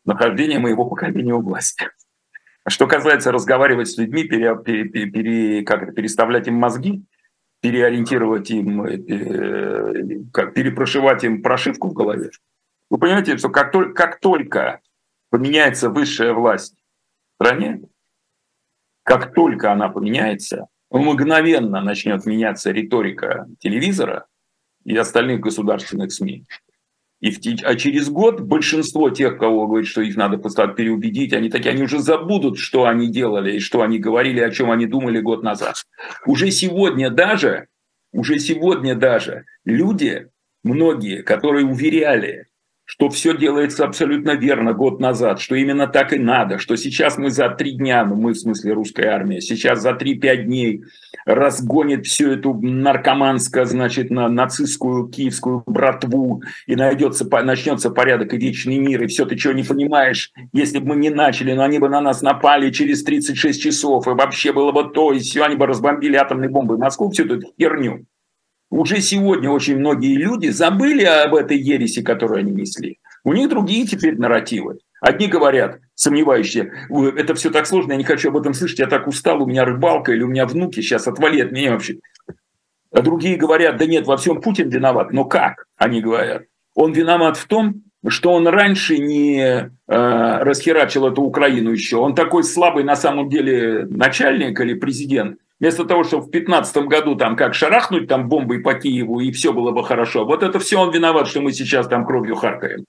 нахождения 0.05 0.59
моего 0.59 0.85
поколения 0.87 1.35
у 1.35 1.43
власти. 1.43 1.91
Что 2.67 2.87
касается 2.87 3.31
разговаривать 3.31 3.89
с 3.89 3.99
людьми, 3.99 4.25
пере, 4.25 4.57
пере, 4.57 5.07
пере, 5.11 5.63
как 5.65 5.83
это, 5.83 5.93
переставлять 5.93 6.49
им 6.49 6.55
мозги, 6.55 7.05
переориентировать 7.61 8.51
им, 8.51 8.85
э, 8.85 8.99
перепрошивать 10.55 11.25
им 11.25 11.43
прошивку 11.43 11.89
в 11.89 11.93
голове, 11.93 12.31
вы 12.91 12.99
понимаете, 12.99 13.37
что 13.37 13.49
как, 13.49 13.71
только, 13.71 13.93
как 13.93 14.21
только 14.21 14.81
поменяется 15.31 15.91
высшая 15.91 16.33
власть 16.33 16.75
в 17.39 17.45
стране, 17.45 17.83
как 19.03 19.35
только 19.35 19.73
она 19.73 19.89
поменяется, 19.89 20.69
мгновенно 20.91 21.81
начнет 21.81 22.25
меняться 22.25 22.71
риторика 22.71 23.47
телевизора 23.59 24.27
и 24.85 24.97
остальных 24.97 25.41
государственных 25.41 26.13
СМИ. 26.13 26.45
И 27.21 27.31
в, 27.31 27.39
а 27.65 27.75
через 27.75 28.11
год 28.11 28.41
большинство 28.41 29.09
тех, 29.11 29.39
кого 29.39 29.67
говорит, 29.67 29.89
что 29.89 30.03
их 30.03 30.17
надо 30.17 30.37
просто 30.37 30.67
переубедить, 30.69 31.33
они 31.33 31.49
такие, 31.49 31.71
они 31.71 31.85
уже 31.85 32.01
забудут, 32.01 32.59
что 32.59 32.85
они 32.85 33.11
делали 33.11 33.57
и 33.57 33.61
что 33.61 33.83
они 33.83 33.99
говорили, 33.99 34.41
о 34.41 34.51
чем 34.51 34.71
они 34.71 34.87
думали 34.87 35.21
год 35.21 35.43
назад. 35.43 35.85
Уже 36.27 36.51
сегодня 36.51 37.11
даже, 37.11 37.69
уже 38.13 38.39
сегодня 38.39 38.95
даже 38.95 39.45
люди, 39.65 40.29
многие, 40.63 41.23
которые 41.23 41.67
уверяли, 41.67 42.49
что 42.85 43.09
все 43.09 43.37
делается 43.37 43.85
абсолютно 43.85 44.33
верно 44.33 44.75
год 44.75 45.01
назад, 45.01 45.41
что 45.41 45.55
именно 45.55 45.87
так 45.87 46.13
и 46.13 46.19
надо, 46.19 46.59
что 46.59 46.77
сейчас 46.77 47.17
мы 47.17 47.31
за 47.31 47.49
три 47.49 47.73
дня, 47.73 48.05
ну 48.05 48.15
мы 48.15 48.33
в 48.33 48.39
смысле 48.39 48.75
русская 48.75 49.09
армия, 49.09 49.41
сейчас 49.41 49.81
за 49.81 49.95
три-пять 49.95 50.47
дней 50.47 50.85
разгонит 51.25 52.07
всю 52.07 52.33
эту 52.33 52.53
наркоманскую, 52.55 53.65
значит, 53.65 54.11
на 54.11 54.29
нацистскую 54.29 55.09
киевскую 55.09 55.63
братву, 55.67 56.43
и 56.67 56.77
найдется, 56.77 57.27
начнется 57.43 57.91
порядок 57.91 58.35
и 58.35 58.39
вечный 58.39 58.79
мир, 58.79 59.03
и 59.03 59.07
все, 59.07 59.25
ты 59.25 59.37
чего 59.37 59.55
не 59.55 59.63
понимаешь, 59.63 60.33
если 60.53 60.79
бы 60.79 60.89
мы 60.89 60.97
не 60.97 61.11
начали, 61.11 61.53
но 61.55 61.63
они 61.63 61.79
бы 61.79 61.89
на 61.89 62.03
нас 62.03 62.21
напали 62.21 62.71
через 62.71 63.03
36 63.03 63.63
часов, 63.63 64.07
и 64.07 64.11
вообще 64.11 64.53
было 64.53 64.73
бы 64.73 64.85
то, 64.91 65.13
и 65.13 65.21
все, 65.21 65.45
они 65.45 65.57
бы 65.57 65.67
разбомбили 65.67 66.17
атомной 66.17 66.49
бомбой 66.49 66.77
Москву, 66.77 67.11
всю 67.11 67.25
эту 67.25 67.41
херню. 67.59 68.05
Уже 68.75 69.01
сегодня 69.01 69.51
очень 69.51 69.79
многие 69.79 70.17
люди 70.17 70.49
забыли 70.49 71.05
об 71.05 71.37
этой 71.37 71.57
ереси, 71.57 72.03
которую 72.03 72.41
они 72.41 72.51
несли. 72.51 72.99
У 73.23 73.33
них 73.33 73.49
другие 73.49 73.87
теперь 73.87 74.19
нарративы. 74.19 74.79
Одни 75.01 75.29
говорят, 75.29 75.79
сомневающие, 75.95 76.73
это 77.17 77.37
все 77.37 77.51
так 77.51 77.67
сложно, 77.67 77.93
я 77.93 77.99
не 77.99 78.03
хочу 78.03 78.31
об 78.31 78.37
этом 78.37 78.53
слышать, 78.53 78.81
я 78.81 78.87
так 78.87 79.07
устал, 79.07 79.41
у 79.41 79.47
меня 79.47 79.65
рыбалка 79.65 80.11
или 80.11 80.25
у 80.25 80.27
меня 80.27 80.45
внуки, 80.45 80.81
сейчас 80.81 81.07
отвали 81.07 81.41
от 81.41 81.53
меня 81.53 81.71
вообще. 81.71 81.99
А 82.91 83.01
другие 83.01 83.37
говорят, 83.37 83.77
да 83.77 83.87
нет, 83.87 84.09
во 84.09 84.17
всем 84.17 84.41
Путин 84.41 84.71
виноват. 84.71 85.13
Но 85.13 85.25
как, 85.25 85.67
они 85.77 86.01
говорят? 86.01 86.43
Он 86.75 86.93
виноват 86.93 87.37
в 87.37 87.47
том, 87.47 87.85
что 88.09 88.33
он 88.33 88.49
раньше 88.49 88.99
не 88.99 89.39
э, 89.41 89.69
расхерачил 89.87 91.07
эту 91.07 91.23
Украину 91.23 91.71
еще. 91.71 91.99
Он 91.99 92.17
такой 92.17 92.43
слабый 92.43 92.83
на 92.83 92.97
самом 92.97 93.29
деле 93.29 93.87
начальник 93.87 94.61
или 94.61 94.75
президент, 94.75 95.39
Вместо 95.61 95.85
того, 95.85 96.05
чтобы 96.05 96.25
в 96.25 96.31
2015 96.31 96.77
году 96.89 97.15
там 97.15 97.37
как 97.37 97.55
шарахнуть 97.55 98.09
там 98.09 98.29
бомбой 98.29 98.61
по 98.61 98.75
Киеву 98.75 99.21
и 99.21 99.31
все 99.33 99.53
было 99.53 99.71
бы 99.71 99.85
хорошо. 99.85 100.25
Вот 100.25 100.43
это 100.43 100.59
все 100.59 100.79
он 100.79 100.91
виноват, 100.91 101.29
что 101.29 101.41
мы 101.41 101.53
сейчас 101.53 101.87
там 101.87 102.05
кровью 102.05 102.35
харкаем. 102.35 102.85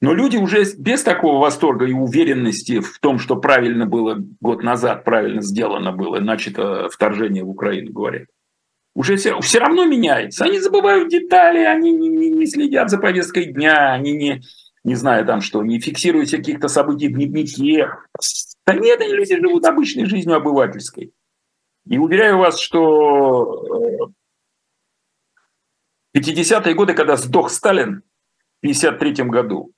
Но 0.00 0.12
люди 0.12 0.36
уже 0.36 0.64
без 0.78 1.02
такого 1.02 1.40
восторга 1.40 1.86
и 1.86 1.92
уверенности 1.92 2.80
в 2.80 2.98
том, 3.00 3.18
что 3.18 3.36
правильно 3.36 3.86
было 3.86 4.18
год 4.40 4.62
назад, 4.62 5.04
правильно 5.04 5.40
сделано 5.40 5.90
было, 5.92 6.20
начато 6.20 6.88
вторжение 6.90 7.44
в 7.44 7.48
Украину, 7.48 7.92
говорят. 7.92 8.26
Уже 8.94 9.16
все, 9.16 9.40
все 9.40 9.58
равно 9.58 9.84
меняется. 9.84 10.44
Они 10.44 10.60
забывают 10.60 11.08
детали, 11.08 11.58
они 11.58 11.92
не, 11.92 12.08
не, 12.08 12.30
не 12.30 12.46
следят 12.46 12.90
за 12.90 12.98
повесткой 12.98 13.46
дня, 13.46 13.92
они 13.92 14.12
не, 14.12 14.42
не 14.84 14.94
знаю 14.94 15.26
там 15.26 15.40
что, 15.40 15.62
не 15.62 15.80
фиксируют 15.80 16.30
каких-то 16.30 16.68
событий 16.68 17.08
в 17.08 17.12
дневнике. 17.12 17.90
Да 18.66 18.74
нет, 18.74 19.00
они 19.00 19.12
люди 19.14 19.34
живут 19.36 19.64
обычной 19.64 20.06
жизнью 20.06 20.36
обывательской. 20.36 21.12
И 21.86 21.98
уверяю 21.98 22.38
вас, 22.38 22.58
что 22.58 24.10
50-е 26.16 26.72
э, 26.72 26.74
годы, 26.74 26.94
когда 26.94 27.16
сдох 27.16 27.50
Сталин 27.50 28.02
в 28.62 28.66
1953 28.66 29.24
году, 29.26 29.72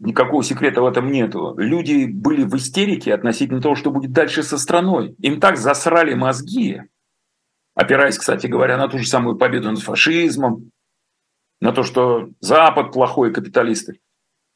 Никакого 0.00 0.42
секрета 0.42 0.82
в 0.82 0.86
этом 0.86 1.10
нету. 1.10 1.54
Люди 1.56 2.06
были 2.06 2.42
в 2.44 2.56
истерике 2.56 3.14
относительно 3.14 3.60
того, 3.62 3.76
что 3.76 3.90
будет 3.90 4.12
дальше 4.12 4.42
со 4.42 4.58
страной. 4.58 5.14
Им 5.20 5.40
так 5.40 5.56
засрали 5.56 6.14
мозги, 6.14 6.82
опираясь, 7.74 8.18
кстати 8.18 8.48
говоря, 8.48 8.76
на 8.76 8.88
ту 8.88 8.98
же 8.98 9.06
самую 9.06 9.36
победу 9.36 9.70
над 9.70 9.80
фашизмом, 9.80 10.70
на 11.60 11.72
то, 11.72 11.84
что 11.84 12.28
Запад 12.40 12.92
плохой, 12.92 13.32
капиталисты. 13.32 14.00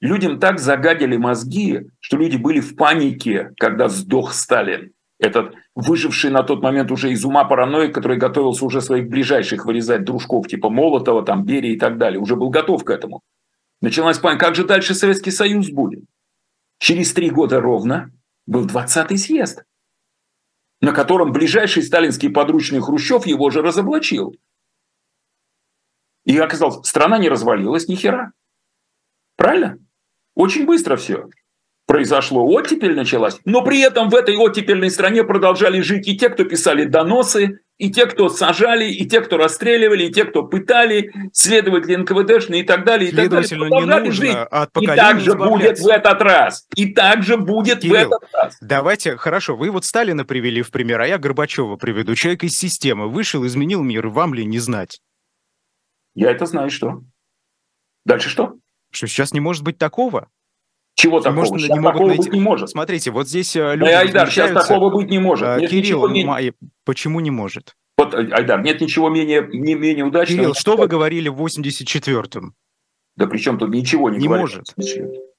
Людям 0.01 0.39
так 0.41 0.59
загадили 0.59 1.17
мозги, 1.17 1.89
что 2.01 2.17
люди 2.17 2.37
были 2.37 2.61
в 2.61 2.77
панике, 2.77 3.53
когда 3.59 3.89
сдох 3.89 4.33
Сталин. 4.33 4.93
Этот 5.19 5.55
выживший 5.75 6.31
на 6.31 6.45
тот 6.45 6.63
момент 6.63 6.93
уже 6.93 7.11
из 7.11 7.25
ума 7.25 7.45
параноик, 7.45 7.93
который 7.93 8.19
готовился 8.19 8.65
уже 8.65 8.81
своих 8.81 9.09
ближайших 9.09 9.67
вырезать 9.67 10.05
дружков, 10.05 10.47
типа 10.47 10.71
Молотова, 10.71 11.25
там, 11.25 11.45
Берии 11.45 11.73
и 11.73 11.79
так 11.79 11.99
далее, 11.99 12.21
уже 12.21 12.37
был 12.37 12.51
готов 12.51 12.85
к 12.85 12.91
этому. 12.91 13.23
Началась 13.81 14.19
паника, 14.19 14.47
как 14.47 14.55
же 14.55 14.65
дальше 14.65 14.95
Советский 14.95 15.33
Союз 15.33 15.71
будет? 15.71 16.05
Через 16.79 17.13
три 17.13 17.31
года 17.31 17.61
ровно 17.61 18.13
был 18.47 18.67
20-й 18.67 19.19
съезд, 19.19 19.65
на 20.81 20.93
котором 20.93 21.33
ближайший 21.33 21.83
сталинский 21.83 22.31
подручный 22.31 22.81
Хрущев 22.81 23.27
его 23.27 23.51
же 23.51 23.61
разоблачил. 23.61 24.37
И 26.25 26.39
оказалось, 26.39 26.87
страна 26.87 27.19
не 27.19 27.29
развалилась 27.29 27.89
ни 27.89 27.97
хера. 27.97 28.33
Правильно? 29.37 29.79
Очень 30.35 30.67
быстро 30.67 30.97
все 30.97 31.29
произошло, 31.89 32.47
оттепель 32.47 32.95
началась, 32.95 33.41
но 33.47 33.65
при 33.65 33.81
этом 33.81 34.11
в 34.11 34.15
этой 34.15 34.37
оттепельной 34.37 34.91
стране 34.91 35.25
продолжали 35.25 35.81
жить 35.81 36.07
и 36.07 36.17
те, 36.17 36.29
кто 36.29 36.45
писали 36.45 36.85
доносы, 36.85 37.61
и 37.79 37.91
те, 37.91 38.07
кто 38.07 38.29
сажали, 38.29 38.91
и 38.91 39.09
те, 39.09 39.23
кто 39.23 39.39
расстреливали, 39.39 40.05
и 40.05 40.13
те, 40.13 40.25
кто 40.25 40.43
пытали, 40.43 41.11
следователи 41.33 41.97
НКВДшные 41.97 42.63
и 42.63 42.65
так 42.65 42.85
далее, 42.85 43.11
и 43.11 43.15
так 43.15 43.31
далее. 43.31 43.49
Продолжали 43.49 44.05
не 44.05 44.11
жить. 44.11 44.37
От 44.51 44.71
и 44.79 44.87
так 44.87 45.21
же 45.21 45.35
будет 45.35 45.79
в 45.79 45.89
этот 45.89 46.21
раз. 46.21 46.67
И 46.75 46.93
так 46.93 47.23
же 47.23 47.39
будет 47.39 47.81
Кирилл, 47.81 47.95
в 47.95 48.13
этот 48.13 48.35
раз. 48.35 48.59
Давайте, 48.61 49.17
хорошо, 49.17 49.57
вы 49.57 49.71
вот 49.71 49.87
Сталина 49.87 50.27
привели 50.27 50.61
в 50.61 50.71
пример, 50.71 51.01
а 51.01 51.07
я 51.07 51.19
Горбачева 51.19 51.77
приведу. 51.77 52.15
Человек 52.15 52.45
из 52.45 52.59
системы 52.59 53.09
вышел, 53.09 53.47
изменил 53.47 53.83
мир, 53.83 54.09
вам 54.09 54.35
ли 54.35 54.45
не 54.45 54.59
знать? 54.59 55.01
Я 56.15 56.33
это 56.33 56.45
знаю, 56.45 56.69
что. 56.69 57.01
Дальше 58.05 58.29
что? 58.29 58.57
Что 58.91 59.07
сейчас 59.07 59.33
не 59.33 59.41
может 59.41 59.63
быть 59.63 59.79
такого? 59.79 60.29
Чего 60.99 61.21
такого? 61.21 61.45
Может, 61.45 61.61
сейчас 61.61 61.77
не 61.77 61.83
такого 61.85 62.09
найти... 62.09 62.23
быть 62.25 62.33
не 62.33 62.41
может. 62.41 62.71
Смотрите, 62.71 63.13
вот 63.13 63.29
здесь 63.29 63.55
э, 63.55 63.77
люди 63.77 63.91
да, 63.91 64.01
Айдар, 64.01 64.29
сейчас 64.29 64.51
такого 64.51 64.91
быть 64.91 65.09
не 65.09 65.21
может. 65.21 65.59
Нет 65.59 65.71
Кирилл, 65.71 66.09
менее... 66.09 66.55
почему 66.85 67.21
не 67.21 67.31
может? 67.31 67.77
Вот, 67.97 68.15
Айдар, 68.15 68.61
нет 68.63 68.81
ничего 68.81 69.09
менее, 69.09 69.49
не 69.53 69.75
менее 69.75 70.05
удачного. 70.05 70.41
Кирилл, 70.41 70.55
что 70.55 70.77
вы 70.77 70.89
говорили 70.89 71.29
в 71.29 71.41
84-м? 71.41 72.53
Да 73.15 73.27
при 73.29 73.39
чем 73.39 73.59
тут 73.59 73.71
ничего 73.71 74.11
не, 74.11 74.19
не 74.19 74.27
говорили. 74.27 74.41
может. 74.41 74.75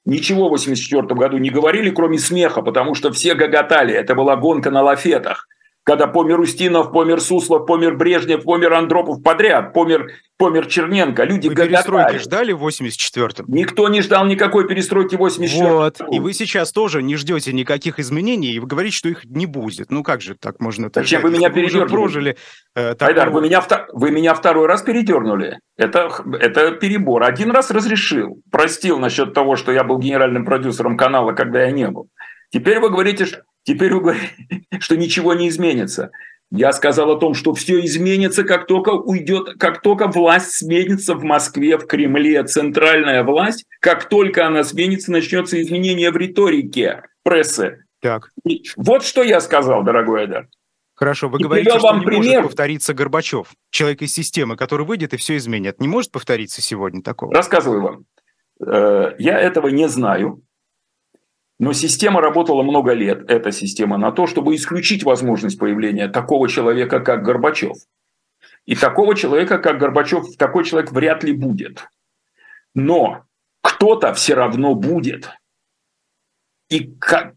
Ничего 0.06 0.48
в 0.48 0.52
84 0.52 1.02
году 1.14 1.36
не 1.36 1.50
говорили, 1.50 1.90
кроме 1.90 2.18
смеха, 2.18 2.62
потому 2.62 2.94
что 2.94 3.12
все 3.12 3.34
гоготали. 3.34 3.92
Это 3.92 4.14
была 4.14 4.36
гонка 4.36 4.70
на 4.70 4.80
лафетах 4.80 5.46
когда 5.90 6.06
помер 6.06 6.38
Устинов, 6.38 6.92
помер 6.92 7.20
Суслов, 7.20 7.66
помер 7.66 7.96
Брежнев, 7.96 8.44
помер 8.44 8.74
Андропов 8.74 9.24
подряд, 9.24 9.72
помер, 9.72 10.12
помер 10.38 10.66
Черненко. 10.66 11.24
Люди 11.24 11.48
вы 11.48 11.56
перестройки 11.56 12.18
ждали 12.18 12.52
в 12.52 12.64
84-м? 12.64 13.46
Никто 13.48 13.88
не 13.88 14.00
ждал 14.00 14.24
никакой 14.26 14.68
перестройки 14.68 15.16
в 15.16 15.20
84-м. 15.20 15.68
Вот, 15.68 16.00
и 16.12 16.20
вы 16.20 16.32
сейчас 16.32 16.70
тоже 16.70 17.02
не 17.02 17.16
ждете 17.16 17.52
никаких 17.52 17.98
изменений, 17.98 18.52
и 18.52 18.60
вы 18.60 18.68
говорите, 18.68 18.96
что 18.96 19.08
их 19.08 19.24
не 19.24 19.46
будет. 19.46 19.90
Ну 19.90 20.04
как 20.04 20.20
же 20.20 20.36
так 20.36 20.60
можно... 20.60 20.92
Зачем 20.94 21.22
вы 21.22 21.32
меня 21.32 21.50
передернули? 21.50 21.88
прожили... 21.88 22.36
Э. 22.76 22.94
Айдар, 23.00 23.30
вы 23.30 23.42
меня, 23.42 23.60
вы 23.92 24.12
меня 24.12 24.34
второй 24.34 24.68
раз 24.68 24.82
передернули. 24.82 25.58
Это, 25.76 26.08
это 26.38 26.70
перебор. 26.70 27.24
Один 27.24 27.50
раз 27.50 27.72
разрешил, 27.72 28.40
простил 28.52 29.00
насчет 29.00 29.34
того, 29.34 29.56
что 29.56 29.72
я 29.72 29.82
был 29.82 29.98
генеральным 29.98 30.44
продюсером 30.44 30.96
канала, 30.96 31.32
когда 31.32 31.64
я 31.64 31.72
не 31.72 31.88
был. 31.88 32.06
Теперь 32.52 32.78
вы 32.78 32.90
говорите, 32.90 33.26
что 33.26 33.42
Теперь 33.64 33.94
вы 33.94 34.00
говорите, 34.00 34.34
что 34.80 34.96
ничего 34.96 35.34
не 35.34 35.48
изменится. 35.48 36.10
Я 36.52 36.72
сказал 36.72 37.12
о 37.12 37.18
том, 37.18 37.34
что 37.34 37.54
все 37.54 37.84
изменится, 37.84 38.42
как 38.42 38.66
только 38.66 38.90
уйдет, 38.90 39.56
как 39.58 39.82
только 39.82 40.08
власть 40.08 40.52
сменится 40.52 41.14
в 41.14 41.22
Москве, 41.22 41.78
в 41.78 41.86
Кремле, 41.86 42.42
центральная 42.42 43.22
власть, 43.22 43.66
как 43.80 44.08
только 44.08 44.46
она 44.46 44.64
сменится, 44.64 45.12
начнется 45.12 45.62
изменение 45.62 46.10
в 46.10 46.16
риторике 46.16 47.04
прессы. 47.22 47.84
Так. 48.00 48.30
И 48.44 48.64
вот 48.76 49.04
что 49.04 49.22
я 49.22 49.40
сказал, 49.40 49.84
дорогой 49.84 50.24
Эдар. 50.24 50.48
Хорошо, 50.94 51.28
вы 51.28 51.38
и 51.38 51.42
говорите, 51.44 51.78
что 51.78 51.96
не 51.96 52.04
пример... 52.04 52.24
может 52.24 52.42
повториться 52.42 52.94
Горбачев, 52.94 53.48
человек 53.70 54.02
из 54.02 54.12
системы, 54.12 54.56
который 54.56 54.84
выйдет 54.84 55.14
и 55.14 55.16
все 55.16 55.36
изменит. 55.36 55.80
Не 55.80 55.88
может 55.88 56.10
повториться 56.10 56.60
сегодня 56.60 57.02
такого? 57.02 57.32
Рассказываю 57.32 57.82
вам. 57.82 58.04
Э, 58.66 59.14
я 59.18 59.38
этого 59.38 59.68
не 59.68 59.88
знаю. 59.88 60.42
Но 61.60 61.74
система 61.74 62.22
работала 62.22 62.62
много 62.62 62.94
лет, 62.94 63.30
эта 63.30 63.52
система, 63.52 63.98
на 63.98 64.12
то, 64.12 64.26
чтобы 64.26 64.54
исключить 64.54 65.04
возможность 65.04 65.58
появления 65.58 66.08
такого 66.08 66.48
человека, 66.48 67.00
как 67.00 67.22
Горбачев. 67.22 67.76
И 68.64 68.74
такого 68.74 69.14
человека, 69.14 69.58
как 69.58 69.78
Горбачев, 69.78 70.36
такой 70.38 70.64
человек 70.64 70.90
вряд 70.90 71.22
ли 71.22 71.34
будет. 71.34 71.86
Но 72.74 73.24
кто-то 73.62 74.14
все 74.14 74.32
равно 74.32 74.74
будет. 74.74 75.28
И 76.70 76.94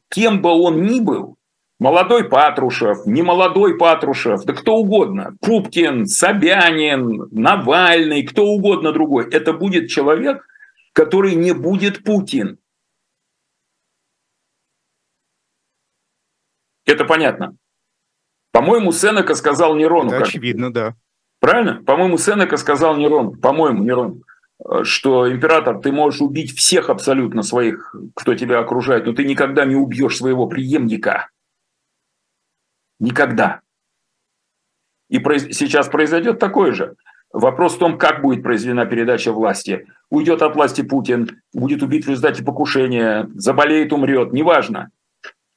кем 0.09 0.41
бы 0.41 0.51
он 0.51 0.84
ни 0.84 1.01
был, 1.01 1.36
молодой 1.82 2.30
Патрушев, 2.30 3.05
не 3.05 3.24
молодой 3.24 3.78
Патрушев, 3.78 4.45
да 4.45 4.53
кто 4.53 4.78
угодно, 4.78 5.36
Пупкин, 5.41 6.05
Собянин, 6.05 7.28
Навальный, 7.32 8.24
кто 8.24 8.45
угодно 8.45 8.93
другой, 8.93 9.30
это 9.30 9.51
будет 9.51 9.89
человек, 9.89 10.47
который 10.93 11.36
не 11.36 11.51
будет 11.51 12.05
Путин. 12.05 12.59
Это 16.86 17.05
понятно. 17.05 17.55
По-моему, 18.51 18.91
Сенека 18.91 19.36
сказал 19.36 19.75
Нерону. 19.75 20.11
Это 20.11 20.25
очевидно, 20.25 20.71
да. 20.71 20.95
Правильно? 21.39 21.84
По-моему, 21.84 22.17
Сенека 22.17 22.57
сказал 22.57 22.95
Нерону, 22.95 23.36
по-моему, 23.36 23.84
Нерону, 23.84 24.21
что 24.84 25.31
император, 25.31 25.79
ты 25.79 25.91
можешь 25.91 26.21
убить 26.21 26.55
всех 26.55 26.89
абсолютно 26.89 27.41
своих, 27.41 27.95
кто 28.15 28.36
тебя 28.36 28.59
окружает, 28.59 29.05
но 29.05 29.13
ты 29.13 29.25
никогда 29.25 29.65
не 29.65 29.75
убьешь 29.75 30.17
своего 30.17 30.47
преемника. 30.47 31.29
Никогда. 32.99 33.61
И 35.09 35.19
сейчас 35.51 35.89
произойдет 35.89 36.39
такое 36.39 36.71
же. 36.71 36.95
Вопрос 37.31 37.75
в 37.75 37.79
том, 37.79 37.97
как 37.97 38.21
будет 38.21 38.43
произведена 38.43 38.86
передача 38.86 39.34
власти. 39.34 39.88
Уйдет 40.09 40.43
от 40.43 40.55
власти 40.55 40.84
Путин, 40.84 41.41
будет 41.51 41.81
убит 41.81 42.05
в 42.05 42.09
результате 42.09 42.43
покушения, 42.43 43.27
заболеет, 43.34 43.91
умрет, 43.91 44.31
неважно. 44.31 44.91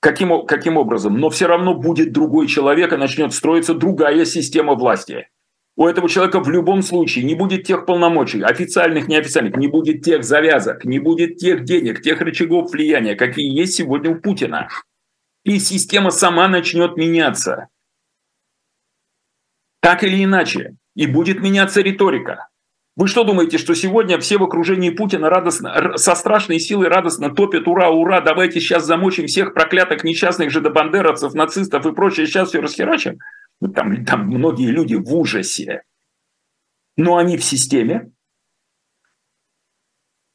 Каким, 0.01 0.47
каким 0.47 0.76
образом? 0.76 1.18
Но 1.18 1.30
все 1.30 1.47
равно 1.47 1.74
будет 1.74 2.12
другой 2.12 2.47
человек, 2.47 2.92
и 2.92 2.97
начнет 2.97 3.32
строиться 3.32 3.74
другая 3.74 4.24
система 4.24 4.74
власти. 4.74 5.28
У 5.76 5.86
этого 5.86 6.09
человека 6.09 6.40
в 6.40 6.49
любом 6.49 6.80
случае 6.82 7.24
не 7.24 7.34
будет 7.34 7.64
тех 7.64 7.84
полномочий, 7.84 8.40
официальных, 8.40 9.09
неофициальных, 9.09 9.57
не 9.57 9.68
будет 9.68 10.03
тех 10.03 10.24
завязок, 10.24 10.84
не 10.86 10.99
будет 10.99 11.36
тех 11.36 11.64
денег, 11.64 12.01
тех 12.01 12.20
рычагов 12.22 12.70
влияния, 12.70 13.14
какие 13.14 13.55
есть 13.55 13.74
сегодня 13.74 14.12
у 14.12 14.20
Путина. 14.20 14.68
И 15.44 15.59
система 15.59 16.11
сама 16.11 16.49
начнет 16.49 16.97
меняться. 16.97 17.68
Так 19.80 20.03
или 20.03 20.24
иначе. 20.24 20.76
И 20.94 21.07
будет 21.07 21.40
меняться 21.40 21.82
риторика. 21.82 22.49
Вы 22.97 23.09
что 23.09 23.24
думаете, 23.24 23.59
что 23.59 23.74
сегодня 23.74 24.18
все 24.18 24.38
в 24.38 24.42
окружении 24.42 24.88
Путина 24.88 25.28
радостно, 25.28 25.99
со 25.99 26.14
страшной 26.14 26.59
силой 26.59 26.88
радостно 26.88 27.34
топят 27.34 27.68
«Ура, 27.68 27.90
ура, 27.90 28.22
давайте 28.22 28.59
сейчас 28.59 28.86
замочим 28.86 29.26
всех 29.26 29.53
проклятых 29.53 30.03
несчастных 30.03 30.51
жидобандеровцев, 30.51 31.34
нацистов 31.34 31.84
и 31.84 31.92
прочее, 31.92 32.26
сейчас 32.26 32.49
все 32.49 32.61
расхерачим?» 32.61 33.18
ну, 33.61 33.68
там, 33.68 34.05
там 34.05 34.26
многие 34.26 34.70
люди 34.70 34.94
в 34.94 35.14
ужасе. 35.14 35.82
Но 36.97 37.16
они 37.16 37.36
в 37.36 37.44
системе, 37.44 38.11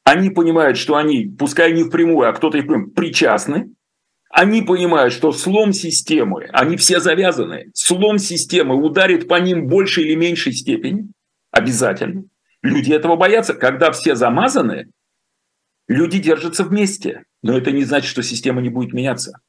они 0.04 0.30
понимают, 0.30 0.76
что 0.78 0.96
они, 0.96 1.26
пускай 1.26 1.72
не 1.72 1.84
впрямую, 1.84 2.28
а 2.28 2.32
кто-то 2.32 2.58
и 2.58 2.62
впрямую, 2.62 2.92
причастны, 2.92 3.74
они 4.30 4.62
понимают, 4.62 5.12
что 5.12 5.32
слом 5.32 5.72
системы, 5.72 6.48
они 6.52 6.76
все 6.76 7.00
завязаны, 7.00 7.70
слом 7.74 8.18
системы 8.18 8.76
ударит 8.76 9.28
по 9.28 9.40
ним 9.40 9.64
в 9.64 9.68
большей 9.68 10.04
или 10.04 10.14
меньшей 10.14 10.52
степени, 10.52 11.08
обязательно. 11.50 12.24
Люди 12.62 12.92
этого 12.92 13.16
боятся. 13.16 13.54
Когда 13.54 13.90
все 13.90 14.14
замазаны, 14.14 14.90
люди 15.88 16.18
держатся 16.18 16.64
вместе. 16.64 17.24
Но 17.42 17.56
это 17.56 17.72
не 17.72 17.84
значит, 17.84 18.08
что 18.08 18.22
система 18.22 18.60
не 18.62 18.68
будет 18.68 18.92
меняться. 18.92 19.40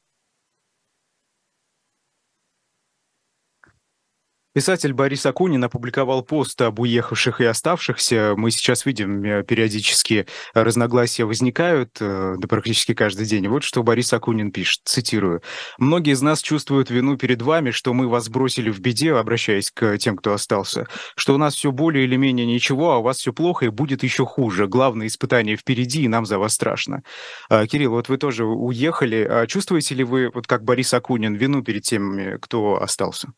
Писатель 4.54 4.92
Борис 4.92 5.26
Акунин 5.26 5.64
опубликовал 5.64 6.22
пост 6.22 6.62
об 6.62 6.78
уехавших 6.78 7.40
и 7.40 7.44
оставшихся. 7.44 8.34
Мы 8.36 8.52
сейчас 8.52 8.86
видим, 8.86 9.24
э, 9.24 9.42
периодически 9.42 10.28
разногласия 10.54 11.24
возникают, 11.24 11.96
э, 12.00 12.36
да 12.38 12.46
практически 12.46 12.94
каждый 12.94 13.26
день. 13.26 13.48
Вот 13.48 13.64
что 13.64 13.82
Борис 13.82 14.12
Акунин 14.12 14.52
пишет, 14.52 14.82
цитирую. 14.84 15.42
«Многие 15.78 16.12
из 16.12 16.22
нас 16.22 16.40
чувствуют 16.40 16.88
вину 16.88 17.16
перед 17.16 17.42
вами, 17.42 17.72
что 17.72 17.92
мы 17.92 18.06
вас 18.06 18.28
бросили 18.28 18.70
в 18.70 18.78
беде, 18.78 19.12
обращаясь 19.14 19.72
к 19.72 19.98
тем, 19.98 20.16
кто 20.16 20.32
остался, 20.32 20.86
что 21.16 21.34
у 21.34 21.38
нас 21.38 21.56
все 21.56 21.72
более 21.72 22.04
или 22.04 22.14
менее 22.14 22.46
ничего, 22.46 22.92
а 22.92 22.98
у 22.98 23.02
вас 23.02 23.18
все 23.18 23.32
плохо 23.32 23.64
и 23.64 23.70
будет 23.70 24.04
еще 24.04 24.24
хуже. 24.24 24.68
Главное 24.68 25.08
испытание 25.08 25.56
впереди, 25.56 26.04
и 26.04 26.08
нам 26.08 26.26
за 26.26 26.38
вас 26.38 26.54
страшно». 26.54 27.02
А, 27.48 27.66
Кирилл, 27.66 27.90
вот 27.90 28.08
вы 28.08 28.18
тоже 28.18 28.44
уехали. 28.44 29.26
А 29.28 29.48
чувствуете 29.48 29.96
ли 29.96 30.04
вы, 30.04 30.30
вот 30.32 30.46
как 30.46 30.62
Борис 30.62 30.94
Акунин, 30.94 31.34
вину 31.34 31.64
перед 31.64 31.82
теми, 31.82 32.38
кто 32.40 32.80
остался? 32.80 33.32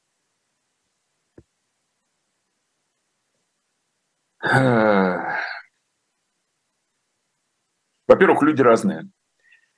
Во-первых, 8.09 8.43
люди 8.43 8.62
разные. 8.62 9.09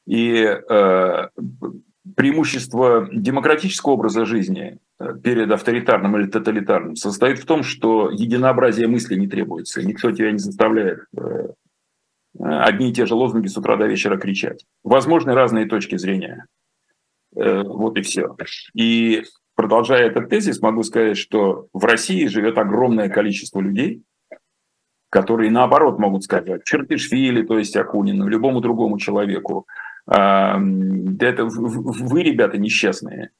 И 0.07 0.35
э, 0.43 1.29
преимущество 2.17 3.09
демократического 3.13 3.93
образа 3.93 4.25
жизни 4.25 4.79
э, 4.99 5.15
перед 5.23 5.51
авторитарным 5.51 6.17
или 6.17 6.27
тоталитарным 6.27 6.97
состоит 6.97 7.39
в 7.39 7.47
том, 7.47 7.63
что 7.63 8.11
единообразие 8.11 8.89
мысли 8.89 9.17
не 9.17 9.29
требуется. 9.29 9.83
Никто 9.83 10.11
тебя 10.13 10.33
не 10.33 10.39
заставляет 10.39 11.01
э, 11.17 11.49
одни 12.39 12.91
и 12.91 12.93
те 12.93 13.07
же 13.07 13.15
лозунги 13.15 13.49
с 13.49 13.57
утра 13.57 13.77
до 13.77 13.87
вечера 13.87 14.17
кричать. 14.17 14.65
Возможны 14.83 15.35
разные 15.35 15.67
точки 15.67 15.97
зрения. 15.97 16.47
Э, 17.37 17.63
вот 17.63 17.99
и 17.99 18.03
все. 18.03 18.37
И 18.75 19.25
продолжая 19.55 20.07
этот 20.07 20.29
тезис, 20.29 20.61
могу 20.61 20.83
сказать, 20.83 21.19
что 21.19 21.69
в 21.73 21.85
России 21.85 22.27
живет 22.27 22.59
огромное 22.59 23.09
количество 23.09 23.61
людей, 23.61 24.03
которые 25.11 25.51
наоборот 25.51 25.99
могут 25.99 26.25
сказать 26.25 26.65
Чертышвили, 26.65 27.43
то 27.43 27.59
есть 27.59 27.77
Акунину, 27.77 28.29
любому 28.29 28.61
другому 28.61 28.99
человеку, 28.99 29.67
это 30.07 31.45
вы, 31.45 32.23
ребята, 32.23 32.57
несчастные. 32.57 33.31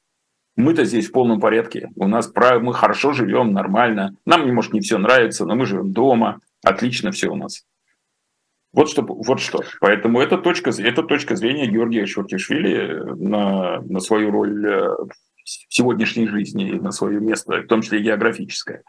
Мы-то 0.55 0.83
здесь 0.83 1.07
в 1.07 1.11
полном 1.11 1.39
порядке. 1.39 1.89
У 1.95 2.07
нас 2.07 2.31
мы 2.61 2.73
хорошо 2.73 3.13
живем, 3.13 3.53
нормально. 3.53 4.15
Нам, 4.25 4.53
может, 4.53 4.73
не 4.73 4.81
все 4.81 4.97
нравится, 4.97 5.45
но 5.45 5.55
мы 5.55 5.65
живем 5.65 5.93
дома. 5.93 6.41
Отлично 6.63 7.11
все 7.11 7.29
у 7.29 7.35
нас. 7.35 7.63
Вот 8.73 8.89
что. 8.89 9.01
Вот 9.01 9.39
что. 9.39 9.63
Поэтому 9.79 10.19
это 10.19 10.37
точка, 10.37 10.71
это 10.77 11.03
точка 11.03 11.35
зрения 11.35 11.65
Георгия 11.65 12.05
Чуртишвили 12.05 13.03
на, 13.15 13.81
на 13.81 13.99
свою 13.99 14.31
роль 14.31 14.67
э, 14.67 14.89
в 15.43 15.73
сегодняшней 15.73 16.27
жизни, 16.27 16.73
на 16.73 16.91
свое 16.91 17.19
место, 17.19 17.61
в 17.61 17.67
том 17.67 17.81
числе 17.81 18.01
географическое. 18.01 18.83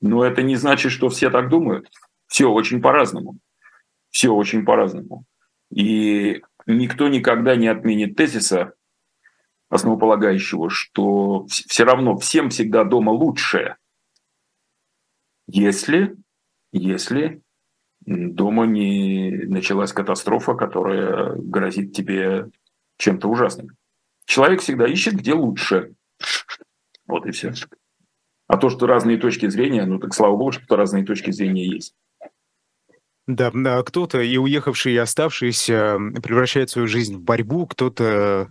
Но 0.00 0.24
это 0.24 0.42
не 0.42 0.56
значит, 0.56 0.92
что 0.92 1.08
все 1.10 1.28
так 1.28 1.48
думают. 1.48 1.88
Все 2.26 2.50
очень 2.50 2.80
по-разному. 2.80 3.38
Все 4.10 4.30
очень 4.30 4.64
по-разному. 4.64 5.24
И 5.70 6.42
никто 6.66 7.08
никогда 7.08 7.56
не 7.56 7.68
отменит 7.68 8.16
тезиса 8.16 8.74
основополагающего, 9.68 10.70
что 10.70 11.46
все 11.46 11.84
равно 11.84 12.16
всем 12.16 12.50
всегда 12.50 12.84
дома 12.84 13.10
лучше, 13.10 13.76
если, 15.48 16.16
если 16.72 17.42
дома 18.00 18.66
не 18.66 19.30
началась 19.46 19.92
катастрофа, 19.92 20.54
которая 20.54 21.34
грозит 21.36 21.92
тебе 21.92 22.48
чем-то 22.98 23.28
ужасным. 23.28 23.76
Человек 24.24 24.60
всегда 24.60 24.86
ищет, 24.86 25.14
где 25.14 25.34
лучше. 25.34 25.94
Вот 27.06 27.26
и 27.26 27.30
все. 27.30 27.52
А 28.48 28.56
то, 28.56 28.70
что 28.70 28.86
разные 28.86 29.18
точки 29.18 29.48
зрения, 29.48 29.84
ну 29.84 29.98
так 29.98 30.14
слава 30.14 30.36
богу, 30.36 30.52
что 30.52 30.76
разные 30.76 31.04
точки 31.04 31.30
зрения 31.30 31.66
есть. 31.66 31.94
Да, 33.26 33.50
кто-то 33.82 34.20
и 34.20 34.36
уехавшие, 34.36 34.94
и 34.94 34.98
оставшиеся 34.98 35.98
превращают 36.22 36.70
свою 36.70 36.86
жизнь 36.86 37.16
в 37.16 37.22
борьбу, 37.22 37.66
кто-то 37.66 38.50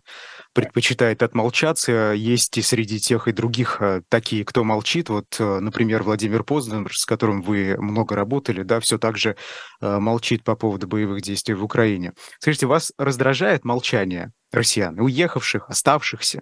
предпочитает 0.55 1.23
отмолчаться. 1.23 2.13
Есть 2.13 2.57
и 2.57 2.61
среди 2.61 2.99
тех 2.99 3.27
и 3.27 3.31
других 3.31 3.81
э, 3.81 4.01
такие, 4.09 4.43
кто 4.43 4.63
молчит. 4.63 5.09
Вот, 5.09 5.27
э, 5.37 5.59
например, 5.59 6.03
Владимир 6.03 6.43
Познер, 6.43 6.93
с 6.93 7.05
которым 7.05 7.41
вы 7.41 7.75
много 7.77 8.15
работали, 8.15 8.63
да, 8.63 8.79
все 8.79 8.97
так 8.97 9.17
же 9.17 9.35
э, 9.81 9.99
молчит 9.99 10.43
по 10.43 10.55
поводу 10.55 10.87
боевых 10.87 11.21
действий 11.21 11.55
в 11.55 11.63
Украине. 11.63 12.13
Скажите, 12.39 12.67
вас 12.67 12.93
раздражает 12.97 13.65
молчание 13.65 14.31
россиян, 14.51 14.97
уехавших, 14.99 15.69
оставшихся? 15.69 16.41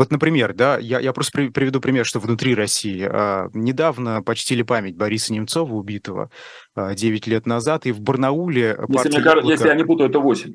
Вот, 0.00 0.10
например, 0.10 0.54
да, 0.54 0.78
я, 0.78 0.98
я 0.98 1.12
просто 1.12 1.50
приведу 1.52 1.78
пример, 1.78 2.06
что 2.06 2.20
внутри 2.20 2.54
России 2.54 3.06
а, 3.06 3.48
недавно 3.52 4.22
почтили 4.22 4.62
память 4.62 4.96
Бориса 4.96 5.34
Немцова, 5.34 5.74
убитого 5.74 6.30
а, 6.74 6.94
9 6.94 7.26
лет 7.26 7.44
назад, 7.44 7.84
и 7.84 7.92
в 7.92 8.00
Барнауле... 8.00 8.78
Если, 8.88 9.10
мне 9.10 9.20
кажется, 9.20 9.52
если 9.52 9.68
я 9.68 9.74
не 9.74 9.84
путаю, 9.84 10.08
это 10.08 10.18
8. 10.18 10.54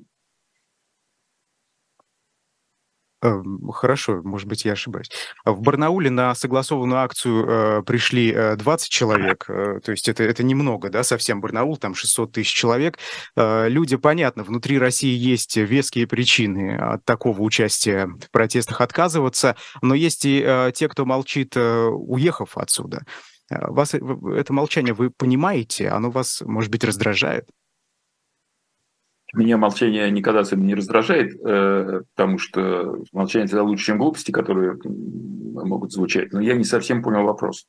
Хорошо, 3.72 4.22
может 4.24 4.48
быть, 4.48 4.66
я 4.66 4.74
ошибаюсь. 4.74 5.10
В 5.46 5.62
Барнауле 5.62 6.10
на 6.10 6.34
согласованную 6.36 7.00
акцию 7.00 7.46
э, 7.48 7.84
пришли 7.84 8.32
э, 8.32 8.56
20 8.56 8.90
человек, 8.90 9.46
э, 9.48 9.80
то 9.84 9.92
есть 9.92 10.08
это, 10.10 10.24
это 10.24 10.44
немного, 10.44 10.90
да, 10.90 11.04
совсем 11.04 11.42
Барнаул, 11.42 11.78
там 11.78 11.96
600 11.96 12.32
тысяч 12.32 12.54
человек. 12.54 12.98
Э, 13.36 13.68
люди, 13.70 13.96
понятно, 13.96 14.44
внутри 14.44 14.80
России 14.80 15.16
есть 15.16 15.58
веские 15.58 16.08
причины 16.08 16.78
от 16.78 17.04
такого 17.06 17.42
участия 17.42 18.08
в 18.08 18.32
протестах 18.32 18.82
отказываться, 18.82 19.56
но 19.82 19.94
есть 19.96 20.26
и 20.26 20.44
э, 20.46 20.72
те, 20.74 20.88
кто 20.90 21.06
молчит, 21.06 21.56
э, 21.56 21.86
уехав 21.88 22.58
отсюда. 22.58 23.04
Э, 23.50 23.68
вас 23.68 23.94
э, 23.94 24.00
это 24.36 24.54
молчание 24.54 24.94
вы 24.94 25.10
понимаете, 25.10 25.90
оно 25.90 26.10
вас, 26.10 26.42
может 26.46 26.72
быть, 26.72 26.84
раздражает? 26.84 27.48
Меня 29.36 29.58
молчание 29.58 30.10
никогда 30.12 30.42
особенно 30.42 30.68
не 30.68 30.76
раздражает, 30.76 31.36
э, 31.44 32.02
потому 32.16 32.38
что 32.38 33.04
молчание 33.12 33.48
всегда 33.48 33.64
лучше, 33.64 33.86
чем 33.86 33.98
глупости, 33.98 34.32
которые 34.32 34.78
могут 34.84 35.92
звучать. 35.92 36.32
Но 36.34 36.40
я 36.40 36.56
не 36.56 36.64
совсем 36.64 37.04
понял 37.04 37.24
вопрос. 37.24 37.68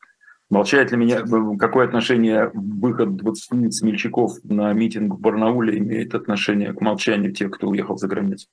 Молчает 0.48 0.92
ли 0.92 0.96
меня, 0.96 1.24
какое 1.58 1.86
отношение 1.86 2.50
выход 2.54 3.16
20 3.16 3.74
смельчаков 3.74 4.32
на 4.44 4.72
митинг 4.72 5.14
в 5.14 5.20
Барнауле 5.20 5.78
имеет 5.78 6.14
отношение 6.14 6.72
к 6.72 6.80
молчанию 6.80 7.32
тех, 7.32 7.50
кто 7.50 7.68
уехал 7.68 7.96
за 7.96 8.06
границу? 8.06 8.46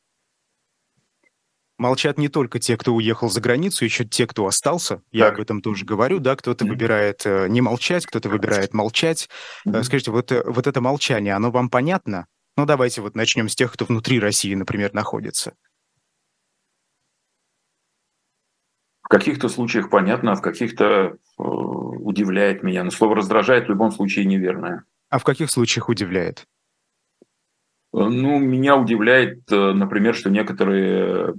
Молчат 1.77 2.17
не 2.17 2.29
только 2.29 2.59
те, 2.59 2.77
кто 2.77 2.93
уехал 2.93 3.29
за 3.29 3.41
границу, 3.41 3.83
еще 3.83 4.05
те, 4.05 4.25
кто 4.25 4.45
остался. 4.47 5.01
Я 5.11 5.25
так. 5.25 5.33
об 5.33 5.41
этом 5.41 5.61
тоже 5.61 5.85
говорю, 5.85 6.19
да, 6.19 6.35
кто-то 6.35 6.65
mm-hmm. 6.65 6.69
выбирает 6.69 7.21
э, 7.25 7.47
не 7.49 7.61
молчать, 7.61 8.05
кто-то 8.05 8.29
выбирает 8.29 8.73
молчать. 8.73 9.27
Mm-hmm. 9.67 9.83
Скажите, 9.83 10.11
вот, 10.11 10.31
вот 10.45 10.67
это 10.67 10.81
молчание, 10.81 11.33
оно 11.33 11.51
вам 11.51 11.69
понятно? 11.69 12.27
Ну, 12.55 12.65
давайте 12.65 13.01
вот 13.01 13.15
начнем 13.15 13.49
с 13.49 13.55
тех, 13.55 13.71
кто 13.73 13.85
внутри 13.85 14.19
России, 14.19 14.53
например, 14.53 14.93
находится. 14.93 15.55
В 19.01 19.07
каких-то 19.09 19.49
случаях 19.49 19.89
понятно, 19.89 20.31
а 20.31 20.35
в 20.35 20.41
каких-то 20.41 20.85
э, 20.85 21.13
удивляет 21.37 22.63
меня. 22.63 22.83
Но 22.83 22.91
слово 22.91 23.17
раздражает 23.17 23.65
в 23.65 23.69
любом 23.69 23.91
случае 23.91 24.25
неверное. 24.25 24.85
А 25.09 25.19
в 25.19 25.23
каких 25.23 25.51
случаях 25.51 25.89
удивляет? 25.89 26.47
Э, 27.93 27.97
ну, 27.97 28.39
меня 28.39 28.77
удивляет, 28.77 29.51
э, 29.51 29.73
например, 29.73 30.15
что 30.15 30.29
некоторые 30.29 31.33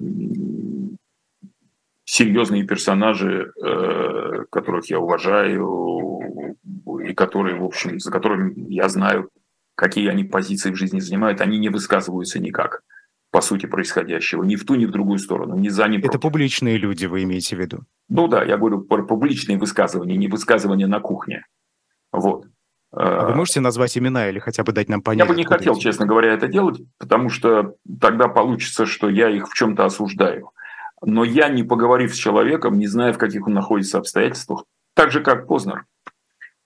серьезные 2.05 2.65
персонажи, 2.65 3.53
э, 3.57 4.45
которых 4.51 4.89
я 4.91 5.01
уважаю 5.01 6.57
и 7.05 7.15
которые, 7.15 7.57
в 7.57 7.65
общем, 7.65 7.99
за 7.99 8.11
которыми 8.11 8.73
я 8.73 8.89
знаю 8.89 9.31
какие 9.75 10.09
они 10.09 10.25
позиции 10.25 10.71
в 10.71 10.77
жизни 10.77 11.01
занимают, 11.01 11.41
они 11.41 11.59
не 11.59 11.69
высказываются 11.69 12.39
никак 12.39 12.83
по 13.31 13.41
сути 13.41 13.67
происходящего, 13.67 14.45
ни 14.45 14.55
в 14.55 14.65
ту, 14.65 14.77
ни 14.77 14.87
в 14.87 14.93
другую 14.93 15.19
сторону, 15.19 15.57
ни 15.57 15.69
за, 15.69 15.89
ни 15.89 15.97
против. 15.97 16.11
Это 16.11 16.19
публичные 16.21 16.77
люди, 16.77 17.07
вы 17.07 17.25
имеете 17.25 17.57
в 17.57 17.59
виду? 17.59 17.81
Ну 18.09 18.29
да, 18.29 18.45
я 18.45 18.57
говорю 18.57 18.83
про 18.83 19.03
публичные 19.03 19.59
высказывания, 19.59 20.17
не 20.17 20.29
высказывания 20.29 20.87
на 20.87 21.01
кухне. 21.01 21.45
Вот. 22.13 22.47
А 22.93 23.27
вы 23.27 23.35
можете 23.35 23.59
назвать 23.59 23.99
имена 23.99 24.29
или 24.29 24.39
хотя 24.39 24.63
бы 24.63 24.71
дать 24.71 24.89
нам 24.89 25.03
понять? 25.03 25.27
Я 25.27 25.33
бы 25.33 25.37
не 25.37 25.45
хотел, 25.45 25.73
эти... 25.73 25.81
честно 25.81 26.07
говоря, 26.07 26.33
это 26.33 26.47
делать, 26.47 26.81
потому 26.97 27.29
что 27.29 27.75
тогда 28.01 28.29
получится, 28.29 28.87
что 28.87 29.09
я 29.09 29.29
их 29.29 29.49
в 29.49 29.55
чем-то 29.55 29.85
осуждаю. 29.85 30.51
Но 31.03 31.25
я, 31.25 31.49
не 31.49 31.65
поговорив 31.65 32.15
с 32.15 32.17
человеком, 32.17 32.79
не 32.79 32.87
зная, 32.87 33.13
в 33.13 33.19
каких 33.19 33.49
он 33.49 33.55
находится 33.55 33.99
обстоятельствах, 33.99 34.65
так 34.95 35.11
же, 35.11 35.21
как 35.21 35.49
Познер, 35.49 35.87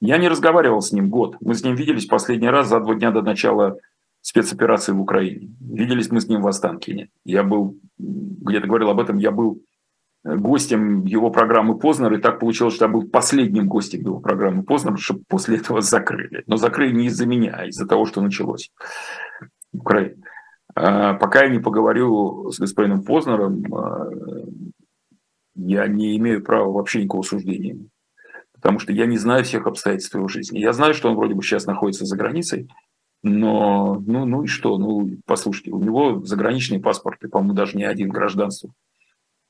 я 0.00 0.18
не 0.18 0.28
разговаривал 0.28 0.80
с 0.80 0.92
ним 0.92 1.10
год. 1.10 1.36
Мы 1.40 1.54
с 1.54 1.64
ним 1.64 1.74
виделись 1.74 2.06
последний 2.06 2.48
раз 2.48 2.68
за 2.68 2.80
два 2.80 2.94
дня 2.94 3.10
до 3.10 3.22
начала 3.22 3.76
спецоперации 4.20 4.92
в 4.92 5.00
Украине. 5.00 5.54
Виделись 5.60 6.10
мы 6.10 6.20
с 6.20 6.28
ним 6.28 6.42
в 6.42 6.48
Останкине. 6.48 7.08
Я 7.24 7.42
был, 7.42 7.76
где-то 7.98 8.66
говорил 8.66 8.90
об 8.90 9.00
этом, 9.00 9.18
я 9.18 9.30
был 9.30 9.62
гостем 10.24 11.04
его 11.04 11.30
программы 11.30 11.78
Познер, 11.78 12.12
и 12.12 12.20
так 12.20 12.40
получилось, 12.40 12.74
что 12.74 12.84
я 12.84 12.90
был 12.90 13.08
последним 13.08 13.68
гостем 13.68 14.00
его 14.00 14.20
программы 14.20 14.62
Познер, 14.62 14.98
чтобы 14.98 15.22
после 15.28 15.56
этого 15.56 15.80
закрыли. 15.80 16.42
Но 16.46 16.56
закрыли 16.56 16.94
не 16.94 17.06
из-за 17.06 17.26
меня, 17.26 17.54
а 17.56 17.66
из-за 17.66 17.86
того, 17.86 18.06
что 18.06 18.20
началось 18.20 18.70
в 19.72 19.78
Украине. 19.78 20.16
А, 20.74 21.14
пока 21.14 21.44
я 21.44 21.50
не 21.50 21.58
поговорю 21.58 22.50
с 22.50 22.58
господином 22.58 23.02
Познером, 23.04 23.64
а, 23.74 24.10
я 25.54 25.86
не 25.88 26.16
имею 26.18 26.42
права 26.42 26.70
вообще 26.70 27.02
никакого 27.02 27.22
суждения. 27.22 27.78
Потому 28.60 28.78
что 28.78 28.92
я 28.92 29.06
не 29.06 29.18
знаю 29.18 29.44
всех 29.44 29.66
обстоятельств 29.66 30.14
его 30.14 30.28
жизни. 30.28 30.58
Я 30.58 30.72
знаю, 30.72 30.94
что 30.94 31.08
он 31.08 31.16
вроде 31.16 31.34
бы 31.34 31.42
сейчас 31.42 31.66
находится 31.66 32.04
за 32.04 32.16
границей, 32.16 32.68
но 33.22 34.02
ну, 34.06 34.24
ну 34.24 34.44
и 34.44 34.46
что? 34.46 34.78
Ну, 34.78 35.10
послушайте, 35.26 35.70
у 35.70 35.80
него 35.80 36.24
заграничный 36.24 36.80
паспорт, 36.80 37.22
и, 37.24 37.28
по-моему, 37.28 37.54
даже 37.54 37.76
не 37.76 37.84
один 37.84 38.10
гражданство. 38.10 38.70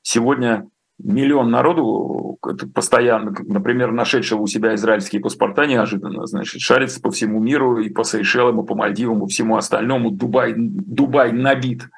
Сегодня 0.01 0.67
миллион 0.97 1.49
народу 1.49 2.37
постоянно, 2.73 3.33
например, 3.47 3.91
нашедшего 3.91 4.41
у 4.41 4.47
себя 4.47 4.75
израильские 4.75 5.21
паспорта 5.21 5.65
неожиданно, 5.65 6.25
значит, 6.25 6.61
шарится 6.61 7.01
по 7.01 7.11
всему 7.11 7.39
миру 7.39 7.79
и 7.79 7.89
по 7.89 8.03
Сейшелам, 8.03 8.61
и 8.61 8.65
по 8.65 8.75
Мальдивам, 8.75 9.23
и 9.23 9.29
всему 9.29 9.57
остальному. 9.57 10.11
Дубай, 10.11 10.53
Дубай 10.57 11.31
набит, 11.31 11.89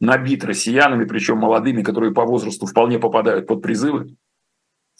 набит 0.00 0.44
россиянами, 0.44 1.04
причем 1.04 1.38
молодыми, 1.38 1.82
которые 1.82 2.12
по 2.12 2.24
возрасту 2.24 2.66
вполне 2.66 2.98
попадают 2.98 3.46
под 3.46 3.62
призывы. 3.62 4.16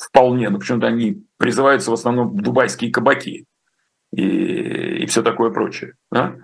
Вполне, 0.03 0.51
но 0.51 0.59
почему-то 0.59 0.89
они 0.89 1.25
призываются 1.39 1.91
в 1.91 1.95
основном 1.95 2.37
дубайские 2.37 2.91
кабаки 2.91 3.47
и, 4.13 4.23
и 4.23 5.07
все 5.07 5.23
такое 5.23 5.51
прочее. 5.51 5.95
Да? 6.11 6.37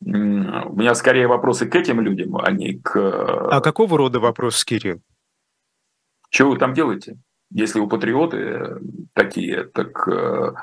У 0.00 0.08
меня 0.08 0.94
скорее 0.94 1.26
вопросы 1.26 1.66
к 1.66 1.74
этим 1.74 2.00
людям, 2.00 2.36
а 2.36 2.50
не 2.50 2.78
к... 2.78 2.96
А 2.96 3.60
какого 3.60 3.98
рода 3.98 4.18
вопрос, 4.18 4.64
Кирилл? 4.64 5.02
Что 6.30 6.50
вы 6.50 6.58
там 6.58 6.72
делаете? 6.72 7.18
Если 7.50 7.78
вы 7.78 7.86
патриоты 7.86 8.36
э, 8.38 8.78
такие, 9.12 9.64
так 9.64 10.08
э, 10.08 10.54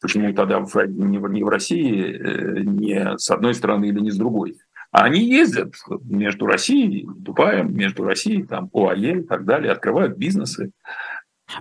почему 0.00 0.32
тогда 0.32 0.60
в, 0.60 0.74
не, 0.86 1.18
в, 1.18 1.28
не 1.28 1.44
в 1.44 1.48
России, 1.48 2.04
э, 2.04 2.60
не 2.60 3.18
с 3.18 3.30
одной 3.30 3.54
стороны 3.54 3.84
или 3.88 4.00
не 4.00 4.10
с 4.10 4.16
другой? 4.16 4.56
А 4.90 5.04
они 5.04 5.20
ездят 5.20 5.74
между 6.04 6.46
Россией, 6.46 7.06
Дубаем, 7.06 7.74
между 7.76 8.04
Россией, 8.04 8.44
там, 8.44 8.70
ОАЕ 8.72 9.20
и 9.20 9.22
так 9.22 9.44
далее, 9.44 9.72
открывают 9.72 10.16
бизнесы. 10.16 10.70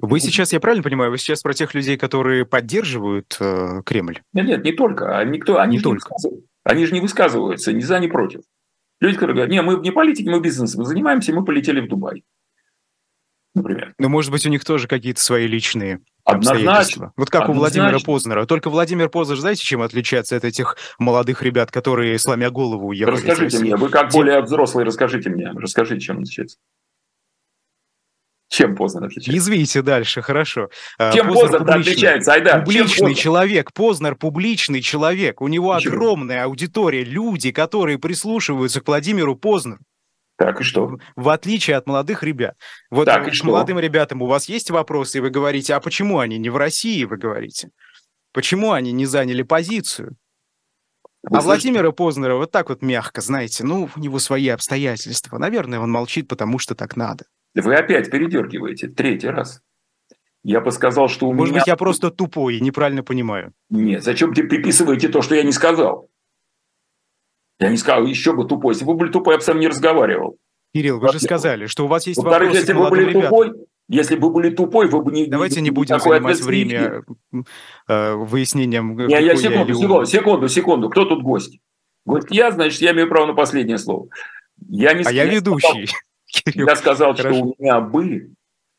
Вы 0.01 0.19
сейчас, 0.19 0.53
я 0.53 0.59
правильно 0.59 0.83
понимаю, 0.83 1.11
вы 1.11 1.17
сейчас 1.17 1.41
про 1.41 1.53
тех 1.53 1.73
людей, 1.73 1.97
которые 1.97 2.45
поддерживают 2.45 3.37
э, 3.39 3.81
Кремль? 3.85 4.21
Нет, 4.33 4.47
нет, 4.47 4.63
не 4.63 4.71
только. 4.71 5.17
А 5.17 5.23
никто, 5.23 5.59
они, 5.59 5.73
не 5.73 5.77
же 5.77 5.83
только. 5.83 6.09
Не 6.23 6.41
они 6.63 6.85
же 6.85 6.93
не 6.93 6.99
высказываются 6.99 7.71
ни 7.71 7.81
за, 7.81 7.99
ни 7.99 8.07
против. 8.07 8.41
Люди, 8.99 9.15
которые 9.15 9.35
говорят, 9.35 9.51
нет, 9.51 9.63
мы 9.63 9.79
не 9.79 9.91
политики, 9.91 10.27
мы 10.27 10.41
бизнесом 10.41 10.83
занимаемся, 10.83 11.33
мы 11.33 11.45
полетели 11.45 11.79
в 11.79 11.87
Дубай 11.87 12.23
например. 13.57 13.93
Но, 13.99 14.07
может 14.07 14.31
быть, 14.31 14.45
у 14.45 14.49
них 14.49 14.63
тоже 14.63 14.87
какие-то 14.87 15.21
свои 15.21 15.47
личные 15.47 15.99
Однозначно. 16.23 17.13
Вот 17.15 17.29
как 17.29 17.43
Однозначно. 17.43 17.51
у 17.51 17.53
Владимира 17.53 17.99
Познера. 18.03 18.45
Только 18.45 18.69
Владимир 18.69 19.07
Познер, 19.07 19.37
знаете, 19.37 19.63
чем 19.63 19.81
отличается 19.81 20.35
от 20.35 20.43
этих 20.43 20.75
молодых 20.99 21.41
ребят, 21.41 21.71
которые, 21.71 22.19
сломя 22.19 22.49
голову, 22.49 22.87
уехали 22.87 23.15
Расскажите 23.15 23.59
мне, 23.59 23.77
вы 23.77 23.87
как 23.87 24.11
более 24.11 24.41
взрослый, 24.41 24.83
расскажите 24.83 25.29
мне. 25.29 25.49
Расскажите, 25.55 26.01
чем 26.01 26.17
отличается. 26.19 26.57
Чем 28.49 28.75
Познер 28.75 29.05
отличается? 29.05 29.31
Язвите 29.31 29.81
дальше, 29.81 30.21
хорошо. 30.21 30.69
А, 30.97 31.11
чем 31.11 31.27
Познер, 31.27 31.59
Познер 31.59 31.79
отличается, 31.79 32.33
Айдар? 32.33 32.63
Публичный 32.63 33.13
человек. 33.13 33.73
Познер 33.73 34.15
публичный 34.15 34.81
человек. 34.81 35.41
У 35.41 35.47
него 35.47 35.73
Почему? 35.73 35.93
огромная 35.93 36.43
аудитория, 36.43 37.03
люди, 37.03 37.51
которые 37.51 37.99
прислушиваются 37.99 38.79
к 38.81 38.87
Владимиру 38.87 39.35
Познеру. 39.35 39.79
Так 40.37 40.61
и 40.61 40.63
что? 40.63 40.97
В 41.15 41.29
отличие 41.29 41.77
от 41.77 41.87
молодых 41.87 42.23
ребят. 42.23 42.55
Вот 42.91 43.05
так 43.05 43.29
к 43.29 43.43
молодым 43.43 43.79
ребятам 43.79 44.21
у 44.21 44.27
вас 44.27 44.47
есть 44.47 44.69
вопросы, 44.69 45.17
и 45.17 45.21
вы 45.21 45.29
говорите, 45.31 45.73
а 45.73 45.79
почему 45.79 46.19
они 46.19 46.37
не 46.37 46.49
в 46.49 46.57
России, 46.57 47.03
вы 47.05 47.17
говорите? 47.17 47.69
Почему 48.33 48.71
они 48.71 48.91
не 48.91 49.07
заняли 49.07 49.41
позицию? 49.41 50.15
Вы 51.23 51.39
а 51.39 51.41
слышите? 51.41 51.69
Владимира 51.69 51.91
Познера 51.91 52.35
вот 52.35 52.51
так 52.51 52.69
вот 52.69 52.83
мягко, 52.83 53.19
знаете, 53.19 53.63
ну, 53.63 53.89
у 53.93 53.99
него 53.99 54.19
свои 54.19 54.47
обстоятельства. 54.49 55.39
Наверное, 55.39 55.79
он 55.79 55.91
молчит, 55.91 56.27
потому 56.27 56.59
что 56.59 56.75
так 56.75 56.95
надо. 56.95 57.25
Вы 57.61 57.75
опять 57.75 58.11
передергиваете, 58.11 58.87
третий 58.87 59.29
раз. 59.29 59.61
Я 60.43 60.61
бы 60.61 60.71
сказал, 60.71 61.09
что 61.09 61.27
у 61.27 61.33
Может 61.33 61.51
меня... 61.51 61.61
быть, 61.61 61.67
я 61.67 61.75
просто 61.75 62.11
тупой 62.11 62.57
и 62.57 62.61
неправильно 62.61 63.03
понимаю. 63.03 63.53
Нет, 63.69 64.03
зачем 64.03 64.33
ты 64.33 64.43
приписываете 64.43 65.09
то, 65.09 65.21
что 65.21 65.35
я 65.35 65.43
не 65.43 65.51
сказал? 65.51 66.09
Я 67.59 67.69
не 67.69 67.77
сказал, 67.77 68.05
еще 68.05 68.33
бы 68.33 68.47
тупой. 68.47 68.73
Если 68.73 68.85
бы 68.85 68.93
вы 68.93 68.99
были 68.99 69.11
тупой, 69.11 69.33
я 69.33 69.37
бы 69.39 69.43
с 69.43 69.47
вами 69.47 69.59
не 69.61 69.67
разговаривал. 69.67 70.37
Кирилл, 70.73 70.99
вы 70.99 71.11
же 71.11 71.19
сказали, 71.19 71.65
что 71.65 71.85
у 71.85 71.87
вас 71.87 72.05
есть 72.05 72.17
Во-вторых, 72.17 72.53
если 72.53 72.73
бы 72.73 72.83
вы 72.83 72.89
были 72.89 73.09
ребятам. 73.09 73.23
тупой, 73.23 73.53
если 73.89 74.15
бы 74.15 74.29
были 74.29 74.49
тупой, 74.51 74.87
вы 74.87 75.01
бы 75.01 75.11
не... 75.11 75.25
Давайте 75.25 75.61
не 75.61 75.71
будем 75.71 75.99
занимать 75.99 76.39
время 76.41 77.03
э, 77.87 78.13
выяснением... 78.13 78.95
Не, 78.95 79.21
я 79.23 79.35
секунду, 79.35 79.69
я 79.69 79.75
секунду, 79.75 80.05
секунду, 80.05 80.47
секунду. 80.47 80.89
Кто 80.89 81.05
тут 81.05 81.23
гость? 81.23 81.59
Гость 82.05 82.27
я, 82.29 82.51
значит, 82.51 82.81
я 82.81 82.91
имею 82.91 83.09
право 83.09 83.25
на 83.25 83.33
последнее 83.33 83.77
слово. 83.77 84.07
Я 84.69 84.93
не, 84.93 85.03
а 85.03 85.11
я 85.11 85.25
ведущий. 85.25 85.89
Сказал, 86.39 86.67
я 86.67 86.75
сказал, 86.75 87.15
Хорошо. 87.15 87.35
что 87.35 87.45
у 87.45 87.55
меня 87.57 87.81
бы 87.81 88.31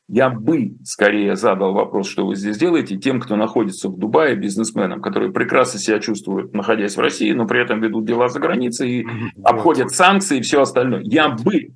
я 0.09 0.31
бы 0.31 0.77
скорее 0.85 1.37
задал 1.37 1.75
вопрос, 1.75 2.09
что 2.09 2.27
вы 2.27 2.35
здесь 2.35 2.57
делаете, 2.57 2.97
тем, 2.97 3.21
кто 3.21 3.37
находится 3.37 3.91
в 3.91 3.99
Дубае, 3.99 4.37
бизнесменам, 4.37 5.03
которые 5.03 5.31
прекрасно 5.33 5.79
себя 5.79 6.01
чувствуют, 6.01 6.55
находясь 6.55 6.97
в 6.97 7.01
России, 7.01 7.31
но 7.33 7.47
при 7.47 7.61
этом 7.61 7.83
ведут 7.83 8.07
дела 8.07 8.29
за 8.29 8.41
границей 8.41 8.91
и 8.91 9.07
обходят 9.45 9.91
санкции 9.91 10.39
и 10.39 10.43
все 10.43 10.63
остальное. 10.63 11.03
Я 11.05 11.29
бы. 11.29 11.73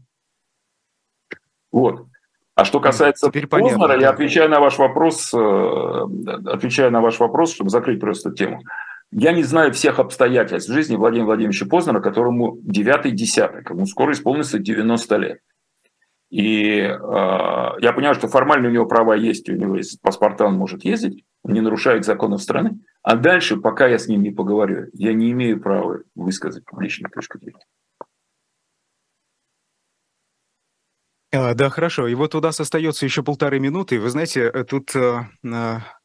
Вот. 1.70 2.06
А 2.54 2.64
что 2.64 2.80
касается 2.80 3.28
Теперь 3.28 3.46
Познера, 3.46 3.78
понятно, 3.78 4.00
я 4.00 4.10
отвечаю 4.10 4.48
на 4.48 4.60
ваш 4.60 4.78
вопрос, 4.78 5.32
э, 5.34 6.06
отвечаю 6.46 6.90
на 6.90 7.00
ваш 7.00 7.18
вопрос, 7.18 7.54
чтобы 7.54 7.70
закрыть 7.70 8.00
просто 8.00 8.30
тему. 8.30 8.62
Я 9.10 9.32
не 9.32 9.42
знаю 9.42 9.72
всех 9.72 9.98
обстоятельств 9.98 10.70
в 10.70 10.72
жизни 10.72 10.96
Владимира 10.96 11.26
Владимировича 11.26 11.66
Познера, 11.66 12.00
которому 12.00 12.58
девятый 12.62 13.12
десяток, 13.12 13.70
ему 13.70 13.84
скоро 13.86 14.12
исполнится 14.12 14.58
90 14.58 15.16
лет. 15.16 15.38
И 16.32 16.78
э, 16.78 16.88
я 16.88 17.92
понимаю, 17.94 18.14
что 18.14 18.26
формально 18.26 18.68
у 18.68 18.72
него 18.72 18.86
права 18.86 19.14
есть, 19.14 19.50
у 19.50 19.54
него 19.54 19.76
есть 19.76 20.00
паспорта, 20.00 20.46
он 20.46 20.54
может 20.54 20.82
ездить, 20.82 21.24
не 21.44 21.60
нарушает 21.60 22.06
законов 22.06 22.40
страны. 22.40 22.80
А 23.02 23.16
дальше, 23.16 23.58
пока 23.58 23.86
я 23.86 23.98
с 23.98 24.08
ним 24.08 24.22
не 24.22 24.30
поговорю, 24.30 24.86
я 24.94 25.12
не 25.12 25.30
имею 25.32 25.60
права 25.60 25.98
высказать 26.14 26.64
публичную 26.64 27.12
точку 27.12 27.38
зрения. 27.38 27.66
А, 31.34 31.52
да, 31.52 31.68
хорошо. 31.68 32.08
И 32.08 32.14
вот 32.14 32.34
у 32.34 32.40
нас 32.40 32.58
остается 32.60 33.04
еще 33.04 33.22
полторы 33.22 33.60
минуты. 33.60 34.00
Вы 34.00 34.08
знаете, 34.08 34.50
э, 34.54 34.64
тут 34.64 34.96
э, 34.96 35.26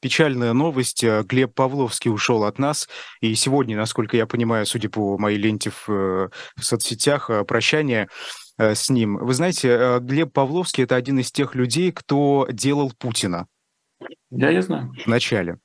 печальная 0.01 0.51
новость. 0.51 1.05
Глеб 1.05 1.53
Павловский 1.53 2.11
ушел 2.11 2.43
от 2.43 2.59
нас. 2.59 2.89
И 3.21 3.33
сегодня, 3.35 3.77
насколько 3.77 4.17
я 4.17 4.25
понимаю, 4.25 4.65
судя 4.65 4.89
по 4.89 5.17
моей 5.17 5.37
ленте 5.37 5.69
в, 5.69 5.89
э, 5.89 6.29
в 6.57 6.65
соцсетях, 6.65 7.29
э, 7.29 7.45
прощание 7.45 8.07
Э, 8.07 8.09
с 8.57 8.89
ним. 8.89 9.17
Вы 9.17 9.33
знаете, 9.33 9.69
э, 9.69 9.99
Глеб 9.99 10.33
Павловский– 10.33 10.83
это 10.85 10.95
один 10.95 11.19
из 11.19 11.31
тех 11.31 11.55
людей, 11.55 11.91
кто 11.91 12.47
делал 12.51 12.91
Путина. 12.97 13.47
Да, 14.29 14.49
я 14.49 14.61
знаю. 14.61 14.91
В 15.05 15.07
начале. 15.07 15.57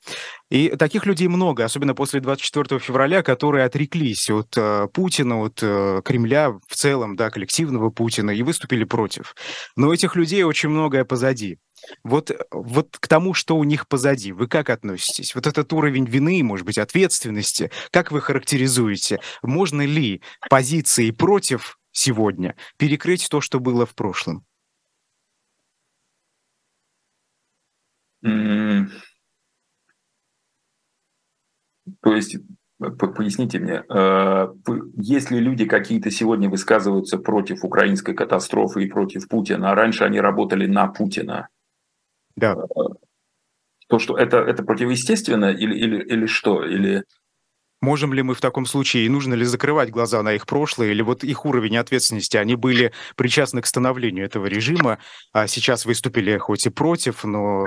И 0.49 0.69
таких 0.69 1.05
людей 1.05 1.27
много, 1.27 1.65
особенно 1.65 1.93
после 1.93 2.21
24 2.21 2.79
февраля, 2.79 3.21
которые 3.21 3.65
отреклись 3.65 4.29
от 4.29 4.57
э, 4.57 4.87
Путина, 4.91 5.41
от 5.41 5.59
э, 5.61 6.01
Кремля 6.03 6.51
в 6.51 6.75
целом, 6.75 7.15
да, 7.15 7.29
коллективного 7.29 7.89
Путина, 7.89 8.31
и 8.31 8.41
выступили 8.41 8.85
против. 8.85 9.35
Но 9.75 9.93
этих 9.93 10.15
людей 10.15 10.43
очень 10.43 10.69
многое 10.69 11.03
позади. 11.03 11.59
Вот, 12.03 12.31
вот 12.51 12.97
к 12.97 13.07
тому, 13.07 13.33
что 13.33 13.57
у 13.57 13.65
них 13.65 13.87
позади, 13.87 14.31
вы 14.31 14.47
как 14.47 14.69
относитесь? 14.69 15.35
Вот 15.35 15.45
этот 15.45 15.71
уровень 15.73 16.05
вины, 16.05 16.41
может 16.41 16.65
быть, 16.65 16.77
ответственности, 16.77 17.69
как 17.91 18.11
вы 18.11 18.21
характеризуете? 18.21 19.19
Можно 19.41 19.85
ли 19.85 20.21
позиции 20.49 21.11
против 21.11 21.77
сегодня, 21.93 22.57
перекрыть 22.77 23.29
то, 23.29 23.39
что 23.39 23.61
было 23.61 23.85
в 23.85 23.95
прошлом? 23.95 24.45
То 32.01 32.15
есть, 32.15 32.37
поясните 32.79 33.59
мне, 33.59 33.83
э, 33.87 34.47
если 34.95 35.37
люди 35.37 35.65
какие-то 35.65 36.11
сегодня 36.11 36.49
высказываются 36.49 37.17
против 37.17 37.63
украинской 37.63 38.13
катастрофы 38.13 38.83
и 38.83 38.89
против 38.89 39.27
Путина, 39.27 39.71
а 39.71 39.75
раньше 39.75 40.03
они 40.03 40.19
работали 40.19 40.65
на 40.65 40.87
Путина, 40.87 41.49
да. 42.35 42.53
Э, 42.53 42.81
то, 43.89 43.99
что 43.99 44.17
это, 44.17 44.37
это 44.37 44.63
противоестественно 44.63 45.51
или, 45.51 45.75
или, 45.75 46.03
или 46.03 46.25
что? 46.25 46.65
Или 46.65 47.03
Можем 47.83 48.13
ли 48.13 48.23
мы 48.23 48.33
в 48.33 48.39
таком 48.39 48.65
случае, 48.65 49.05
и 49.05 49.09
нужно 49.09 49.33
ли 49.33 49.43
закрывать 49.43 49.89
глаза 49.89 50.23
на 50.23 50.31
их 50.31 50.45
прошлое, 50.45 50.91
или 50.91 51.01
вот 51.01 51.25
их 51.25 51.45
уровень 51.45 51.75
ответственности, 51.75 52.37
они 52.37 52.55
были 52.55 52.93
причастны 53.17 53.61
к 53.61 53.65
становлению 53.65 54.23
этого 54.23 54.45
режима, 54.45 54.99
а 55.33 55.47
сейчас 55.47 55.85
выступили 55.85 56.37
хоть 56.37 56.65
и 56.65 56.69
против, 56.69 57.25
но 57.25 57.65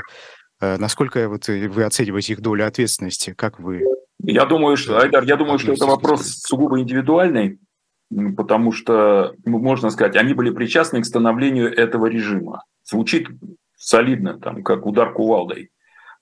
э, 0.63 0.79
насколько 0.79 1.29
вот 1.29 1.49
вы 1.49 1.85
оцениваете 1.85 2.33
их 2.33 2.41
долю 2.41 2.67
ответственности, 2.67 3.35
как 3.37 3.61
вы? 3.61 3.85
Я 4.23 4.47
думаю, 4.47 4.79
что, 4.79 4.99
Айдар, 4.99 5.23
я 5.25 5.37
думаю, 5.37 5.59
что 5.59 5.75
это 5.75 5.85
вопрос 5.85 6.23
сугубо 6.39 6.81
индивидуальный, 6.81 7.59
потому 8.39 8.73
что, 8.73 9.35
можно 9.45 9.91
сказать, 9.91 10.17
они 10.17 10.33
были 10.33 10.49
причастны 10.49 11.03
к 11.03 11.05
становлению 11.05 11.71
этого 11.71 12.07
режима. 12.07 12.65
Звучит 12.85 13.29
солидно, 13.77 14.41
там, 14.41 14.63
как 14.63 14.87
удар 14.87 15.13
кувалдой. 15.13 15.69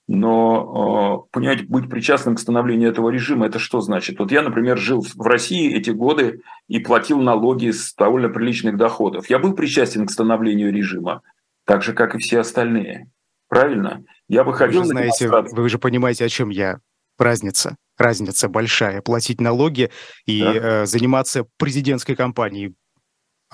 Но, 0.07 1.27
э, 1.27 1.33
понимаете, 1.33 1.65
быть 1.65 1.89
причастным 1.89 2.37
к 2.37 2.41
становлению 2.41 2.91
этого 2.91 3.09
режима, 3.09 3.47
это 3.47 3.59
что 3.59 3.81
значит? 3.81 4.19
Вот 4.19 4.33
я, 4.33 4.43
например, 4.43 4.77
жил 4.77 5.01
в 5.01 5.21
России 5.23 5.75
эти 5.75 5.91
годы 5.91 6.43
и 6.69 6.79
платил 6.79 7.21
налоги 7.21 7.71
с 7.71 7.95
довольно 7.95 8.29
приличных 8.29 8.77
доходов. 8.77 9.31
Я 9.31 9.39
был 9.39 9.55
причастен 9.55 10.07
к 10.07 10.11
становлению 10.11 10.73
режима? 10.73 11.23
так 11.65 11.83
же, 11.83 11.93
как 11.93 12.15
и 12.15 12.19
все 12.19 12.41
остальные. 12.41 13.11
Правильно? 13.49 14.05
Я 14.29 14.45
выходил 14.45 14.81
вы 14.81 14.87
же 14.87 14.91
знаете, 14.91 15.29
Вы 15.29 15.69
же 15.69 15.79
понимаете, 15.79 16.25
о 16.25 16.29
чем 16.29 16.51
я. 16.51 16.79
Разница. 17.19 17.77
Разница 17.97 18.49
большая. 18.49 19.01
Платить 19.01 19.41
налоги 19.41 19.91
и 20.27 20.43
да. 20.43 20.83
э, 20.83 20.87
заниматься 20.87 21.47
президентской 21.59 22.17
кампанией 22.17 22.75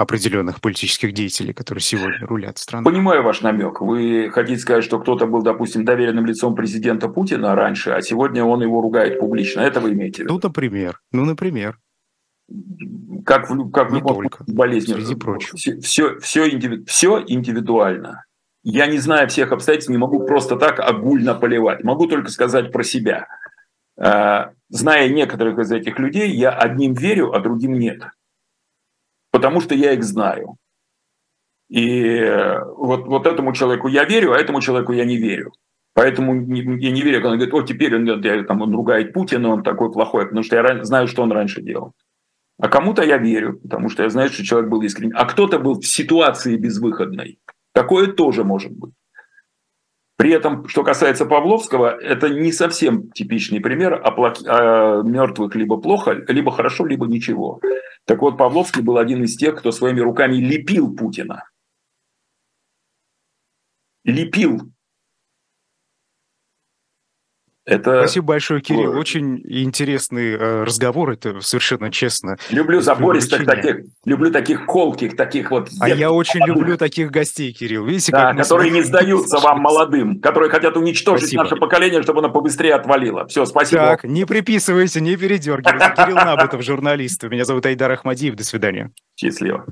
определенных 0.01 0.63
политических 0.63 1.13
деятелей, 1.13 1.53
которые 1.53 1.83
сегодня 1.83 2.27
рулят 2.27 2.57
страной. 2.57 2.91
Понимаю 2.91 3.23
ваш 3.23 3.43
намек. 3.43 3.83
Вы 3.83 4.31
хотите 4.33 4.59
сказать, 4.59 4.83
что 4.83 4.99
кто-то 4.99 5.27
был, 5.27 5.43
допустим, 5.43 5.85
доверенным 5.85 6.25
лицом 6.25 6.55
президента 6.55 7.09
Путина 7.09 7.55
раньше, 7.55 7.91
а 7.91 8.01
сегодня 8.01 8.43
он 8.43 8.63
его 8.63 8.81
ругает 8.81 9.21
публично. 9.21 9.61
Это 9.61 9.79
вы 9.81 9.93
имеете 9.93 10.23
в 10.23 10.25
виду? 10.25 10.35
Ну, 10.35 10.41
например. 10.43 11.01
Ну, 11.13 11.25
например. 11.27 11.79
Как 13.27 13.51
в, 13.51 13.71
как 13.71 13.91
в 13.91 13.95
любом 13.95 14.15
только, 14.15 14.43
болезни. 14.47 14.95
Среди 14.95 15.15
прочего. 15.17 15.59
Все, 15.59 15.79
все, 15.81 16.19
все, 16.19 16.49
индиви, 16.49 16.83
все 16.87 17.23
индивидуально. 17.27 18.25
Я 18.63 18.87
не 18.87 18.97
знаю 18.97 19.29
всех 19.29 19.53
обстоятельств, 19.53 19.91
не 19.91 19.99
могу 19.99 20.25
просто 20.25 20.57
так 20.57 20.81
огульно 20.81 21.35
поливать. 21.35 21.85
Могу 21.85 22.07
только 22.07 22.31
сказать 22.31 22.73
про 22.73 22.83
себя. 22.85 23.27
А, 23.99 24.53
зная 24.71 25.11
некоторых 25.11 25.59
из 25.59 25.71
этих 25.71 25.99
людей, 25.99 26.31
я 26.31 26.53
одним 26.53 26.95
верю, 26.95 27.35
а 27.35 27.41
другим 27.41 27.79
нет 27.79 28.01
потому 29.41 29.61
что 29.61 29.75
я 29.75 29.93
их 29.93 30.05
знаю. 30.05 30.57
И 31.71 32.21
вот, 32.77 33.07
вот 33.07 33.27
этому 33.27 33.53
человеку 33.53 33.89
я 33.89 34.05
верю, 34.05 34.33
а 34.33 34.39
этому 34.39 34.61
человеку 34.61 34.93
я 34.93 35.05
не 35.05 35.17
верю. 35.17 35.53
Поэтому 35.95 36.35
я 36.55 36.91
не 36.91 37.03
верю, 37.03 37.17
когда 37.17 37.31
он 37.31 37.37
говорит, 37.37 37.55
о, 37.55 37.63
теперь 37.63 37.95
он, 37.97 38.05
я, 38.05 38.45
там, 38.45 38.63
он 38.63 38.75
ругает 38.75 39.13
Путина, 39.13 39.49
он 39.49 39.63
такой 39.63 39.91
плохой, 39.91 40.27
потому 40.27 40.43
что 40.43 40.57
я 40.57 40.85
знаю, 40.85 41.09
что 41.09 41.23
он 41.23 41.33
раньше 41.33 41.63
делал. 41.63 41.93
А 42.59 42.69
кому-то 42.69 43.03
я 43.03 43.19
верю, 43.19 43.59
потому 43.63 43.89
что 43.89 44.03
я 44.03 44.11
знаю, 44.11 44.29
что 44.29 44.45
человек 44.45 44.71
был 44.71 44.83
искренний. 44.83 45.15
А 45.15 45.25
кто-то 45.25 45.59
был 45.59 45.81
в 45.81 45.87
ситуации 45.87 46.57
безвыходной. 46.57 47.39
Такое 47.73 48.09
тоже 48.09 48.45
может 48.45 48.73
быть. 48.73 48.93
При 50.21 50.33
этом, 50.33 50.69
что 50.69 50.85
касается 50.85 51.25
Павловского, 51.25 51.99
это 51.99 52.29
не 52.29 52.53
совсем 52.53 53.11
типичный 53.11 53.59
пример 53.59 54.03
плох... 54.15 54.35
о 54.47 55.01
мертвых 55.03 55.55
либо 55.55 55.79
плохо, 55.79 56.13
либо 56.29 56.53
хорошо, 56.53 56.85
либо 56.85 57.07
ничего. 57.07 57.59
Так 58.05 58.21
вот, 58.21 58.37
Павловский 58.37 58.83
был 58.83 58.99
один 58.99 59.25
из 59.25 59.35
тех, 59.39 59.57
кто 59.57 59.73
своими 59.73 60.01
руками 60.01 60.35
лепил 60.35 60.95
Путина. 60.95 61.49
Лепил. 64.05 64.71
Это... 67.71 68.01
Спасибо 68.01 68.27
большое, 68.27 68.61
Кирилл. 68.61 68.99
Очень 68.99 69.41
интересный 69.45 70.33
э, 70.33 70.65
разговор, 70.65 71.13
это 71.13 71.41
совершенно 71.41 71.91
честно. 71.91 72.37
Люблю 72.51 72.81
забористых 72.81 73.45
таких, 73.45 73.85
люблю 74.05 74.33
таких 74.33 74.67
колких, 74.67 75.17
таких 75.17 75.51
вот... 75.51 75.69
А 75.81 75.89
я 75.89 76.11
очень 76.11 76.45
люблю 76.45 76.77
таких 76.77 77.11
гостей, 77.11 77.53
Кирилл. 77.53 77.85
Видите, 77.85 78.13
да, 78.13 78.35
которые 78.35 78.71
не 78.71 78.83
сдаются 78.83 79.39
вам 79.39 79.61
молодым, 79.61 80.21
которые 80.21 80.51
хотят 80.51 80.77
уничтожить 80.77 81.29
спасибо. 81.29 81.45
наше 81.45 81.57
поколение, 81.57 82.03
чтобы 82.03 82.19
оно 82.21 82.31
побыстрее 82.31 82.75
отвалило. 82.75 83.27
Все, 83.29 83.45
спасибо. 83.45 83.83
Так, 83.83 84.05
не 84.05 84.25
приписывайся, 84.25 85.01
не 85.01 85.17
передергивайся. 85.17 85.95
Кирилл 85.97 86.17
Набутов, 86.17 86.63
журналист. 86.63 87.23
Меня 87.25 87.45
зовут 87.45 87.67
Айдар 87.67 87.93
Ахмадиев. 87.93 88.35
До 88.35 88.45
свидания. 88.45 88.91
Счастливо. 89.17 89.67